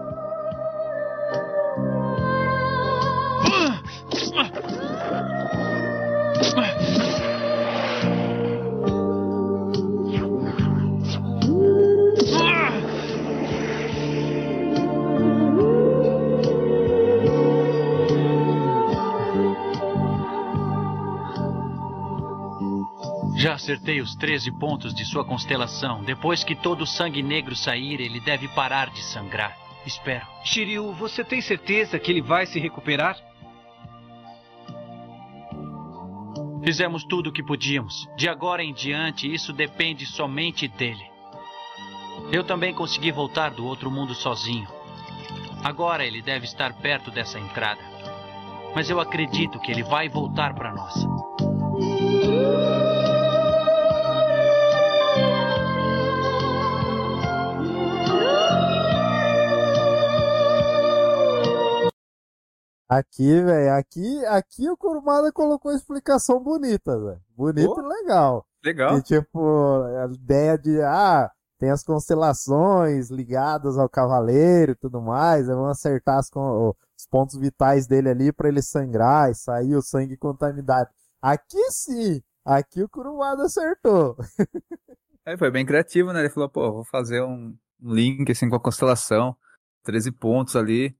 Já 23.41 23.55
acertei 23.55 23.99
os 24.01 24.15
13 24.15 24.51
pontos 24.51 24.93
de 24.93 25.03
sua 25.03 25.25
constelação. 25.25 26.03
Depois 26.03 26.43
que 26.43 26.55
todo 26.55 26.83
o 26.83 26.85
sangue 26.85 27.23
negro 27.23 27.55
sair, 27.55 27.99
ele 27.99 28.19
deve 28.19 28.47
parar 28.49 28.91
de 28.91 29.01
sangrar. 29.01 29.57
Espero. 29.83 30.27
Shiryu, 30.43 30.93
você 30.93 31.23
tem 31.23 31.41
certeza 31.41 31.97
que 31.97 32.11
ele 32.11 32.21
vai 32.21 32.45
se 32.45 32.59
recuperar? 32.59 33.17
Fizemos 36.63 37.03
tudo 37.03 37.31
o 37.31 37.33
que 37.33 37.41
podíamos. 37.41 38.07
De 38.15 38.29
agora 38.29 38.63
em 38.63 38.75
diante, 38.75 39.33
isso 39.33 39.51
depende 39.51 40.05
somente 40.05 40.67
dele. 40.67 41.03
Eu 42.31 42.43
também 42.43 42.75
consegui 42.75 43.11
voltar 43.11 43.49
do 43.49 43.65
outro 43.65 43.89
mundo 43.89 44.13
sozinho. 44.13 44.67
Agora 45.63 46.05
ele 46.05 46.21
deve 46.21 46.45
estar 46.45 46.73
perto 46.73 47.09
dessa 47.09 47.39
entrada. 47.39 47.81
Mas 48.75 48.87
eu 48.87 48.99
acredito 48.99 49.59
que 49.59 49.71
ele 49.71 49.81
vai 49.81 50.07
voltar 50.07 50.53
para 50.53 50.71
nós. 50.71 50.93
Aqui, 62.91 63.41
velho, 63.41 63.73
aqui, 63.73 64.25
aqui 64.25 64.69
o 64.69 64.75
Kurumada 64.75 65.31
colocou 65.31 65.71
explicação 65.71 66.43
bonita, 66.43 66.99
velho. 66.99 67.21
Bonito 67.37 67.73
Oh. 67.77 67.81
e 67.81 67.87
legal. 67.87 68.45
Legal. 68.65 68.97
E, 68.97 69.01
tipo, 69.01 69.39
a 69.81 70.13
ideia 70.13 70.57
de, 70.57 70.81
ah, 70.81 71.31
tem 71.57 71.69
as 71.71 71.85
constelações 71.85 73.09
ligadas 73.09 73.77
ao 73.77 73.87
cavaleiro 73.87 74.73
e 74.73 74.75
tudo 74.75 75.01
mais, 75.01 75.47
aí 75.49 75.55
vão 75.55 75.67
acertar 75.67 76.19
as 76.19 76.29
os 76.35 77.07
pontos 77.09 77.39
vitais 77.39 77.87
dele 77.87 78.09
ali 78.09 78.33
pra 78.33 78.49
ele 78.49 78.61
sangrar 78.61 79.31
e 79.31 79.35
sair 79.35 79.73
o 79.73 79.81
sangue 79.81 80.17
contaminado. 80.17 80.89
Aqui 81.21 81.71
sim, 81.71 82.21
aqui 82.43 82.83
o 82.83 82.89
Kurumada 82.89 83.45
acertou. 83.45 84.17
Aí 85.25 85.37
foi 85.39 85.49
bem 85.49 85.65
criativo, 85.65 86.11
né? 86.11 86.19
Ele 86.19 86.29
falou, 86.29 86.49
pô, 86.49 86.73
vou 86.73 86.83
fazer 86.83 87.21
um 87.23 87.55
um 87.83 87.93
link 87.95 88.29
assim 88.31 88.47
com 88.47 88.55
a 88.55 88.59
constelação, 88.59 89.35
13 89.83 90.11
pontos 90.11 90.55
ali. 90.55 90.95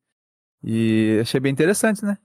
E 0.63 1.19
achei 1.21 1.39
bem 1.39 1.51
interessante, 1.51 2.03
né? 2.05 2.17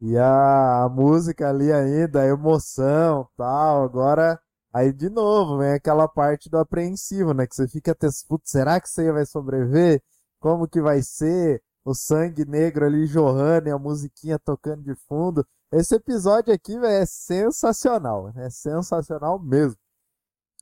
E 0.00 0.16
a, 0.16 0.84
a 0.84 0.88
música 0.88 1.48
ali 1.48 1.72
ainda, 1.72 2.22
a 2.22 2.26
emoção 2.26 3.28
tal. 3.36 3.84
Agora, 3.84 4.40
aí 4.72 4.92
de 4.92 5.08
novo, 5.08 5.58
vem 5.58 5.72
aquela 5.72 6.06
parte 6.08 6.50
do 6.50 6.58
apreensivo, 6.58 7.32
né? 7.32 7.46
Que 7.46 7.54
você 7.54 7.66
fica 7.68 7.92
até, 7.92 8.08
putz, 8.28 8.50
será 8.50 8.80
que 8.80 8.88
você 8.88 9.10
vai 9.12 9.24
sobreviver? 9.26 10.02
Como 10.38 10.68
que 10.68 10.80
vai 10.80 11.02
ser? 11.02 11.62
O 11.84 11.94
sangue 11.94 12.44
negro 12.44 12.84
ali 12.84 13.06
jorrando 13.06 13.68
e 13.68 13.70
a 13.70 13.78
musiquinha 13.78 14.38
tocando 14.38 14.82
de 14.82 14.94
fundo. 15.08 15.46
Esse 15.72 15.94
episódio 15.94 16.52
aqui, 16.52 16.78
velho, 16.78 17.02
é 17.02 17.06
sensacional. 17.06 18.32
É 18.36 18.50
sensacional 18.50 19.38
mesmo. 19.38 19.78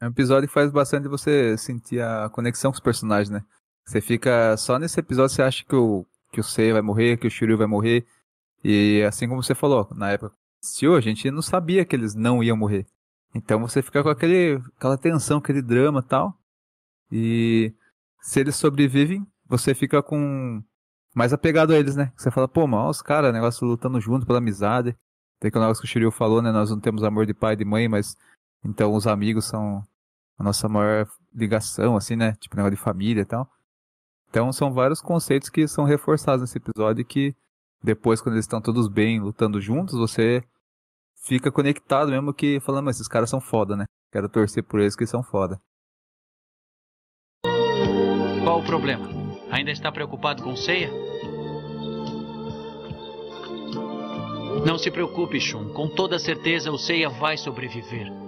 É 0.00 0.06
um 0.06 0.10
episódio 0.10 0.48
que 0.48 0.54
faz 0.54 0.70
bastante 0.70 1.08
você 1.08 1.56
sentir 1.56 2.00
a 2.02 2.28
conexão 2.28 2.70
com 2.70 2.74
os 2.74 2.80
personagens, 2.80 3.30
né? 3.30 3.42
Você 3.86 4.00
fica 4.00 4.56
só 4.56 4.78
nesse 4.78 4.98
episódio, 4.98 5.34
você 5.34 5.42
acha 5.42 5.64
que 5.64 5.74
o, 5.74 6.06
que 6.32 6.40
o 6.40 6.44
Sei 6.44 6.72
vai 6.72 6.82
morrer, 6.82 7.18
que 7.18 7.26
o 7.26 7.30
Shiryu 7.30 7.58
vai 7.58 7.66
morrer. 7.66 8.06
E 8.62 9.02
assim 9.06 9.28
como 9.28 9.42
você 9.42 9.54
falou, 9.54 9.88
na 9.94 10.12
época 10.12 10.30
que 10.30 10.36
assistiu, 10.66 10.96
a 10.96 11.00
gente 11.00 11.30
não 11.30 11.42
sabia 11.42 11.84
que 11.84 11.94
eles 11.94 12.14
não 12.14 12.42
iam 12.42 12.56
morrer. 12.56 12.86
Então 13.34 13.60
você 13.60 13.82
fica 13.82 14.02
com 14.02 14.08
aquele, 14.08 14.60
aquela 14.76 14.96
tensão, 14.96 15.38
aquele 15.38 15.60
drama 15.60 16.02
tal. 16.02 16.38
E 17.10 17.74
se 18.20 18.40
eles 18.40 18.56
sobrevivem, 18.56 19.26
você 19.46 19.74
fica 19.74 20.02
com 20.02 20.62
mais 21.14 21.32
apegado 21.32 21.72
a 21.72 21.78
eles, 21.78 21.94
né? 21.94 22.12
Você 22.16 22.30
fala, 22.30 22.48
pô, 22.48 22.62
olha 22.64 22.88
os 22.88 23.02
caras, 23.02 23.32
negócio 23.32 23.66
lutando 23.66 24.00
junto 24.00 24.26
pela 24.26 24.38
amizade. 24.38 24.96
Tem 25.38 25.48
aquele 25.48 25.62
negócio 25.64 25.82
que 25.82 25.86
o 25.86 25.90
Shiryu 25.90 26.10
falou, 26.10 26.40
né? 26.40 26.50
Nós 26.50 26.70
não 26.70 26.80
temos 26.80 27.04
amor 27.04 27.26
de 27.26 27.34
pai 27.34 27.52
e 27.54 27.56
de 27.56 27.64
mãe, 27.64 27.88
mas 27.88 28.16
então 28.64 28.94
os 28.94 29.06
amigos 29.06 29.44
são 29.44 29.82
a 30.38 30.42
nossa 30.42 30.68
maior 30.68 31.06
ligação, 31.32 31.96
assim, 31.96 32.16
né? 32.16 32.32
Tipo, 32.40 32.56
negócio 32.56 32.76
de 32.76 32.82
família 32.82 33.22
e 33.22 33.26
tal. 33.26 33.48
Então 34.34 34.52
são 34.52 34.72
vários 34.72 35.00
conceitos 35.00 35.48
que 35.48 35.68
são 35.68 35.84
reforçados 35.84 36.40
nesse 36.40 36.58
episódio 36.58 37.04
que 37.04 37.36
depois, 37.80 38.20
quando 38.20 38.34
eles 38.34 38.44
estão 38.44 38.60
todos 38.60 38.88
bem, 38.88 39.20
lutando 39.20 39.60
juntos, 39.60 39.96
você 39.96 40.42
fica 41.24 41.52
conectado 41.52 42.10
mesmo 42.10 42.34
que 42.34 42.58
falando, 42.58 42.86
mas 42.86 42.96
esses 42.96 43.06
caras 43.06 43.30
são 43.30 43.40
foda, 43.40 43.76
né? 43.76 43.84
Quero 44.10 44.28
torcer 44.28 44.64
por 44.64 44.80
eles 44.80 44.96
que 44.96 45.06
são 45.06 45.22
foda. 45.22 45.60
Qual 48.42 48.58
o 48.58 48.66
problema? 48.66 49.06
Ainda 49.52 49.70
está 49.70 49.92
preocupado 49.92 50.42
com 50.42 50.56
Ceia? 50.56 50.90
Não 54.66 54.76
se 54.76 54.90
preocupe, 54.90 55.40
Shun. 55.40 55.72
Com 55.72 55.88
toda 55.88 56.18
certeza 56.18 56.72
o 56.72 56.78
Seiya 56.78 57.08
vai 57.08 57.36
sobreviver. 57.36 58.23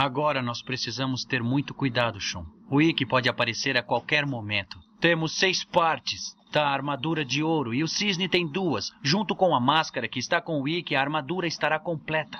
Agora 0.00 0.40
nós 0.40 0.62
precisamos 0.62 1.26
ter 1.26 1.42
muito 1.42 1.74
cuidado, 1.74 2.18
Shun. 2.18 2.46
O 2.70 2.80
Ikki 2.80 3.04
pode 3.04 3.28
aparecer 3.28 3.76
a 3.76 3.82
qualquer 3.82 4.24
momento. 4.24 4.78
Temos 4.98 5.38
seis 5.38 5.62
partes 5.62 6.34
da 6.50 6.66
armadura 6.66 7.22
de 7.22 7.42
ouro 7.42 7.74
e 7.74 7.84
o 7.84 7.86
cisne 7.86 8.26
tem 8.26 8.50
duas. 8.50 8.92
Junto 9.02 9.36
com 9.36 9.54
a 9.54 9.60
máscara 9.60 10.08
que 10.08 10.18
está 10.18 10.40
com 10.40 10.62
o 10.62 10.66
Ikki, 10.66 10.96
a 10.96 11.02
armadura 11.02 11.46
estará 11.46 11.78
completa. 11.78 12.38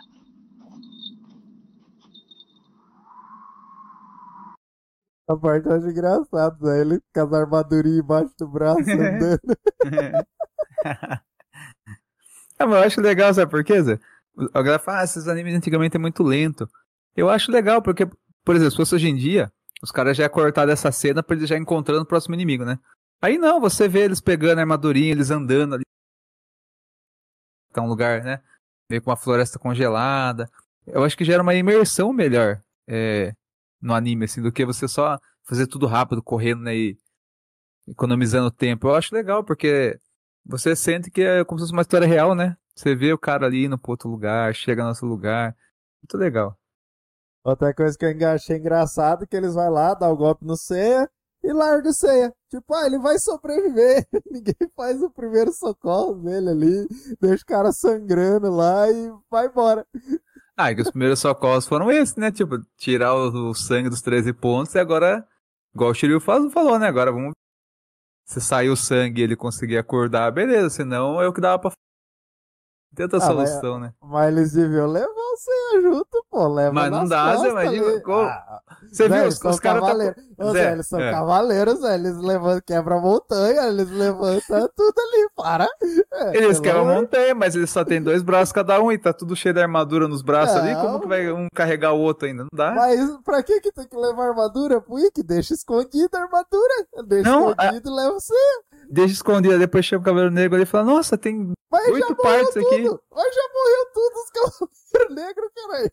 A 5.29 5.37
parte 5.37 5.67
eu 5.67 5.75
acho 5.75 5.89
engraçado, 5.89 6.65
né? 6.65 6.81
Ele 6.81 6.99
com 7.15 7.21
as 7.21 7.33
armadurinhas 7.35 7.99
embaixo 7.99 8.35
do 8.39 8.49
braço 8.49 8.81
andando. 8.89 9.57
Ah, 12.59 12.67
mas 12.67 12.77
eu 12.77 12.87
acho 12.87 13.01
legal, 13.01 13.33
sabe 13.33 13.51
por 13.51 13.65
quê, 13.65 13.83
Zé? 13.83 13.99
A 14.53 14.61
galera 14.61 14.79
fala, 14.79 15.01
ah, 15.01 15.05
esses 15.05 15.27
animes 15.29 15.55
antigamente 15.55 15.97
é 15.97 15.99
muito 15.99 16.23
lento. 16.23 16.69
Eu 17.21 17.29
acho 17.29 17.53
legal, 17.53 17.83
porque, 17.83 18.07
por 18.43 18.57
exemplo, 18.57 18.71
se 18.71 18.77
fosse 18.79 18.95
hoje 18.95 19.09
em 19.09 19.15
dia, 19.15 19.53
os 19.83 19.93
caras 19.93 20.17
já 20.17 20.23
iam 20.25 20.33
cortar 20.33 20.65
dessa 20.65 20.91
cena 20.91 21.23
pra 21.23 21.37
eles 21.37 21.51
já 21.51 21.59
encontrando 21.59 22.01
o 22.01 22.07
próximo 22.07 22.35
inimigo, 22.35 22.65
né? 22.65 22.79
Aí 23.21 23.37
não, 23.37 23.61
você 23.61 23.87
vê 23.87 24.01
eles 24.05 24.23
pegando 24.23 24.59
a 24.59 24.63
armadurinha, 24.63 25.13
eles 25.13 25.31
andando 25.31 25.75
ali. 25.75 25.85
Tá 27.75 27.83
um 27.83 27.89
lugar, 27.89 28.25
né? 28.25 28.43
Meio 28.89 29.03
com 29.03 29.11
uma 29.11 29.19
floresta 29.19 29.59
congelada. 29.59 30.51
Eu 30.87 31.05
acho 31.05 31.15
que 31.15 31.23
gera 31.23 31.43
uma 31.43 31.55
imersão 31.55 32.11
melhor 32.11 32.63
é, 32.89 33.35
no 33.83 33.93
anime, 33.93 34.25
assim, 34.25 34.41
do 34.41 34.51
que 34.51 34.65
você 34.65 34.89
só 34.89 35.19
fazer 35.43 35.67
tudo 35.67 35.87
rápido, 35.87 36.23
correndo, 36.23 36.63
né? 36.63 36.75
E 36.75 36.99
economizando 37.87 38.51
tempo. 38.51 38.89
Eu 38.89 38.95
acho 38.95 39.15
legal, 39.15 39.45
porque 39.45 40.01
você 40.43 40.75
sente 40.75 41.11
que 41.11 41.21
é 41.21 41.45
como 41.45 41.59
se 41.59 41.65
fosse 41.65 41.73
uma 41.75 41.83
história 41.83 42.07
real, 42.07 42.35
né? 42.35 42.57
Você 42.75 42.95
vê 42.95 43.13
o 43.13 43.19
cara 43.19 43.45
ali 43.45 43.67
indo 43.67 43.77
pro 43.79 43.91
outro 43.91 44.09
lugar, 44.09 44.55
chega 44.55 44.83
no 44.83 44.89
nosso 44.89 45.05
lugar. 45.05 45.55
Muito 46.03 46.17
legal. 46.17 46.60
Outra 47.43 47.73
coisa 47.75 47.97
que 47.97 48.05
eu 48.05 48.29
achei 48.29 48.59
engraçado 48.59 49.25
é 49.25 49.27
que 49.27 49.37
eles 49.37 49.55
vão 49.55 49.71
lá, 49.71 49.95
dá 49.95 50.09
o 50.09 50.17
golpe 50.17 50.45
no 50.45 50.57
Ceia 50.57 51.09
e 51.43 51.53
larga 51.53 51.89
o 51.89 51.93
Ceia. 51.93 52.33
Tipo, 52.51 52.75
ah, 52.75 52.87
ele 52.87 52.99
vai 52.99 53.19
sobreviver. 53.19 54.07
Ninguém 54.31 54.55
faz 54.77 55.01
o 55.03 55.11
primeiro 55.11 55.53
socorro 55.53 56.15
dele 56.15 56.51
ali, 56.51 56.89
deixa 57.21 57.43
o 57.43 57.47
cara 57.47 57.73
sangrando 57.73 58.51
lá 58.51 58.91
e 58.91 59.13
vai 59.31 59.47
embora. 59.47 59.87
Ah, 60.57 60.71
e 60.71 60.75
que 60.75 60.83
os 60.83 60.91
primeiros 60.91 61.19
socorros 61.19 61.67
foram 61.67 61.91
esses, 61.91 62.17
né? 62.17 62.31
Tipo, 62.31 62.59
tirar 62.77 63.15
o, 63.15 63.51
o 63.51 63.55
sangue 63.55 63.89
dos 63.89 64.03
13 64.03 64.35
pontos 64.35 64.75
e 64.75 64.79
agora, 64.79 65.27
igual 65.75 65.91
o 65.91 65.95
Shiryu 65.95 66.21
falou, 66.21 66.79
né? 66.79 66.87
Agora 66.87 67.11
vamos. 67.11 67.33
Se 68.27 68.41
sair 68.41 68.69
o 68.69 68.77
sangue 68.77 69.23
e 69.23 69.25
ele 69.25 69.35
conseguir 69.35 69.79
acordar, 69.79 70.31
beleza. 70.31 70.69
Senão 70.71 71.21
é 71.21 71.27
o 71.27 71.33
que 71.33 71.41
dava 71.41 71.59
pra 71.59 71.73
Tenta 72.95 73.17
a 73.19 73.21
Ah, 73.25 73.33
mas- 73.35 73.49
solução, 73.51 73.79
né? 73.79 73.93
Mas 74.03 74.29
eles 74.29 74.53
deviam 74.53 74.87
levar 74.87 75.07
o 75.07 75.37
Ceia 75.37 75.83
junto, 75.83 76.25
pô. 76.31 76.49
Leva 76.49 76.73
Mas 76.73 76.91
não 76.91 77.05
dá, 77.07 77.37
Zé, 77.37 77.49
imagina, 77.51 77.87
ali. 77.87 78.01
como- 78.03 78.21
Ah, 78.23 78.61
Você 78.91 79.09
Zé, 79.09 79.21
viu, 79.21 79.29
os, 79.29 79.35
os 79.35 79.41
caras 79.41 79.61
tá... 79.61 79.87
cavaleiros. 79.87 80.17
Zé, 80.43 80.53
Zé, 80.53 80.73
eles 80.73 80.87
são 80.89 81.01
é. 81.01 81.11
cavaleiros, 81.13 81.81
Zé. 81.81 81.95
Eles 81.95 82.17
levantam, 82.19 82.63
quebra 82.67 82.97
a 82.97 83.01
montanha, 83.01 83.63
eles 83.69 83.91
levantam 83.91 84.69
tudo 84.77 84.95
ali, 84.99 85.29
para. 85.37 85.69
É, 86.13 86.37
Eles 86.37 86.59
querem 86.61 86.81
amor- 86.81 86.95
montanha, 86.97 87.35
mas 87.35 87.55
eles 87.55 87.71
só 87.71 87.85
tem 87.85 88.03
dois 88.03 88.23
braços 88.23 88.53
cada 88.53 88.81
um 88.83 88.91
e 88.91 88.99
tá 88.99 89.13
tudo 89.13 89.37
cheio 89.37 89.55
de 89.55 89.61
armadura 89.63 90.09
nos 90.09 90.21
braços 90.23 90.57
ali. 90.57 90.75
Não. 90.75 90.83
Como 90.83 91.01
que 91.01 91.09
vai 91.09 91.31
um 91.33 91.47
carregar 91.55 91.93
o 91.93 92.01
outro 92.01 92.27
ainda? 92.27 92.43
Não 92.43 92.51
dá. 92.53 92.73
Mas 92.73 93.01
pra 93.25 93.43
que 93.43 93.61
que 93.61 93.73
tem 93.73 93.87
que 93.87 93.97
levar 93.97 94.29
armadura? 94.31 94.81
Pro 94.81 94.99
Ikki, 94.99 95.23
deixa 95.23 95.55
escondida 95.55 96.19
a 96.19 96.23
armadura. 96.23 96.75
Deixa 97.07 97.31
Não, 97.31 97.51
escondido 97.51 97.89
e 97.91 97.95
leva 97.95 98.13
você. 98.15 98.35
Deixa 98.89 99.15
escondido, 99.15 99.59
depois 99.59 99.85
chega 99.85 100.01
o 100.01 100.05
cabelo 100.05 100.31
negro 100.31 100.55
ali 100.57 100.63
e 100.65 100.67
fala: 100.67 100.85
Nossa, 100.85 101.17
tem 101.19 101.53
Mas 101.71 101.87
já 101.87 101.93
oito 101.93 102.17
partes 102.17 102.57
aqui. 102.57 102.83
tudo. 102.83 103.01
Mas 103.15 103.35
já 103.35 103.43
morreu 103.55 103.87
tudo 103.95 104.15
os 104.17 104.31
cavaleiros 104.31 105.15
negros, 105.15 105.51
caralho. 105.55 105.93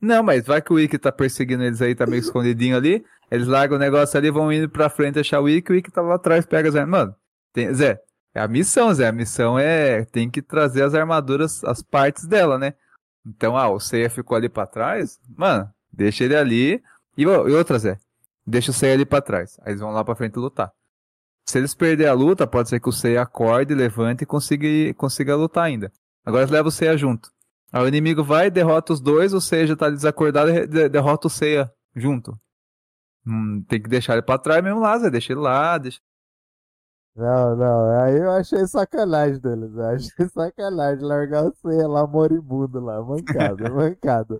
Não, 0.00 0.22
mas 0.22 0.46
vai 0.46 0.60
que 0.62 0.72
o 0.72 0.80
Ikki 0.80 0.98
tá 0.98 1.12
perseguindo 1.12 1.62
eles 1.62 1.80
aí, 1.82 1.94
tá 1.94 2.06
meio 2.06 2.20
escondidinho 2.20 2.76
ali. 2.76 3.04
Eles 3.30 3.46
largam 3.46 3.76
o 3.76 3.80
negócio 3.80 4.16
ali, 4.18 4.30
vão 4.30 4.52
indo 4.52 4.68
pra 4.68 4.88
frente 4.88 5.18
achar 5.18 5.40
o 5.40 5.48
Ikki, 5.48 5.72
o 5.72 5.74
Ikki 5.76 5.90
tá 5.90 6.00
lá 6.00 6.14
atrás, 6.14 6.46
pega 6.46 6.68
as 6.68 6.76
armaduras. 6.76 7.08
Mano, 7.08 7.16
tem- 7.52 7.74
Zé, 7.74 8.00
é 8.34 8.40
a 8.40 8.48
missão, 8.48 8.92
Zé. 8.94 9.08
A 9.08 9.12
missão 9.12 9.58
é. 9.58 10.04
Tem 10.06 10.30
que 10.30 10.40
trazer 10.42 10.82
as 10.82 10.94
armaduras, 10.94 11.62
as 11.64 11.82
partes 11.82 12.26
dela, 12.26 12.58
né? 12.58 12.74
Então, 13.26 13.56
ah, 13.56 13.68
o 13.68 13.80
Seiya 13.80 14.08
ficou 14.10 14.36
ali 14.36 14.48
pra 14.48 14.66
trás. 14.66 15.18
Mano, 15.36 15.68
deixa 15.92 16.22
ele 16.24 16.36
ali. 16.36 16.82
E, 17.16 17.22
e 17.22 17.26
outra, 17.26 17.78
Zé. 17.78 17.98
Deixa 18.46 18.70
o 18.70 18.74
Seiya 18.74 18.94
ali 18.94 19.04
pra 19.04 19.20
trás. 19.20 19.58
Aí 19.62 19.72
eles 19.72 19.80
vão 19.80 19.90
lá 19.90 20.04
pra 20.04 20.14
frente 20.14 20.36
lutar. 20.38 20.70
Se 21.48 21.58
eles 21.58 21.74
perderem 21.74 22.10
a 22.10 22.14
luta, 22.14 22.46
pode 22.46 22.68
ser 22.68 22.80
que 22.80 22.88
o 22.88 22.92
Seiya 22.92 23.22
acorde, 23.22 23.74
levante 23.74 24.24
e 24.24 24.26
consiga, 24.26 24.66
consiga 24.94 25.36
lutar 25.36 25.64
ainda. 25.64 25.92
Agora 26.24 26.42
eles 26.42 26.50
levam 26.50 26.68
o 26.68 26.72
Seiya 26.72 26.96
junto. 26.96 27.30
Aí 27.72 27.82
o 27.84 27.88
inimigo 27.88 28.24
vai, 28.24 28.50
derrota 28.50 28.92
os 28.92 29.00
dois, 29.00 29.32
o 29.32 29.40
Seiya 29.40 29.68
já 29.68 29.76
tá 29.76 29.88
desacordado 29.88 30.50
e 30.50 30.66
de- 30.66 30.88
derrota 30.88 31.28
o 31.28 31.30
Seiya 31.30 31.72
junto. 31.94 32.36
Hum, 33.24 33.62
tem 33.68 33.80
que 33.82 33.88
deixar 33.88 34.14
ele 34.14 34.22
pra 34.22 34.38
trás 34.38 34.62
mesmo 34.62 34.80
lá, 34.80 34.98
Zé. 34.98 35.10
Deixa 35.10 35.32
ele 35.32 35.40
lá, 35.40 35.78
deixa. 35.78 36.00
Não, 37.14 37.56
não, 37.56 38.00
aí 38.02 38.16
eu 38.18 38.30
achei 38.32 38.66
sacanagem 38.66 39.40
deles. 39.40 39.72
Eu 39.74 39.84
achei 39.86 40.28
sacanagem 40.28 41.04
largar 41.04 41.44
o 41.44 41.54
Ceia 41.54 41.86
lá 41.88 42.06
moribundo 42.06 42.78
lá. 42.80 43.02
Mancada, 43.02 43.70
mancada. 43.72 44.36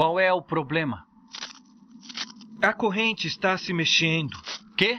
Qual 0.00 0.18
é 0.18 0.32
o 0.32 0.40
problema? 0.40 1.04
A 2.62 2.72
corrente 2.72 3.26
está 3.26 3.58
se 3.58 3.70
mexendo. 3.70 4.34
Quê? 4.74 4.98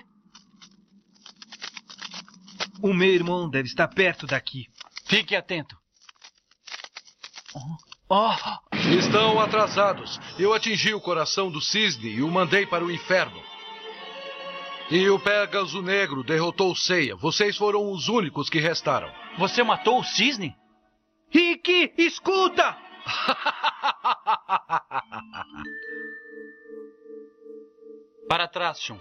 O 2.83 2.93
meu 2.93 3.11
irmão 3.11 3.49
deve 3.49 3.67
estar 3.67 3.87
perto 3.87 4.27
daqui. 4.27 4.67
Fique 5.07 5.35
atento. 5.35 5.75
Oh, 8.07 8.29
Estão 8.95 9.39
atrasados. 9.39 10.19
Eu 10.37 10.53
atingi 10.53 10.93
o 10.93 11.01
coração 11.01 11.49
do 11.49 11.59
cisne 11.59 12.09
e 12.11 12.21
o 12.21 12.29
mandei 12.29 12.67
para 12.67 12.85
o 12.85 12.91
inferno. 12.91 13.41
E 14.91 15.09
o 15.09 15.19
Pégaso 15.19 15.81
Negro 15.81 16.23
derrotou 16.23 16.75
Ceia. 16.75 17.15
Vocês 17.15 17.57
foram 17.57 17.91
os 17.91 18.07
únicos 18.07 18.51
que 18.51 18.59
restaram. 18.59 19.11
você 19.39 19.63
matou 19.63 20.01
o 20.01 20.03
cisne? 20.03 20.55
Rick, 21.31 21.91
escuta! 21.97 22.77
Para 28.27 28.47
trás, 28.47 28.81
Shun. 28.81 28.97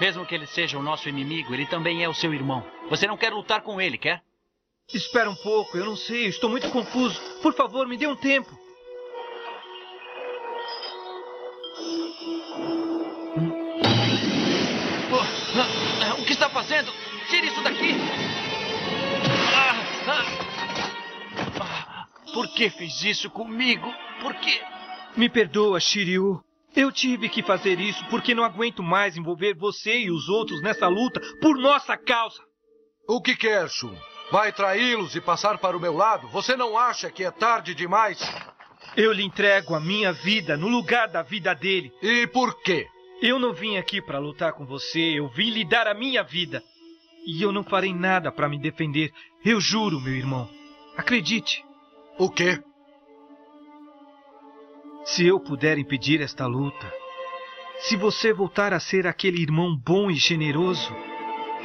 Mesmo 0.00 0.24
que 0.26 0.34
ele 0.34 0.46
seja 0.46 0.78
o 0.78 0.82
nosso 0.82 1.08
inimigo, 1.08 1.54
ele 1.54 1.66
também 1.66 2.02
é 2.02 2.08
o 2.08 2.14
seu 2.14 2.32
irmão. 2.32 2.64
Você 2.88 3.06
não 3.06 3.16
quer 3.16 3.32
lutar 3.32 3.62
com 3.62 3.80
ele, 3.80 3.96
quer? 3.98 4.22
Espera 4.92 5.30
um 5.30 5.36
pouco, 5.36 5.76
eu 5.76 5.84
não 5.84 5.94
sei, 5.96 6.26
estou 6.26 6.50
muito 6.50 6.68
confuso. 6.70 7.20
Por 7.40 7.54
favor, 7.54 7.86
me 7.86 7.96
dê 7.96 8.04
um 8.06 8.16
tempo. 8.16 8.50
Oh, 15.14 15.20
ah, 16.04 16.14
o 16.18 16.24
que 16.24 16.32
está 16.32 16.48
fazendo? 16.48 16.90
Tire 17.28 17.46
isso 17.46 17.62
daqui! 17.62 17.92
Ah, 19.54 19.76
ah. 20.08 20.42
Por 22.32 22.48
que 22.48 22.70
fez 22.70 23.04
isso 23.04 23.30
comigo? 23.30 23.92
Por 24.20 24.34
quê? 24.36 24.62
Me 25.16 25.28
perdoa, 25.28 25.78
Shiryu. 25.78 26.42
Eu 26.74 26.90
tive 26.90 27.28
que 27.28 27.42
fazer 27.42 27.78
isso 27.78 28.02
porque 28.08 28.34
não 28.34 28.44
aguento 28.44 28.82
mais 28.82 29.16
envolver 29.16 29.54
você 29.54 30.00
e 30.00 30.10
os 30.10 30.28
outros 30.28 30.62
nessa 30.62 30.88
luta 30.88 31.20
por 31.40 31.58
nossa 31.58 31.96
causa. 31.98 32.40
O 33.06 33.20
que 33.20 33.36
quer, 33.36 33.68
Shun? 33.68 33.94
Vai 34.30 34.52
traí-los 34.52 35.14
e 35.14 35.20
passar 35.20 35.58
para 35.58 35.76
o 35.76 35.80
meu 35.80 35.92
lado? 35.92 36.28
Você 36.28 36.56
não 36.56 36.78
acha 36.78 37.10
que 37.10 37.24
é 37.24 37.30
tarde 37.30 37.74
demais? 37.74 38.18
Eu 38.96 39.12
lhe 39.12 39.22
entrego 39.22 39.74
a 39.74 39.80
minha 39.80 40.12
vida 40.12 40.56
no 40.56 40.68
lugar 40.68 41.08
da 41.08 41.22
vida 41.22 41.54
dele. 41.54 41.92
E 42.00 42.26
por 42.28 42.62
quê? 42.62 42.86
Eu 43.20 43.38
não 43.38 43.52
vim 43.52 43.76
aqui 43.76 44.00
para 44.00 44.18
lutar 44.18 44.54
com 44.54 44.64
você, 44.64 45.18
eu 45.18 45.28
vim 45.28 45.50
lhe 45.50 45.64
dar 45.64 45.86
a 45.86 45.94
minha 45.94 46.22
vida. 46.22 46.62
E 47.26 47.42
eu 47.42 47.52
não 47.52 47.62
farei 47.62 47.92
nada 47.92 48.32
para 48.32 48.48
me 48.48 48.58
defender. 48.58 49.12
Eu 49.44 49.60
juro, 49.60 50.00
meu 50.00 50.14
irmão. 50.14 50.48
Acredite. 50.96 51.62
O 52.18 52.30
quê? 52.30 52.62
Se 55.04 55.26
eu 55.26 55.40
puder 55.40 55.78
impedir 55.78 56.20
esta 56.20 56.46
luta, 56.46 56.92
Se 57.88 57.96
você 57.96 58.32
voltar 58.32 58.72
a 58.72 58.78
ser 58.78 59.08
aquele 59.08 59.42
irmão 59.42 59.76
bom 59.76 60.08
e 60.08 60.14
generoso, 60.14 60.94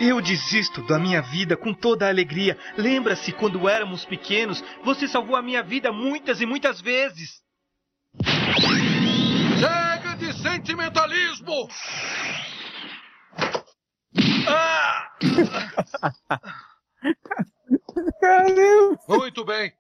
eu 0.02 0.20
desisto 0.20 0.82
da 0.88 0.98
minha 0.98 1.22
vida 1.22 1.56
com 1.56 1.72
toda 1.72 2.08
a 2.08 2.10
alegria. 2.10 2.58
Lembra-se 2.76 3.32
quando 3.32 3.70
éramos 3.70 4.04
pequenos, 4.04 4.64
você 4.84 5.08
salvou 5.08 5.36
a 5.36 5.44
minha 5.44 5.62
vida 5.62 5.92
muitas 5.92 6.42
e 6.42 6.46
muitas 6.48 6.82
vezes. 6.82 7.40
Chega 9.60 10.16
de 10.16 10.34
sentimentalismo! 10.42 11.70
Ah! 14.48 15.12
Muito 19.08 19.46
bem. 19.46 19.72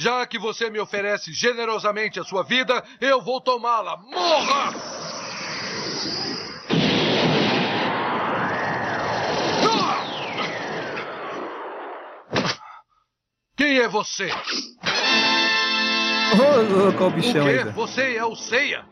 Já 0.00 0.26
que 0.26 0.38
você 0.38 0.70
me 0.70 0.80
oferece 0.80 1.30
generosamente 1.30 2.18
a 2.18 2.24
sua 2.24 2.42
vida, 2.42 2.82
eu 3.02 3.20
vou 3.20 3.38
tomá-la. 3.38 3.98
Morra! 3.98 4.72
Quem 13.54 13.78
é 13.78 13.86
você? 13.88 14.30
Ô, 16.32 16.62
louco, 16.62 17.04
o 17.04 17.10
bichão 17.10 17.42
o 17.42 17.44
quê? 17.44 17.64
Zé. 17.64 17.70
Você 17.72 18.16
é 18.16 18.24
o 18.24 18.34
Ceia? 18.34 18.86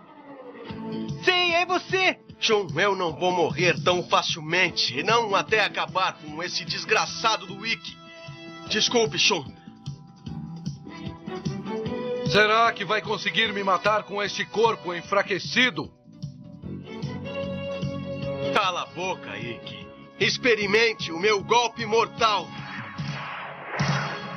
Sim, 1.24 1.54
é 1.54 1.64
você! 1.64 2.20
Shun, 2.38 2.66
eu 2.78 2.94
não 2.94 3.18
vou 3.18 3.32
morrer 3.32 3.82
tão 3.82 4.06
facilmente, 4.06 4.98
e 4.98 5.02
não 5.02 5.34
até 5.34 5.64
acabar 5.64 6.18
com 6.18 6.42
esse 6.42 6.66
desgraçado 6.66 7.46
do 7.46 7.56
Wiki. 7.56 7.96
Desculpe, 8.68 9.18
Shun. 9.18 9.57
Será 12.31 12.70
que 12.72 12.85
vai 12.85 13.01
conseguir 13.01 13.53
me 13.53 13.64
matar 13.64 14.03
com 14.03 14.22
este 14.22 14.45
corpo 14.45 14.95
enfraquecido? 14.95 15.91
Cala 18.53 18.83
a 18.83 18.87
boca, 18.87 19.37
Ikki. 19.37 19.87
Experimente 20.20 21.11
o 21.11 21.18
meu 21.18 21.43
golpe 21.43 21.87
mortal. 21.87 22.47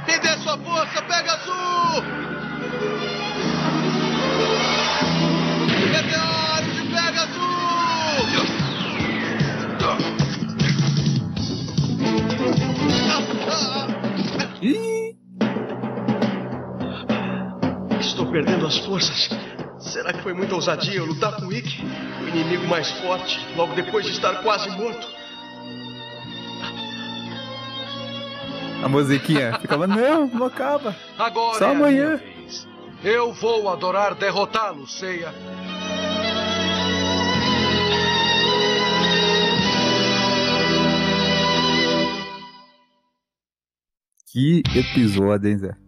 Me 0.08 0.18
dê 0.20 0.38
sua 0.40 0.58
força, 0.58 1.02
Pegasus! 1.02 2.04
Meteoro 5.92 6.72
de 6.74 6.84
Pegasus! 6.94 7.42
Ih, 14.62 15.01
Estou 15.01 15.01
perdendo 18.32 18.66
as 18.66 18.78
forças. 18.78 19.30
Será 19.80 20.14
que 20.14 20.22
foi 20.22 20.34
muita 20.34 20.56
ousadia 20.56 20.96
eu 20.96 21.06
lutar 21.06 21.36
com 21.36 21.48
o 21.48 21.54
Ikki? 21.54 21.84
O 22.24 22.28
inimigo 22.30 22.68
mais 22.68 22.90
forte, 22.92 23.40
logo 23.56 23.74
depois 23.76 24.06
de 24.06 24.12
estar 24.12 24.42
quase 24.42 24.70
morto. 24.72 25.22
a 28.84 28.90
musiquinha 28.90 29.60
ficava, 29.60 29.86
não, 29.86 30.28
não 30.28 30.48
acaba. 30.48 30.96
Agora 31.18 31.60
Só 31.60 31.68
é 31.68 31.72
amanhã. 31.72 32.20
Eu 33.04 33.32
vou 33.34 33.70
adorar 33.70 34.16
derrotá-lo, 34.16 34.88
Ceia. 34.88 35.34
Que 44.32 44.64
episódio, 44.76 45.50
hein, 45.50 45.58
Zé? 45.58 45.81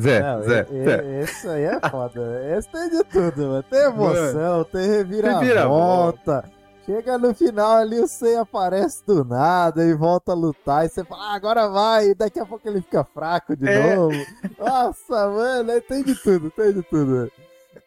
Zé, 0.00 0.20
Não, 0.22 0.42
Zé, 0.42 0.66
e- 0.70 0.84
Zé. 0.84 1.20
Esse 1.22 1.48
aí 1.48 1.64
é 1.64 1.80
foda. 1.88 2.20
Esse 2.56 2.68
tem 2.70 2.88
de 2.90 3.04
tudo, 3.04 3.42
mano. 3.48 3.62
Tem 3.64 3.80
emoção, 3.80 4.64
tem 4.64 4.88
reviravolta. 4.88 6.44
Chega 6.84 7.16
no 7.16 7.32
final 7.32 7.76
ali, 7.76 8.00
o 8.00 8.08
Sei 8.08 8.36
aparece 8.36 9.06
do 9.06 9.24
nada 9.24 9.84
e 9.84 9.94
volta 9.94 10.32
a 10.32 10.34
lutar. 10.34 10.84
E 10.84 10.88
você 10.88 11.04
fala, 11.04 11.30
ah, 11.32 11.34
agora 11.36 11.68
vai. 11.68 12.08
E 12.08 12.14
daqui 12.14 12.40
a 12.40 12.46
pouco 12.46 12.66
ele 12.68 12.80
fica 12.82 13.04
fraco 13.04 13.54
de 13.56 13.68
É. 13.68 13.94
novo. 13.94 14.16
Nossa, 14.58 15.28
mano, 15.30 15.70
aí 15.70 15.80
tem 15.80 16.02
de 16.02 16.14
tudo, 16.16 16.50
tem 16.50 16.72
de 16.72 16.82
tudo. 16.82 17.30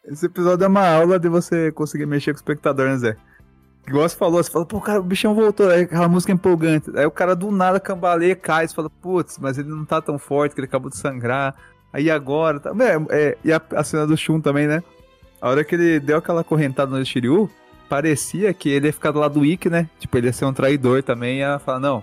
Esse 0.06 0.26
episódio 0.26 0.64
é 0.64 0.68
uma 0.68 0.88
aula 0.88 1.18
de 1.18 1.28
você 1.28 1.70
conseguir 1.72 2.06
mexer 2.06 2.32
com 2.32 2.36
o 2.36 2.40
espectador, 2.40 2.86
né, 2.88 2.96
Zé? 2.96 3.16
Igual 3.86 4.08
você 4.08 4.16
falou, 4.16 4.42
você 4.42 4.50
fala, 4.50 4.64
pô, 4.64 4.80
cara, 4.80 4.98
o 4.98 5.02
bichão 5.04 5.34
voltou, 5.34 5.68
aí 5.68 5.82
aquela 5.82 6.08
música 6.08 6.32
empolgante. 6.32 6.90
Aí 6.96 7.04
o 7.06 7.10
cara 7.10 7.36
do 7.36 7.50
nada 7.52 7.78
cambaleia, 7.78 8.34
cai, 8.34 8.66
você 8.66 8.74
fala, 8.74 8.88
putz, 8.90 9.38
mas 9.38 9.58
ele 9.58 9.68
não 9.68 9.84
tá 9.84 10.00
tão 10.00 10.18
forte, 10.18 10.54
que 10.54 10.60
ele 10.60 10.66
acabou 10.66 10.90
de 10.90 10.96
sangrar. 10.96 11.54
Aí 11.92 12.10
agora, 12.10 12.60
tá... 12.60 12.70
é, 12.70 13.06
é, 13.10 13.38
e 13.44 13.52
a, 13.52 13.60
a 13.74 13.84
cena 13.84 14.06
do 14.06 14.16
Shun 14.16 14.40
também, 14.40 14.66
né? 14.66 14.82
A 15.40 15.48
hora 15.48 15.64
que 15.64 15.74
ele 15.74 16.00
deu 16.00 16.18
aquela 16.18 16.42
correntada 16.42 16.96
no 16.96 17.04
Shiryu, 17.04 17.50
parecia 17.88 18.52
que 18.52 18.68
ele 18.68 18.86
ia 18.86 18.92
ficar 18.92 19.12
do 19.12 19.20
lado 19.20 19.40
do 19.40 19.46
Ikki, 19.46 19.70
né? 19.70 19.88
Tipo, 19.98 20.18
ele 20.18 20.26
ia 20.26 20.32
ser 20.32 20.44
um 20.44 20.52
traidor 20.52 21.02
também, 21.02 21.38
ia 21.38 21.58
falar, 21.58 21.80
não, 21.80 22.02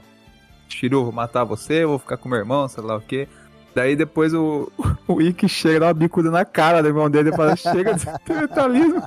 Shiryu, 0.70 1.04
vou 1.04 1.12
matar 1.12 1.44
você, 1.44 1.86
vou 1.86 2.00
ficar 2.00 2.18
com 2.18 2.30
meu 2.30 2.40
irmão, 2.40 2.68
sei 2.68 2.84
lá 2.84 2.96
o 2.96 3.02
quê. 3.02 3.28
Daí 3.76 3.96
depois 3.96 4.34
o, 4.34 4.72
o 5.08 5.22
Ikki 5.22 5.50
chega, 5.50 5.82
dá 5.82 5.86
uma 5.88 5.94
bicuda 5.94 6.30
na 6.30 6.46
cara 6.46 6.82
do 6.82 6.88
irmão 6.88 7.10
dele 7.10 7.30
e 7.30 7.36
fala, 7.36 7.56
chega 7.56 7.94
de 7.94 8.02
sentimentalismo. 8.06 9.04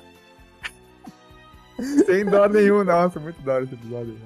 Sem 2.07 2.25
dó 2.25 2.49
nenhum, 2.49 2.85
nossa, 2.85 3.21
muito 3.21 3.41
da 3.43 3.55
hora 3.55 3.65
esse 3.65 3.75
episódio. 3.75 4.17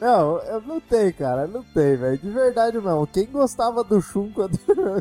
Não, 0.00 0.38
eu 0.38 0.60
não 0.60 0.80
tem, 0.80 1.12
cara, 1.12 1.46
não 1.46 1.62
tem, 1.62 1.96
velho. 1.96 2.18
De 2.18 2.30
verdade 2.30 2.78
mesmo. 2.78 3.06
Quem 3.06 3.26
gostava 3.26 3.82
do 3.82 4.00
Shun 4.00 4.30
quando, 4.34 4.58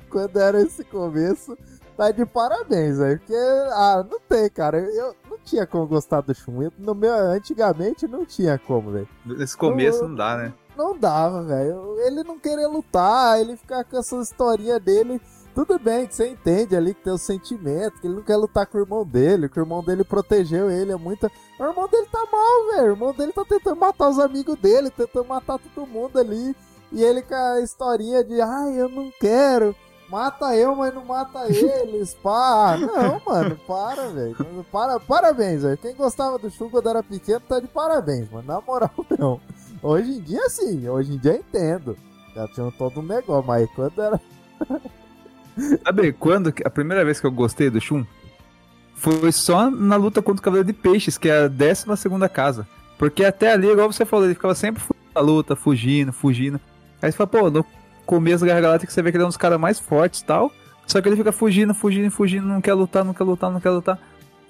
quando 0.10 0.38
era 0.38 0.62
esse 0.62 0.84
começo, 0.84 1.58
tá 1.96 2.12
de 2.12 2.26
parabéns, 2.26 2.98
velho. 2.98 3.20
Porque, 3.20 3.36
ah, 3.36 4.06
não 4.10 4.20
tem, 4.20 4.50
cara. 4.50 4.80
Eu 4.80 5.16
não 5.30 5.38
tinha 5.44 5.68
como 5.68 5.86
gostar 5.86 6.22
do 6.22 6.34
Shun. 6.34 6.64
Eu, 6.64 6.74
no 6.78 6.96
meu, 6.96 7.14
antigamente 7.14 8.08
não 8.08 8.26
tinha 8.26 8.58
como, 8.58 8.92
velho. 8.92 9.08
Nesse 9.26 9.56
começo 9.56 10.08
não 10.08 10.16
dá, 10.16 10.38
né? 10.38 10.54
Não 10.76 10.98
dava, 10.98 11.44
velho. 11.44 11.96
Ele 12.00 12.24
não 12.24 12.40
querer 12.40 12.68
lutar, 12.68 13.40
ele 13.40 13.56
ficar 13.56 13.84
com 13.84 13.98
essa 13.98 14.16
historinha 14.18 14.80
dele. 14.80 15.22
Tudo 15.58 15.80
bem 15.80 16.06
que 16.06 16.14
você 16.14 16.28
entende 16.28 16.76
ali 16.76 16.94
que 16.94 17.02
tem 17.02 17.12
o 17.12 17.18
sentimento, 17.18 18.00
que 18.00 18.06
ele 18.06 18.18
não 18.18 18.22
quer 18.22 18.36
lutar 18.36 18.68
com 18.68 18.78
o 18.78 18.82
irmão 18.82 19.04
dele, 19.04 19.50
que 19.50 19.60
o 19.60 19.64
irmão 19.64 19.84
dele 19.84 20.04
protegeu 20.04 20.70
ele, 20.70 20.92
é 20.92 20.96
muita. 20.96 21.32
O 21.60 21.64
irmão 21.64 21.88
dele 21.88 22.06
tá 22.12 22.24
mal, 22.32 22.76
velho. 22.76 22.90
O 22.90 22.92
irmão 22.92 23.12
dele 23.12 23.34
tá 23.34 23.44
tentando 23.44 23.76
matar 23.76 24.08
os 24.08 24.20
amigos 24.20 24.56
dele, 24.60 24.92
tentando 24.92 25.28
matar 25.28 25.58
todo 25.58 25.88
mundo 25.88 26.20
ali. 26.20 26.56
E 26.92 27.04
ele 27.04 27.24
com 27.24 27.34
a 27.34 27.60
historinha 27.60 28.24
de, 28.24 28.40
ai, 28.40 28.80
eu 28.80 28.88
não 28.88 29.12
quero. 29.20 29.76
Mata 30.08 30.56
eu, 30.56 30.76
mas 30.76 30.94
não 30.94 31.04
mata 31.04 31.52
eles, 31.52 32.14
pá. 32.14 32.78
Não, 32.78 33.20
mano, 33.26 33.60
para, 33.66 34.10
velho. 34.10 34.36
Para, 34.72 35.00
parabéns, 35.00 35.64
velho. 35.64 35.78
Quem 35.80 35.96
gostava 35.96 36.38
do 36.38 36.52
Shun 36.52 36.70
quando 36.70 36.88
era 36.88 37.02
pequeno 37.02 37.40
tá 37.40 37.60
de 37.60 37.68
parabéns, 37.68 38.30
mano. 38.30 38.46
Na 38.46 38.62
moral, 38.62 38.92
não. 39.18 39.42
Hoje 39.82 40.20
em 40.20 40.22
dia, 40.22 40.48
sim. 40.52 40.88
Hoje 40.88 41.16
em 41.16 41.18
dia 41.18 41.32
eu 41.32 41.40
entendo. 41.40 41.98
Já 42.36 42.48
tinha 42.50 42.72
todo 42.78 43.00
um 43.00 43.04
negócio, 43.04 43.48
mas 43.48 43.68
quando 43.72 44.00
era. 44.00 44.22
Sabe 45.84 46.14
quando? 46.14 46.54
A 46.64 46.70
primeira 46.70 47.04
vez 47.04 47.20
que 47.20 47.26
eu 47.26 47.32
gostei 47.32 47.70
do 47.70 47.82
Shun 47.82 48.06
foi 48.96 49.32
só 49.32 49.70
na 49.70 49.96
luta 49.96 50.22
contra 50.22 50.40
o 50.40 50.44
Cavaleiro 50.44 50.68
de 50.68 50.74
Peixes, 50.74 51.18
que 51.18 51.30
é 51.30 51.46
a 51.46 51.48
12 51.48 51.86
segunda 51.98 52.28
casa. 52.28 52.68
Porque 52.98 53.24
até 53.24 53.52
ali, 53.52 53.68
igual 53.68 53.92
você 53.92 54.06
falou, 54.06 54.26
ele 54.26 54.34
ficava 54.34 54.56
sempre 54.56 54.82
da 55.14 55.22
luta, 55.22 55.56
fugindo, 55.56 56.12
fugindo. 56.12 56.60
Aí 57.02 57.12
você 57.12 57.18
fala, 57.18 57.28
pô, 57.28 57.50
no 57.50 57.66
começo 58.06 58.40
da 58.42 58.48
Guerra 58.48 58.62
Galáctica 58.62 58.92
você 58.92 59.02
vê 59.02 59.12
que 59.12 59.18
ele 59.18 59.24
é 59.24 59.26
um 59.26 59.30
dos 59.30 59.38
caras 59.38 59.60
mais 59.60 59.80
fortes 59.80 60.22
tal. 60.22 60.52
Só 60.88 61.02
que 61.02 61.10
ele 61.10 61.16
fica 61.18 61.32
fugindo, 61.32 61.74
fugindo, 61.74 62.10
fugindo, 62.10 62.48
não 62.48 62.62
quer 62.62 62.74
lutar, 62.74 63.04
não 63.04 63.14
quer 63.14 63.24
lutar, 63.24 63.52
não 63.52 63.60
quer 63.60 63.70
lutar. 63.70 64.00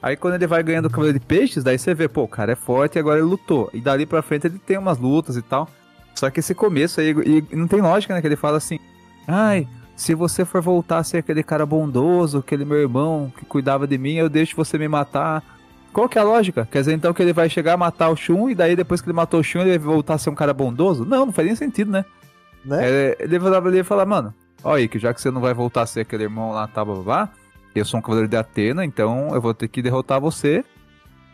Aí 0.01 0.15
quando 0.15 0.35
ele 0.35 0.47
vai 0.47 0.61
ganhando 0.61 0.85
o 0.85 0.89
Cavaleiro 0.89 1.19
de 1.19 1.25
Peixes, 1.25 1.63
daí 1.63 1.77
você 1.77 1.93
vê, 1.93 2.07
pô, 2.07 2.23
o 2.23 2.27
cara 2.27 2.51
é 2.51 2.55
forte 2.55 2.95
e 2.95 2.99
agora 2.99 3.19
ele 3.19 3.27
lutou. 3.27 3.69
E 3.73 3.81
dali 3.81 4.05
pra 4.05 4.21
frente 4.21 4.47
ele 4.47 4.59
tem 4.59 4.77
umas 4.77 4.97
lutas 4.97 5.35
e 5.35 5.41
tal. 5.41 5.67
Só 6.15 6.29
que 6.29 6.39
esse 6.39 6.55
começo 6.55 7.01
aí, 7.01 7.09
e 7.51 7.55
não 7.55 7.67
tem 7.67 7.81
lógica, 7.81 8.13
né? 8.13 8.21
Que 8.21 8.27
ele 8.27 8.35
fala 8.35 8.57
assim, 8.57 8.79
ai, 9.27 9.67
se 9.97 10.13
você 10.13 10.45
for 10.45 10.61
voltar 10.61 10.99
a 10.99 11.03
ser 11.03 11.17
aquele 11.17 11.41
cara 11.41 11.65
bondoso, 11.65 12.37
aquele 12.37 12.63
meu 12.63 12.77
irmão 12.77 13.33
que 13.35 13.43
cuidava 13.45 13.87
de 13.87 13.97
mim, 13.97 14.13
eu 14.13 14.29
deixo 14.29 14.55
você 14.55 14.77
me 14.77 14.87
matar. 14.87 15.43
Qual 15.91 16.07
que 16.07 16.19
é 16.19 16.21
a 16.21 16.23
lógica? 16.23 16.67
Quer 16.71 16.79
dizer 16.81 16.93
então 16.93 17.11
que 17.15 17.21
ele 17.23 17.33
vai 17.33 17.49
chegar 17.49 17.73
a 17.73 17.77
matar 17.77 18.09
o 18.09 18.15
Shun 18.15 18.51
e 18.51 18.55
daí 18.55 18.75
depois 18.75 19.01
que 19.01 19.07
ele 19.07 19.15
matou 19.15 19.39
o 19.39 19.43
Shun 19.43 19.61
ele 19.61 19.79
vai 19.79 19.79
voltar 19.79 20.13
a 20.13 20.17
ser 20.19 20.29
um 20.29 20.35
cara 20.35 20.53
bondoso? 20.53 21.03
Não, 21.03 21.25
não 21.25 21.33
faz 21.33 21.47
nem 21.47 21.55
sentido, 21.55 21.91
né? 21.91 22.05
Né? 22.63 22.79
É, 22.87 23.17
ele 23.19 23.39
vai 23.39 23.51
ali 23.55 23.79
e 23.79 23.83
falar, 23.83 24.05
mano, 24.05 24.31
ó 24.63 24.75
aí, 24.75 24.87
que 24.87 24.99
já 24.99 25.11
que 25.11 25.19
você 25.19 25.31
não 25.31 25.41
vai 25.41 25.53
voltar 25.53 25.81
a 25.81 25.87
ser 25.87 26.01
aquele 26.01 26.23
irmão 26.23 26.51
lá, 26.51 26.67
tá, 26.67 26.85
babá, 26.85 27.31
eu 27.73 27.83
sou 27.83 27.99
um 27.99 28.03
cavaleiro 28.03 28.29
de 28.29 28.37
Atena, 28.37 28.85
então 28.85 29.33
eu 29.33 29.41
vou 29.41 29.53
ter 29.53 29.67
que 29.67 29.81
derrotar 29.81 30.21
você. 30.21 30.63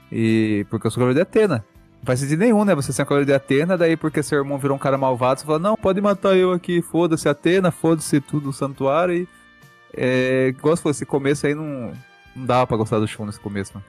E. 0.09 0.65
Porque 0.69 0.87
eu 0.87 0.91
sou 0.91 1.01
cavaleiro 1.01 1.17
de 1.17 1.21
Atena. 1.21 1.65
Faz 2.03 2.19
sentido 2.19 2.39
nenhum, 2.39 2.65
né? 2.65 2.75
Você 2.75 2.91
ser 2.91 3.03
um 3.03 3.05
cavaleiro 3.05 3.27
de 3.27 3.33
Atena, 3.33 3.77
daí 3.77 3.95
porque 3.95 4.21
seu 4.21 4.39
irmão 4.39 4.57
virou 4.57 4.75
um 4.75 4.79
cara 4.79 4.97
malvado, 4.97 5.39
você 5.39 5.45
fala, 5.45 5.59
não, 5.59 5.77
pode 5.77 6.01
matar 6.01 6.35
eu 6.35 6.51
aqui, 6.51 6.81
foda-se 6.81 7.29
Atena, 7.29 7.71
foda-se 7.71 8.19
tudo 8.19 8.45
do 8.45 8.53
santuário 8.53 9.15
e. 9.15 9.27
É, 9.95 10.47
igual 10.47 10.75
se 10.75 10.81
fosse 10.81 10.97
esse 10.97 11.05
começo 11.05 11.45
aí 11.45 11.53
não. 11.55 11.93
Não 12.35 12.47
dava 12.47 12.65
pra 12.65 12.77
gostar 12.77 12.97
do 12.99 13.07
Shun 13.07 13.27
nesse 13.27 13.39
começo, 13.39 13.73
mano. 13.75 13.85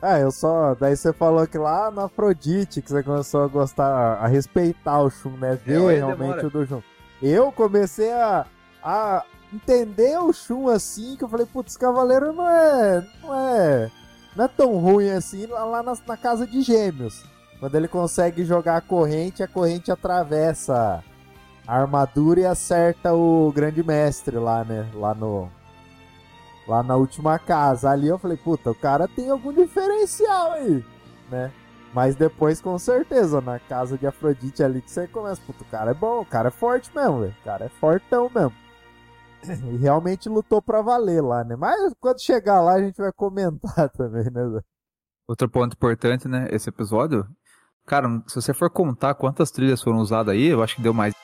Ah, 0.00 0.18
eu 0.20 0.30
só. 0.30 0.76
Daí 0.76 0.96
você 0.96 1.12
falou 1.12 1.44
que 1.46 1.58
lá 1.58 1.90
na 1.90 2.04
Afrodite 2.04 2.80
que 2.80 2.88
você 2.88 3.02
começou 3.02 3.42
a 3.42 3.48
gostar, 3.48 4.14
a 4.14 4.28
respeitar 4.28 5.00
o 5.00 5.10
Shun, 5.10 5.36
né? 5.38 5.58
Ver 5.66 5.80
É, 5.82 5.88
aí 5.88 5.96
realmente 5.96 6.36
demora. 6.36 6.46
o 6.46 6.50
do 6.50 6.66
Shun. 6.66 6.82
Eu 7.20 7.50
comecei 7.50 8.12
a, 8.12 8.46
a 8.82 9.24
entender 9.52 10.16
o 10.18 10.32
Shun 10.32 10.68
assim, 10.68 11.16
que 11.16 11.24
eu 11.24 11.28
falei, 11.28 11.46
putz, 11.46 11.72
esse 11.72 11.78
cavaleiro 11.78 12.32
não 12.32 12.48
é. 12.48 13.06
Não 13.22 13.34
é. 13.34 13.90
não 14.36 14.44
é 14.44 14.48
tão 14.48 14.76
ruim 14.78 15.10
assim 15.10 15.46
lá 15.46 15.82
na, 15.82 15.94
na 16.06 16.16
casa 16.16 16.46
de 16.46 16.60
gêmeos. 16.62 17.24
Quando 17.64 17.76
ele 17.76 17.88
consegue 17.88 18.44
jogar 18.44 18.76
a 18.76 18.80
corrente, 18.82 19.42
a 19.42 19.48
corrente 19.48 19.90
atravessa 19.90 21.02
a 21.66 21.74
armadura 21.74 22.40
e 22.40 22.44
acerta 22.44 23.14
o 23.14 23.50
grande 23.52 23.82
mestre 23.82 24.36
lá, 24.36 24.62
né? 24.62 24.86
Lá 24.92 25.14
no. 25.14 25.48
Lá 26.68 26.82
na 26.82 26.94
última 26.94 27.38
casa. 27.38 27.88
Ali 27.88 28.06
eu 28.06 28.18
falei, 28.18 28.36
puta, 28.36 28.70
o 28.70 28.74
cara 28.74 29.08
tem 29.08 29.30
algum 29.30 29.50
diferencial 29.50 30.52
aí, 30.52 30.84
né? 31.30 31.50
Mas 31.94 32.14
depois, 32.14 32.60
com 32.60 32.78
certeza, 32.78 33.40
na 33.40 33.58
casa 33.58 33.96
de 33.96 34.06
Afrodite 34.06 34.62
ali 34.62 34.82
que 34.82 34.90
você 34.90 35.06
começa, 35.06 35.40
puta, 35.46 35.64
o 35.64 35.68
cara 35.68 35.92
é 35.92 35.94
bom, 35.94 36.20
o 36.20 36.26
cara 36.26 36.48
é 36.48 36.50
forte 36.50 36.94
mesmo, 36.94 37.20
velho. 37.20 37.34
O 37.40 37.44
cara 37.44 37.64
é 37.64 37.68
fortão 37.70 38.28
mesmo. 38.34 38.52
E 39.72 39.76
realmente 39.78 40.28
lutou 40.28 40.60
pra 40.60 40.82
valer 40.82 41.22
lá, 41.22 41.42
né? 41.42 41.56
Mas 41.56 41.94
quando 41.98 42.20
chegar 42.20 42.60
lá 42.60 42.74
a 42.74 42.82
gente 42.82 42.98
vai 42.98 43.10
comentar 43.10 43.88
também, 43.96 44.24
né? 44.24 44.60
Outro 45.26 45.48
ponto 45.48 45.72
importante, 45.72 46.28
né? 46.28 46.46
Esse 46.50 46.68
episódio. 46.68 47.26
Cara, 47.86 48.22
se 48.26 48.34
você 48.34 48.54
for 48.54 48.70
contar 48.70 49.14
quantas 49.14 49.50
trilhas 49.50 49.82
foram 49.82 49.98
usadas 49.98 50.34
aí, 50.34 50.46
eu 50.46 50.62
acho 50.62 50.76
que 50.76 50.82
deu 50.82 50.94
mais. 50.94 51.14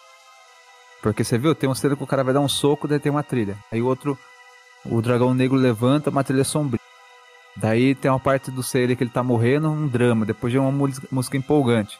Porque 1.02 1.24
você 1.24 1.38
viu, 1.38 1.54
tem 1.54 1.68
um 1.68 1.74
cena 1.74 1.96
que 1.96 2.04
o 2.04 2.06
cara 2.06 2.22
vai 2.22 2.34
dar 2.34 2.40
um 2.40 2.48
soco, 2.48 2.86
daí 2.86 2.98
tem 2.98 3.10
uma 3.10 3.22
trilha. 3.22 3.56
Aí 3.72 3.80
o 3.80 3.86
outro, 3.86 4.18
o 4.84 5.00
dragão 5.00 5.32
negro 5.32 5.56
levanta, 5.56 6.10
uma 6.10 6.22
trilha 6.22 6.44
sombria. 6.44 6.80
Daí 7.56 7.94
tem 7.94 8.10
uma 8.10 8.20
parte 8.20 8.50
do 8.50 8.62
Seiya 8.62 8.94
que 8.94 9.02
ele 9.02 9.10
tá 9.10 9.22
morrendo, 9.22 9.70
um 9.70 9.88
drama. 9.88 10.26
Depois 10.26 10.52
de 10.52 10.58
uma 10.58 10.70
música 11.10 11.36
empolgante. 11.36 11.98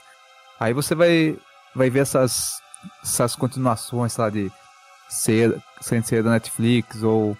Aí 0.58 0.74
você 0.74 0.94
vai, 0.94 1.36
vai 1.74 1.88
ver 1.88 2.00
essas, 2.00 2.60
essas 3.02 3.34
continuações, 3.34 4.16
lá, 4.16 4.28
de 4.28 4.52
Seiya, 5.08 5.60
Seiya 5.80 6.22
da 6.22 6.30
Netflix 6.30 7.02
ou 7.02 7.36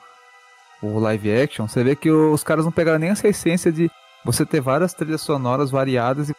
o 0.83 0.99
live 0.99 1.43
action. 1.43 1.68
Você 1.68 1.85
vê 1.85 1.95
que 1.95 2.11
os 2.11 2.43
caras 2.43 2.64
não 2.64 2.73
pegaram 2.73 2.99
nem 2.99 3.11
essa 3.11 3.29
essência 3.29 3.71
de 3.71 3.91
você 4.25 4.47
ter 4.47 4.61
várias 4.61 4.95
trilhas 4.95 5.21
sonoras 5.21 5.71
variadas 5.71 6.31
e 6.31 6.35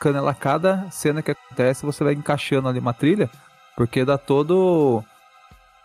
canela 0.00 0.34
cada 0.34 0.90
cena 0.90 1.22
que 1.22 1.30
acontece 1.30 1.84
você 1.84 2.02
vai 2.02 2.14
encaixando 2.14 2.66
ali 2.66 2.78
uma 2.78 2.94
trilha, 2.94 3.30
porque 3.76 4.04
dá 4.04 4.16
todo 4.16 5.04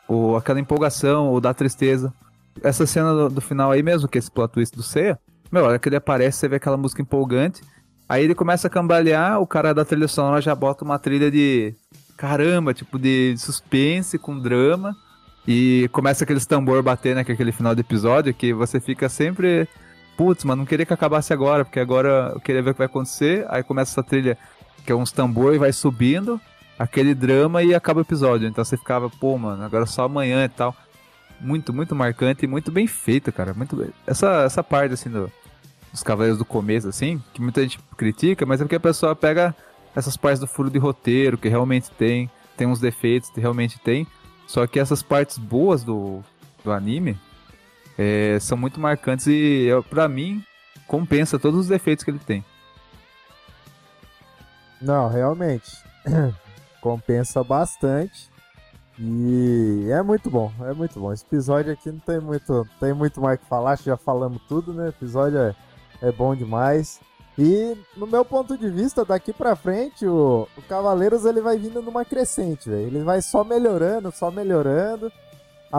o, 0.08 0.36
aquela 0.38 0.60
empolgação 0.60 1.28
ou 1.28 1.42
dá 1.42 1.54
tristeza. 1.54 2.14
Essa 2.64 2.88
cena 2.88 3.14
do, 3.14 3.30
do, 3.30 3.42
final 3.42 3.72
aí 3.72 3.84
mesmo, 3.84 4.08
que 4.08 4.18
é 4.18 4.20
esse 4.20 4.32
plot 4.32 4.54
twist 4.54 4.76
do 4.76 4.82
Seiya, 4.82 5.20
meu, 5.52 5.66
hora 5.66 5.78
que 5.78 5.90
ele 5.90 5.98
aparece, 5.98 6.40
você 6.40 6.48
vê 6.48 6.56
aquela 6.56 6.78
música 6.78 7.02
empolgante, 7.02 7.62
aí 8.08 8.24
ele 8.24 8.34
começa 8.34 8.68
a 8.68 8.70
cambalear, 8.70 9.42
o 9.42 9.46
cara 9.46 9.74
da 9.74 9.84
trilha 9.84 10.08
sonora 10.08 10.42
já 10.42 10.56
bota 10.56 10.86
uma 10.86 10.98
trilha 10.98 11.30
de 11.30 11.76
caramba, 12.16 12.74
tipo 12.74 12.98
de 12.98 13.36
suspense 13.38 14.18
com 14.18 14.40
drama, 14.40 14.96
e 15.46 15.90
começa 15.92 16.24
aqueles 16.24 16.46
tambor 16.46 16.82
bater, 16.82 17.16
né, 17.16 17.24
que 17.26 17.32
aquele 17.34 17.52
final 17.52 17.76
do 17.76 17.82
episódio, 17.82 18.34
que 18.34 18.54
você 18.54 18.80
fica 18.80 19.10
sempre 19.10 19.68
putz, 20.18 20.44
mas 20.44 20.58
não 20.58 20.66
queria 20.66 20.86
que 20.86 20.94
acabasse 20.94 21.34
agora, 21.34 21.64
porque 21.64 21.80
agora 21.80 22.32
eu 22.34 22.40
queria 22.40 22.62
ver 22.62 22.72
o 22.72 22.74
que 22.74 22.80
vai 22.80 22.88
acontecer. 22.88 23.46
Aí 23.50 23.64
começa 23.64 23.92
essa 23.92 24.04
trilha 24.04 24.38
que 24.86 24.92
é 24.92 24.96
uns 24.96 25.12
tambor 25.12 25.56
e 25.56 25.58
vai 25.58 25.74
subindo, 25.74 26.40
aquele 26.78 27.16
drama 27.16 27.64
e 27.64 27.74
acaba 27.74 28.00
o 28.00 28.04
episódio. 28.04 28.48
Então 28.48 28.64
você 28.64 28.78
ficava, 28.78 29.10
pô, 29.10 29.38
mano, 29.38 29.64
agora 29.64 29.86
só 29.86 30.06
amanhã 30.06 30.46
e 30.46 30.50
tal. 30.50 30.76
Muito, 31.40 31.74
muito 31.74 31.96
marcante 31.96 32.46
e 32.46 32.48
muito 32.48 32.72
bem 32.72 32.88
feito, 32.88 33.32
cara. 33.32 33.54
Muito 33.54 33.76
bem. 33.76 33.90
Essa, 34.06 34.44
essa 34.44 34.64
parte, 34.64 34.94
assim, 34.94 35.10
do, 35.10 35.32
dos 35.92 36.04
Cavaleiros 36.04 36.38
do 36.38 36.46
começo, 36.46 36.88
assim, 36.88 37.22
que 37.34 37.42
muita 37.42 37.62
gente 37.62 37.80
critica, 37.98 38.46
mas 38.46 38.62
é 38.62 38.64
porque 38.64 38.76
a 38.76 38.80
pessoa 38.80 39.16
pega 39.16 39.56
essas 39.96 40.16
partes 40.16 40.40
do 40.40 40.48
furo 40.48 40.70
de 40.70 40.78
roteiro, 40.78 41.38
que 41.38 41.50
realmente 41.50 41.90
tem, 41.92 42.30
tem 42.56 42.68
uns 42.68 42.80
defeitos 42.80 43.30
que 43.30 43.40
realmente 43.40 43.80
tem. 43.80 44.06
Só 44.48 44.68
que 44.68 44.80
essas 44.80 45.02
partes 45.02 45.38
boas 45.38 45.84
do, 45.84 46.22
do 46.64 46.72
anime, 46.72 47.18
é, 47.98 48.38
são 48.40 48.58
muito 48.58 48.80
marcantes 48.80 49.28
e, 49.28 49.70
para 49.90 50.08
mim, 50.08 50.44
compensa 50.88 51.40
todos 51.40 51.62
os 51.62 51.68
defeitos 51.68 52.04
que 52.04 52.12
ele 52.12 52.20
tem. 52.20 52.44
Não, 54.82 55.10
realmente. 55.10 55.72
compensa 56.86 57.44
bastante. 57.44 58.30
E 59.00 59.88
é 59.90 60.02
muito 60.04 60.30
bom, 60.30 60.52
é 60.62 60.74
muito 60.74 61.00
bom. 61.00 61.12
Esse 61.12 61.26
episódio 61.26 61.74
aqui 61.74 61.92
não 61.92 62.00
tem 62.00 62.20
muito, 62.20 62.68
tem 62.80 62.94
muito 62.94 63.20
mais 63.20 63.40
que 63.40 63.46
falar, 63.46 63.78
já 63.78 63.98
falamos 63.98 64.42
tudo, 64.48 64.72
né? 64.72 64.86
O 64.86 64.90
episódio 64.90 65.40
é, 65.40 65.56
é 66.02 66.12
bom 66.12 66.36
demais. 66.36 67.02
E 67.38 67.76
no 67.98 68.08
meu 68.08 68.24
ponto 68.24 68.58
de 68.58 68.70
vista, 68.70 69.04
daqui 69.04 69.34
pra 69.34 69.56
frente, 69.56 70.06
o, 70.06 70.48
o 70.56 70.62
Cavaleiros 70.62 71.26
ele 71.26 71.42
vai 71.42 71.58
vindo 71.58 71.82
numa 71.82 72.06
crescente. 72.06 72.70
Ele 72.70 73.04
vai 73.04 73.22
só 73.22 73.44
melhorando, 73.44 74.12
só 74.12 74.32
melhorando 74.32 75.12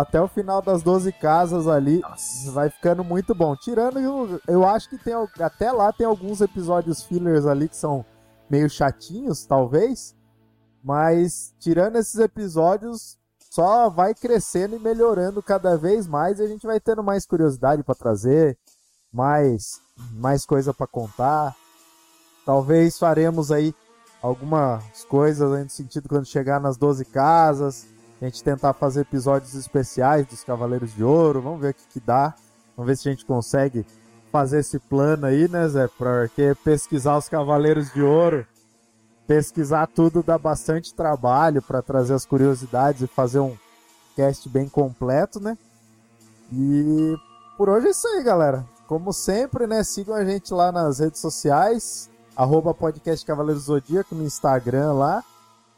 até 0.01 0.21
o 0.21 0.29
final 0.29 0.61
das 0.61 0.83
12 0.83 1.11
casas 1.13 1.67
ali 1.67 2.01
Nossa. 2.01 2.53
vai 2.53 2.69
ficando 2.69 3.03
muito 3.03 3.35
bom. 3.35 3.57
Tirando, 3.57 3.99
eu, 3.99 4.39
eu 4.47 4.67
acho 4.67 4.91
que 4.91 4.99
tem 4.99 5.15
até 5.41 5.73
lá 5.73 5.91
tem 5.91 6.07
alguns 6.07 6.43
episódios 6.43 7.03
fillers 7.03 7.47
ali 7.47 7.67
que 7.67 7.77
são 7.77 8.05
meio 8.51 8.69
chatinhos, 8.69 9.47
talvez. 9.47 10.15
Mas 10.85 11.55
tirando 11.59 11.97
esses 11.97 12.21
episódios, 12.21 13.17
só 13.51 13.89
vai 13.89 14.15
crescendo 14.15 14.77
e 14.77 14.79
melhorando 14.79 15.43
cada 15.43 15.79
vez 15.79 16.07
mais 16.07 16.41
e 16.41 16.43
a 16.43 16.47
gente 16.47 16.67
vai 16.67 16.79
tendo 16.79 17.03
mais 17.03 17.25
curiosidade 17.25 17.83
para 17.83 17.95
trazer, 17.95 18.59
mais 19.11 19.81
mais 20.13 20.45
coisa 20.45 20.75
para 20.75 20.87
contar. 20.87 21.57
Talvez 22.45 22.99
faremos 22.99 23.51
aí 23.51 23.75
algumas 24.21 25.07
coisas 25.07 25.59
no 25.59 25.71
sentido 25.71 26.07
quando 26.07 26.27
chegar 26.27 26.61
nas 26.61 26.77
12 26.77 27.07
casas 27.07 27.96
a 28.21 28.25
gente 28.25 28.43
tentar 28.43 28.73
fazer 28.73 29.03
episódios 29.03 29.55
especiais 29.55 30.27
dos 30.27 30.43
Cavaleiros 30.43 30.95
de 30.95 31.05
Ouro. 31.05 31.43
Vamos 31.43 31.61
ver 31.61 31.71
o 31.71 31.75
que, 31.75 31.87
que 31.93 32.01
dá. 32.01 32.35
Vamos 32.77 32.89
ver 32.89 32.97
se 32.97 33.09
a 33.09 33.12
gente 33.12 33.27
consegue 33.27 33.85
fazer 34.33 34.61
esse 34.61 34.79
plano 34.79 35.27
aí, 35.27 35.49
né, 35.49 35.69
Zé? 35.69 35.89
Porque 35.89 36.57
pesquisar 36.64 37.17
os 37.17 37.29
Cavaleiros 37.29 37.93
de 37.93 38.03
Ouro, 38.03 38.47
pesquisar 39.27 39.87
tudo 39.87 40.23
dá 40.23 40.39
bastante 40.39 40.95
trabalho 40.95 41.61
para 41.62 41.83
trazer 41.83 42.14
as 42.14 42.25
curiosidades 42.25 43.03
e 43.03 43.07
fazer 43.07 43.41
um 43.41 43.57
cast 44.14 44.49
bem 44.49 44.69
completo, 44.69 45.41
né? 45.41 45.57
E 46.53 47.17
por 47.57 47.69
hoje 47.69 47.89
é 47.89 47.91
isso 47.91 48.07
aí, 48.09 48.23
galera. 48.23 48.64
Como 48.87 49.12
sempre, 49.12 49.67
né? 49.67 49.83
Sigam 49.83 50.14
a 50.14 50.25
gente 50.25 50.55
lá 50.55 50.71
nas 50.71 51.01
redes 51.01 51.21
sociais, 51.21 52.09
arroba 52.37 52.73
podcast 52.73 53.25
Cavaleiros 53.27 53.64
Zodíaco 53.64 54.14
no 54.14 54.25
Instagram 54.25 54.93
lá. 54.93 55.25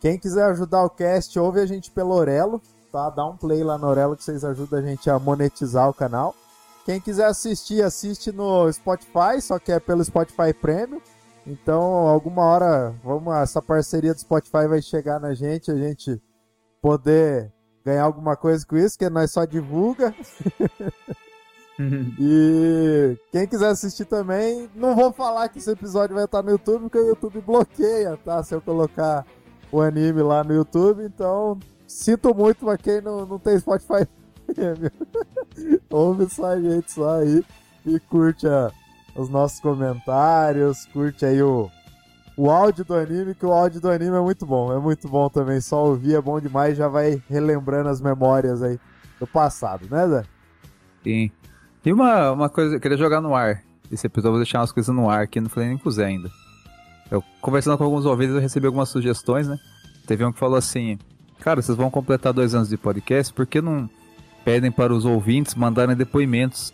Quem 0.00 0.18
quiser 0.18 0.44
ajudar 0.44 0.84
o 0.84 0.90
cast, 0.90 1.36
ouve 1.38 1.60
a 1.60 1.66
gente 1.66 1.90
pelo 1.90 2.14
Orelo, 2.14 2.62
tá? 2.92 3.10
Dá 3.10 3.26
um 3.26 3.36
play 3.36 3.64
lá 3.64 3.76
no 3.76 3.86
Orelo 3.86 4.16
que 4.16 4.22
vocês 4.22 4.44
ajudam 4.44 4.78
a 4.78 4.82
gente 4.82 5.10
a 5.10 5.18
monetizar 5.18 5.88
o 5.88 5.94
canal. 5.94 6.34
Quem 6.84 7.00
quiser 7.00 7.26
assistir, 7.26 7.82
assiste 7.82 8.32
no 8.32 8.72
Spotify, 8.72 9.40
só 9.42 9.58
que 9.58 9.72
é 9.72 9.80
pelo 9.80 10.04
Spotify 10.04 10.54
Premium. 10.58 11.00
Então, 11.46 11.82
alguma 11.82 12.42
hora, 12.44 12.94
vamos, 13.02 13.34
essa 13.36 13.60
parceria 13.60 14.14
do 14.14 14.20
Spotify 14.20 14.66
vai 14.68 14.80
chegar 14.80 15.18
na 15.18 15.34
gente, 15.34 15.70
a 15.70 15.76
gente 15.76 16.20
poder 16.80 17.52
ganhar 17.84 18.04
alguma 18.04 18.36
coisa 18.36 18.64
com 18.66 18.76
isso, 18.76 18.98
que 18.98 19.08
nós 19.10 19.30
só 19.30 19.44
divulga. 19.44 20.14
e 22.18 23.16
quem 23.32 23.46
quiser 23.46 23.68
assistir 23.68 24.04
também, 24.04 24.70
não 24.74 24.94
vou 24.94 25.12
falar 25.12 25.48
que 25.48 25.58
esse 25.58 25.70
episódio 25.70 26.14
vai 26.14 26.24
estar 26.24 26.42
no 26.42 26.50
YouTube, 26.50 26.82
porque 26.82 26.98
o 26.98 27.08
YouTube 27.08 27.40
bloqueia, 27.40 28.18
tá? 28.24 28.42
Se 28.42 28.54
eu 28.54 28.60
colocar 28.60 29.26
o 29.70 29.80
anime 29.80 30.22
lá 30.22 30.42
no 30.42 30.54
YouTube, 30.54 31.04
então 31.04 31.58
sinto 31.86 32.34
muito 32.34 32.64
pra 32.64 32.76
quem 32.76 33.00
não, 33.00 33.26
não 33.26 33.38
tem 33.38 33.58
Spotify 33.58 34.06
Ouve 35.90 36.28
só 36.30 36.52
a 36.52 36.60
gente 36.60 36.92
só 36.92 37.20
aí 37.20 37.44
e 37.84 37.98
curte 38.00 38.46
a, 38.46 38.70
os 39.14 39.28
nossos 39.28 39.60
comentários, 39.60 40.86
curte 40.86 41.24
aí 41.24 41.42
o, 41.42 41.70
o 42.36 42.50
áudio 42.50 42.84
do 42.84 42.94
anime, 42.94 43.34
que 43.34 43.44
o 43.44 43.52
áudio 43.52 43.80
do 43.80 43.90
anime 43.90 44.16
é 44.16 44.20
muito 44.20 44.46
bom, 44.46 44.72
é 44.72 44.78
muito 44.78 45.08
bom 45.08 45.28
também, 45.28 45.60
só 45.60 45.84
ouvir 45.84 46.14
é 46.14 46.20
bom 46.20 46.40
demais, 46.40 46.76
já 46.76 46.88
vai 46.88 47.22
relembrando 47.28 47.88
as 47.88 48.00
memórias 48.00 48.62
aí 48.62 48.78
do 49.18 49.26
passado, 49.26 49.86
né, 49.90 50.06
Zé? 50.08 50.24
Sim. 51.02 51.30
E 51.84 51.92
uma, 51.92 52.32
uma 52.32 52.48
coisa, 52.48 52.76
eu 52.76 52.80
queria 52.80 52.96
jogar 52.98 53.20
no 53.20 53.34
ar, 53.34 53.62
esse 53.90 54.06
episódio, 54.06 54.32
vou 54.32 54.40
deixar 54.40 54.60
umas 54.60 54.72
coisas 54.72 54.94
no 54.94 55.08
ar 55.08 55.22
aqui, 55.22 55.40
não 55.40 55.48
falei 55.48 55.70
nem 55.70 55.78
com 55.78 55.88
o 55.88 55.92
Zé 55.92 56.06
ainda. 56.06 56.30
Eu 57.10 57.22
conversando 57.40 57.78
com 57.78 57.84
alguns 57.84 58.04
ouvintes, 58.04 58.34
eu 58.34 58.40
recebi 58.40 58.66
algumas 58.66 58.88
sugestões, 58.88 59.48
né? 59.48 59.58
Teve 60.06 60.24
um 60.24 60.32
que 60.32 60.38
falou 60.38 60.56
assim: 60.56 60.98
Cara, 61.40 61.62
vocês 61.62 61.76
vão 61.76 61.90
completar 61.90 62.32
dois 62.32 62.54
anos 62.54 62.68
de 62.68 62.76
podcast, 62.76 63.32
por 63.32 63.46
que 63.46 63.60
não 63.60 63.88
pedem 64.44 64.70
para 64.70 64.92
os 64.92 65.04
ouvintes 65.04 65.54
mandarem 65.54 65.96
depoimentos 65.96 66.72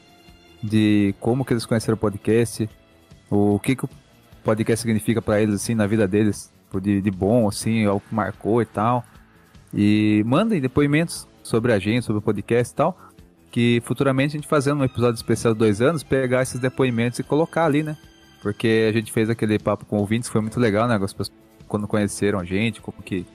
de 0.63 1.15
como 1.21 1.45
que 1.45 1.53
eles 1.53 1.67
conheceram 1.67 1.95
o 1.95 1.99
podcast, 1.99 2.69
o 3.31 3.59
que, 3.59 3.77
que 3.77 3.85
o 3.85 3.91
podcast 4.43 4.83
significa 4.83 5.21
para 5.21 5.41
eles, 5.41 5.57
assim, 5.57 5.75
na 5.75 5.87
vida 5.87 6.09
deles, 6.09 6.53
de, 6.81 7.01
de 7.01 7.11
bom, 7.11 7.47
assim, 7.47 7.85
algo 7.85 8.03
que 8.09 8.15
marcou 8.15 8.63
e 8.63 8.65
tal. 8.65 9.05
E 9.73 10.23
mandem 10.27 10.61
depoimentos 10.61 11.29
sobre 11.43 11.73
a 11.73 11.79
gente, 11.79 12.05
sobre 12.05 12.21
o 12.21 12.23
podcast 12.23 12.73
e 12.73 12.77
tal, 12.77 12.99
que 13.51 13.83
futuramente 13.85 14.37
a 14.37 14.39
gente 14.39 14.49
fazendo 14.49 14.81
um 14.81 14.85
episódio 14.85 15.17
especial 15.17 15.53
de 15.53 15.59
dois 15.59 15.81
anos, 15.81 16.03
pegar 16.03 16.43
esses 16.43 16.59
depoimentos 16.59 17.19
e 17.19 17.23
colocar 17.23 17.67
ali, 17.67 17.83
né? 17.83 17.97
Porque 18.45 18.87
a 18.91 18.93
gente 18.93 19.11
fez 19.11 19.31
aquele 19.31 19.59
papo 19.59 19.87
com 19.87 19.97
ouvintes, 19.97 20.29
foi 20.29 20.43
muito 20.43 20.61
legal, 20.61 20.87
né? 20.87 20.97
As 20.97 21.15
pessoas 21.15 21.33
quando 21.67 21.89
conheceram 21.89 22.39
a 22.39 22.45
gente, 22.45 22.79
como 22.79 23.03
que, 23.03 23.27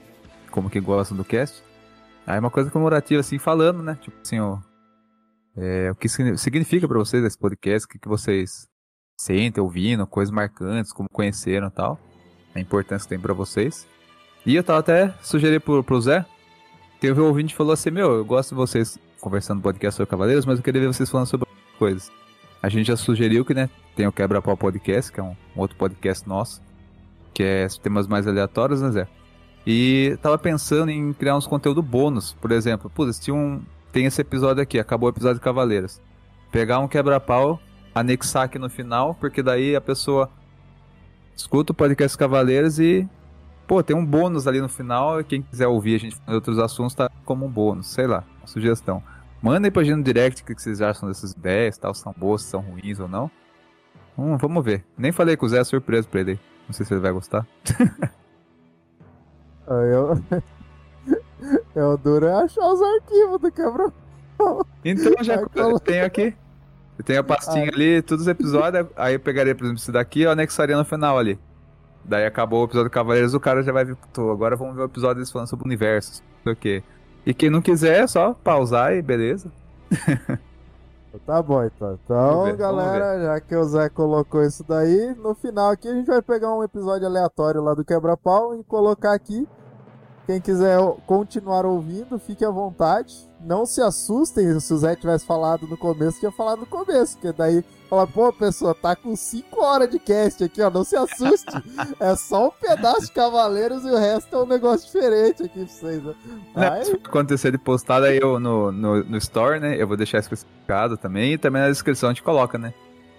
como 0.51 0.69
que 0.69 0.79
gostam 0.79 1.17
do 1.17 1.25
cast. 1.25 1.63
Aí 2.27 2.37
uma 2.37 2.51
coisa 2.51 2.69
comemorativa, 2.69 3.19
assim, 3.19 3.39
falando, 3.39 3.81
né? 3.81 3.97
Tipo 3.99 4.15
assim, 4.21 4.39
ó, 4.39 4.59
é, 5.57 5.89
o 5.89 5.95
que 5.95 6.07
significa 6.07 6.87
para 6.87 6.99
vocês 6.99 7.23
esse 7.23 7.35
podcast, 7.35 7.87
o 7.87 7.89
que, 7.89 7.97
que 7.97 8.07
vocês 8.07 8.67
sentem 9.19 9.63
ouvindo, 9.63 10.05
coisas 10.05 10.31
marcantes, 10.31 10.93
como 10.93 11.09
conheceram 11.11 11.69
e 11.69 11.71
tal. 11.71 11.99
A 12.53 12.59
importância 12.59 13.05
que 13.05 13.09
tem 13.09 13.19
pra 13.19 13.33
vocês. 13.33 13.87
E 14.45 14.55
eu 14.55 14.63
tava 14.63 14.77
até 14.77 15.11
sugerindo 15.23 15.61
pro, 15.61 15.83
pro 15.83 15.99
Zé. 15.99 16.23
Teve 16.99 17.19
um 17.19 17.25
ouvinte 17.25 17.55
que 17.55 17.57
falou 17.57 17.73
assim: 17.73 17.89
Meu, 17.89 18.11
eu 18.11 18.23
gosto 18.23 18.49
de 18.49 18.55
vocês 18.57 18.99
conversando 19.19 19.57
no 19.57 19.63
podcast 19.63 19.97
sobre 19.97 20.11
Cavaleiros, 20.11 20.45
mas 20.45 20.59
eu 20.59 20.63
queria 20.63 20.81
ver 20.81 20.87
vocês 20.87 21.09
falando 21.09 21.25
sobre 21.25 21.47
outras 21.49 21.77
coisas. 21.79 22.18
A 22.61 22.69
gente 22.69 22.87
já 22.87 22.97
sugeriu 22.97 23.45
que, 23.45 23.53
né, 23.53 23.69
tem 23.95 24.05
o 24.07 24.11
Quebra-Pau 24.11 24.57
Podcast, 24.57 25.11
que 25.11 25.19
é 25.19 25.23
um, 25.23 25.35
um 25.55 25.61
outro 25.61 25.77
podcast 25.77 26.27
nosso, 26.27 26.61
que 27.33 27.43
é 27.43 27.67
temas 27.81 28.07
mais 28.07 28.27
aleatórios, 28.27 28.81
né, 28.81 28.91
Zé? 28.91 29.07
E 29.65 30.17
tava 30.21 30.37
pensando 30.37 30.89
em 30.89 31.13
criar 31.13 31.35
uns 31.35 31.47
conteúdo 31.47 31.81
bônus, 31.81 32.33
por 32.41 32.51
exemplo. 32.51 32.89
Putz, 32.89 33.19
tinha 33.19 33.35
um, 33.35 33.61
tem 33.91 34.05
esse 34.05 34.21
episódio 34.21 34.63
aqui, 34.63 34.79
acabou 34.79 35.07
o 35.07 35.11
episódio 35.11 35.35
de 35.35 35.43
Cavaleiros. 35.43 36.01
Pegar 36.51 36.79
um 36.79 36.87
quebra-pau, 36.87 37.59
anexar 37.93 38.43
aqui 38.43 38.57
no 38.57 38.69
final, 38.69 39.15
porque 39.15 39.43
daí 39.43 39.75
a 39.75 39.81
pessoa 39.81 40.29
escuta 41.35 41.71
o 41.71 41.75
podcast 41.75 42.17
Cavaleiros 42.17 42.79
e. 42.79 43.07
Pô, 43.67 43.83
tem 43.83 43.95
um 43.95 44.03
bônus 44.03 44.47
ali 44.47 44.59
no 44.59 44.67
final. 44.67 45.23
Quem 45.23 45.43
quiser 45.43 45.67
ouvir 45.67 45.95
a 45.95 45.99
gente 45.99 46.15
falando 46.15 46.35
outros 46.35 46.57
assuntos, 46.57 46.95
tá 46.95 47.09
como 47.23 47.45
um 47.45 47.49
bônus, 47.49 47.87
sei 47.87 48.07
lá, 48.07 48.23
uma 48.39 48.47
sugestão. 48.47 49.03
Manda 49.41 49.67
aí 49.67 49.71
pra 49.71 49.83
gente 49.83 49.95
no 49.95 50.03
direct 50.03 50.41
o 50.41 50.45
que 50.45 50.61
vocês 50.61 50.81
acham 50.81 51.07
dessas 51.07 51.31
ideias, 51.31 51.77
tal, 51.77 51.93
se 51.93 52.01
são 52.01 52.13
boas, 52.15 52.43
se 52.43 52.49
são 52.49 52.61
ruins 52.61 52.99
ou 52.99 53.07
não. 53.07 53.31
Hum, 54.17 54.37
vamos 54.37 54.63
ver. 54.63 54.83
Nem 54.97 55.11
falei 55.11 55.37
com 55.37 55.45
o 55.45 55.49
Zé, 55.49 55.59
é 55.59 55.63
surpresa 55.63 56.07
pra 56.07 56.19
ele. 56.19 56.39
Não 56.67 56.73
sei 56.73 56.85
se 56.85 56.93
ele 56.93 57.01
vai 57.01 57.11
gostar. 57.11 57.47
Eu. 59.67 60.19
Eu 61.75 61.97
duro 61.97 62.25
é 62.25 62.43
achar 62.43 62.65
os 62.65 62.81
arquivos 62.81 63.39
do 63.39 63.51
quebra 63.51 63.93
Então 64.83 65.13
já 65.21 65.35
eu 65.55 65.79
tenho 65.79 66.05
aqui. 66.05 66.35
Eu 66.97 67.05
tenho 67.05 67.19
a 67.21 67.23
pastinha 67.23 67.65
ah. 67.65 67.73
ali, 67.73 68.01
todos 68.01 68.23
os 68.23 68.27
episódios, 68.27 68.87
aí 68.97 69.13
eu 69.13 69.19
pegaria, 69.19 69.55
por 69.55 69.63
exemplo, 69.63 69.79
esse 69.79 69.91
daqui 69.91 70.21
e 70.21 70.27
anexaria 70.27 70.75
no 70.75 70.83
final 70.83 71.17
ali. 71.17 71.39
Daí 72.03 72.25
acabou 72.25 72.61
o 72.61 72.65
episódio 72.65 72.89
do 72.89 72.93
Cavaleiros, 72.93 73.33
o 73.33 73.39
cara 73.39 73.63
já 73.63 73.71
vai 73.71 73.85
vir, 73.85 73.95
agora 74.17 74.55
vamos 74.57 74.75
ver 74.75 74.81
o 74.81 74.85
episódio 74.85 75.15
deles 75.15 75.31
falando 75.31 75.47
sobre 75.47 75.63
o 75.63 75.67
universo, 75.67 76.21
não 76.21 76.43
sei 76.43 76.53
o 76.53 76.55
quê. 76.55 76.83
E 77.25 77.33
quem 77.33 77.49
não 77.49 77.61
quiser, 77.61 78.03
é 78.03 78.07
só 78.07 78.33
pausar 78.33 78.93
e 78.93 79.01
beleza. 79.01 79.51
Tá 81.25 81.41
bom, 81.41 81.63
então. 81.63 81.97
Então, 82.47 82.55
galera, 82.55 83.19
já 83.19 83.39
que 83.41 83.55
o 83.55 83.63
Zé 83.65 83.89
colocou 83.89 84.43
isso 84.43 84.63
daí, 84.67 85.15
no 85.15 85.33
final 85.33 85.71
aqui 85.71 85.87
a 85.87 85.93
gente 85.93 86.05
vai 86.05 86.21
pegar 86.21 86.53
um 86.53 86.63
episódio 86.63 87.07
aleatório 87.07 87.63
lá 87.63 87.73
do 87.73 87.83
Quebra-Pau 87.83 88.55
e 88.55 88.63
colocar 88.63 89.13
aqui. 89.13 89.47
Quem 90.27 90.39
quiser 90.39 90.79
continuar 91.07 91.65
ouvindo, 91.65 92.19
fique 92.19 92.45
à 92.45 92.51
vontade. 92.51 93.27
Não 93.41 93.65
se 93.65 93.81
assustem 93.81 94.59
se 94.59 94.71
o 94.71 94.77
Zé 94.77 94.95
tivesse 94.95 95.25
falado 95.25 95.67
no 95.67 95.75
começo, 95.75 96.19
tinha 96.19 96.31
falado 96.31 96.59
no 96.59 96.67
começo, 96.67 97.17
porque 97.17 97.35
daí 97.35 97.65
fala, 97.89 98.05
pô, 98.05 98.31
pessoa, 98.31 98.75
tá 98.75 98.95
com 98.95 99.15
5 99.15 99.61
horas 99.61 99.89
de 99.89 99.97
cast 99.97 100.43
aqui, 100.43 100.61
ó, 100.61 100.69
não 100.69 100.83
se 100.83 100.95
assuste. 100.95 101.51
é 101.99 102.15
só 102.15 102.47
um 102.47 102.51
pedaço 102.51 103.07
de 103.07 103.11
Cavaleiros 103.11 103.83
e 103.83 103.89
o 103.89 103.97
resto 103.97 104.35
é 104.35 104.39
um 104.39 104.45
negócio 104.45 104.85
diferente 104.85 105.43
aqui 105.43 105.65
pra 105.65 105.67
vocês. 105.67 106.03
Né? 106.03 106.15
Aí... 106.55 106.85
Se 106.85 106.93
acontecer 106.93 107.51
de 107.51 107.57
postar 107.57 108.03
aí 108.03 108.19
eu 108.19 108.39
no, 108.39 108.71
no, 108.71 109.03
no 109.03 109.17
Store, 109.17 109.59
né, 109.59 109.75
eu 109.81 109.87
vou 109.87 109.97
deixar 109.97 110.19
especificado 110.19 110.97
também, 110.97 111.33
e 111.33 111.37
também 111.37 111.63
na 111.63 111.69
descrição 111.69 112.09
a 112.09 112.13
gente 112.13 112.23
coloca, 112.23 112.57
né. 112.57 112.73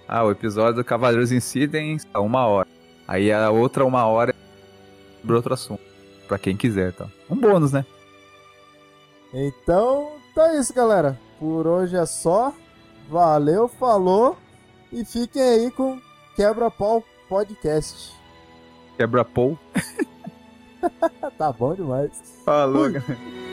Ah, 0.07 0.25
o 0.25 0.31
episódio 0.31 0.77
do 0.77 0.85
Cavaleiros 0.85 1.33
em 1.33 1.41
si 1.41 1.67
tem 1.67 1.97
uma 2.15 2.47
hora. 2.47 2.69
Aí 3.07 3.33
a 3.33 3.51
outra 3.51 3.85
uma 3.85 4.07
hora 4.07 4.31
é 4.31 5.21
sobre 5.21 5.37
outro 5.37 5.55
assunto 5.55 5.83
para 6.29 6.39
quem 6.39 6.57
quiser, 6.57 6.93
tá? 6.93 7.09
Um 7.29 7.37
bônus, 7.37 7.73
né? 7.73 7.85
Então, 9.35 10.13
tá 10.35 10.55
isso, 10.55 10.73
galera. 10.73 11.19
Por 11.39 11.67
hoje 11.67 11.97
é 11.97 12.07
só. 12.07 12.53
Valeu, 13.09 13.67
falou 13.67 14.37
e 14.93 15.05
fiquem 15.05 15.43
aí 15.43 15.71
com 15.71 16.01
Quebra-Pau 16.37 17.05
Podcast. 17.29 18.13
Quebra-Pau? 18.97 19.59
tá 21.39 21.53
bom 21.53 21.75
demais. 21.75 22.13
Falou, 22.45 22.91
galera. 22.91 23.50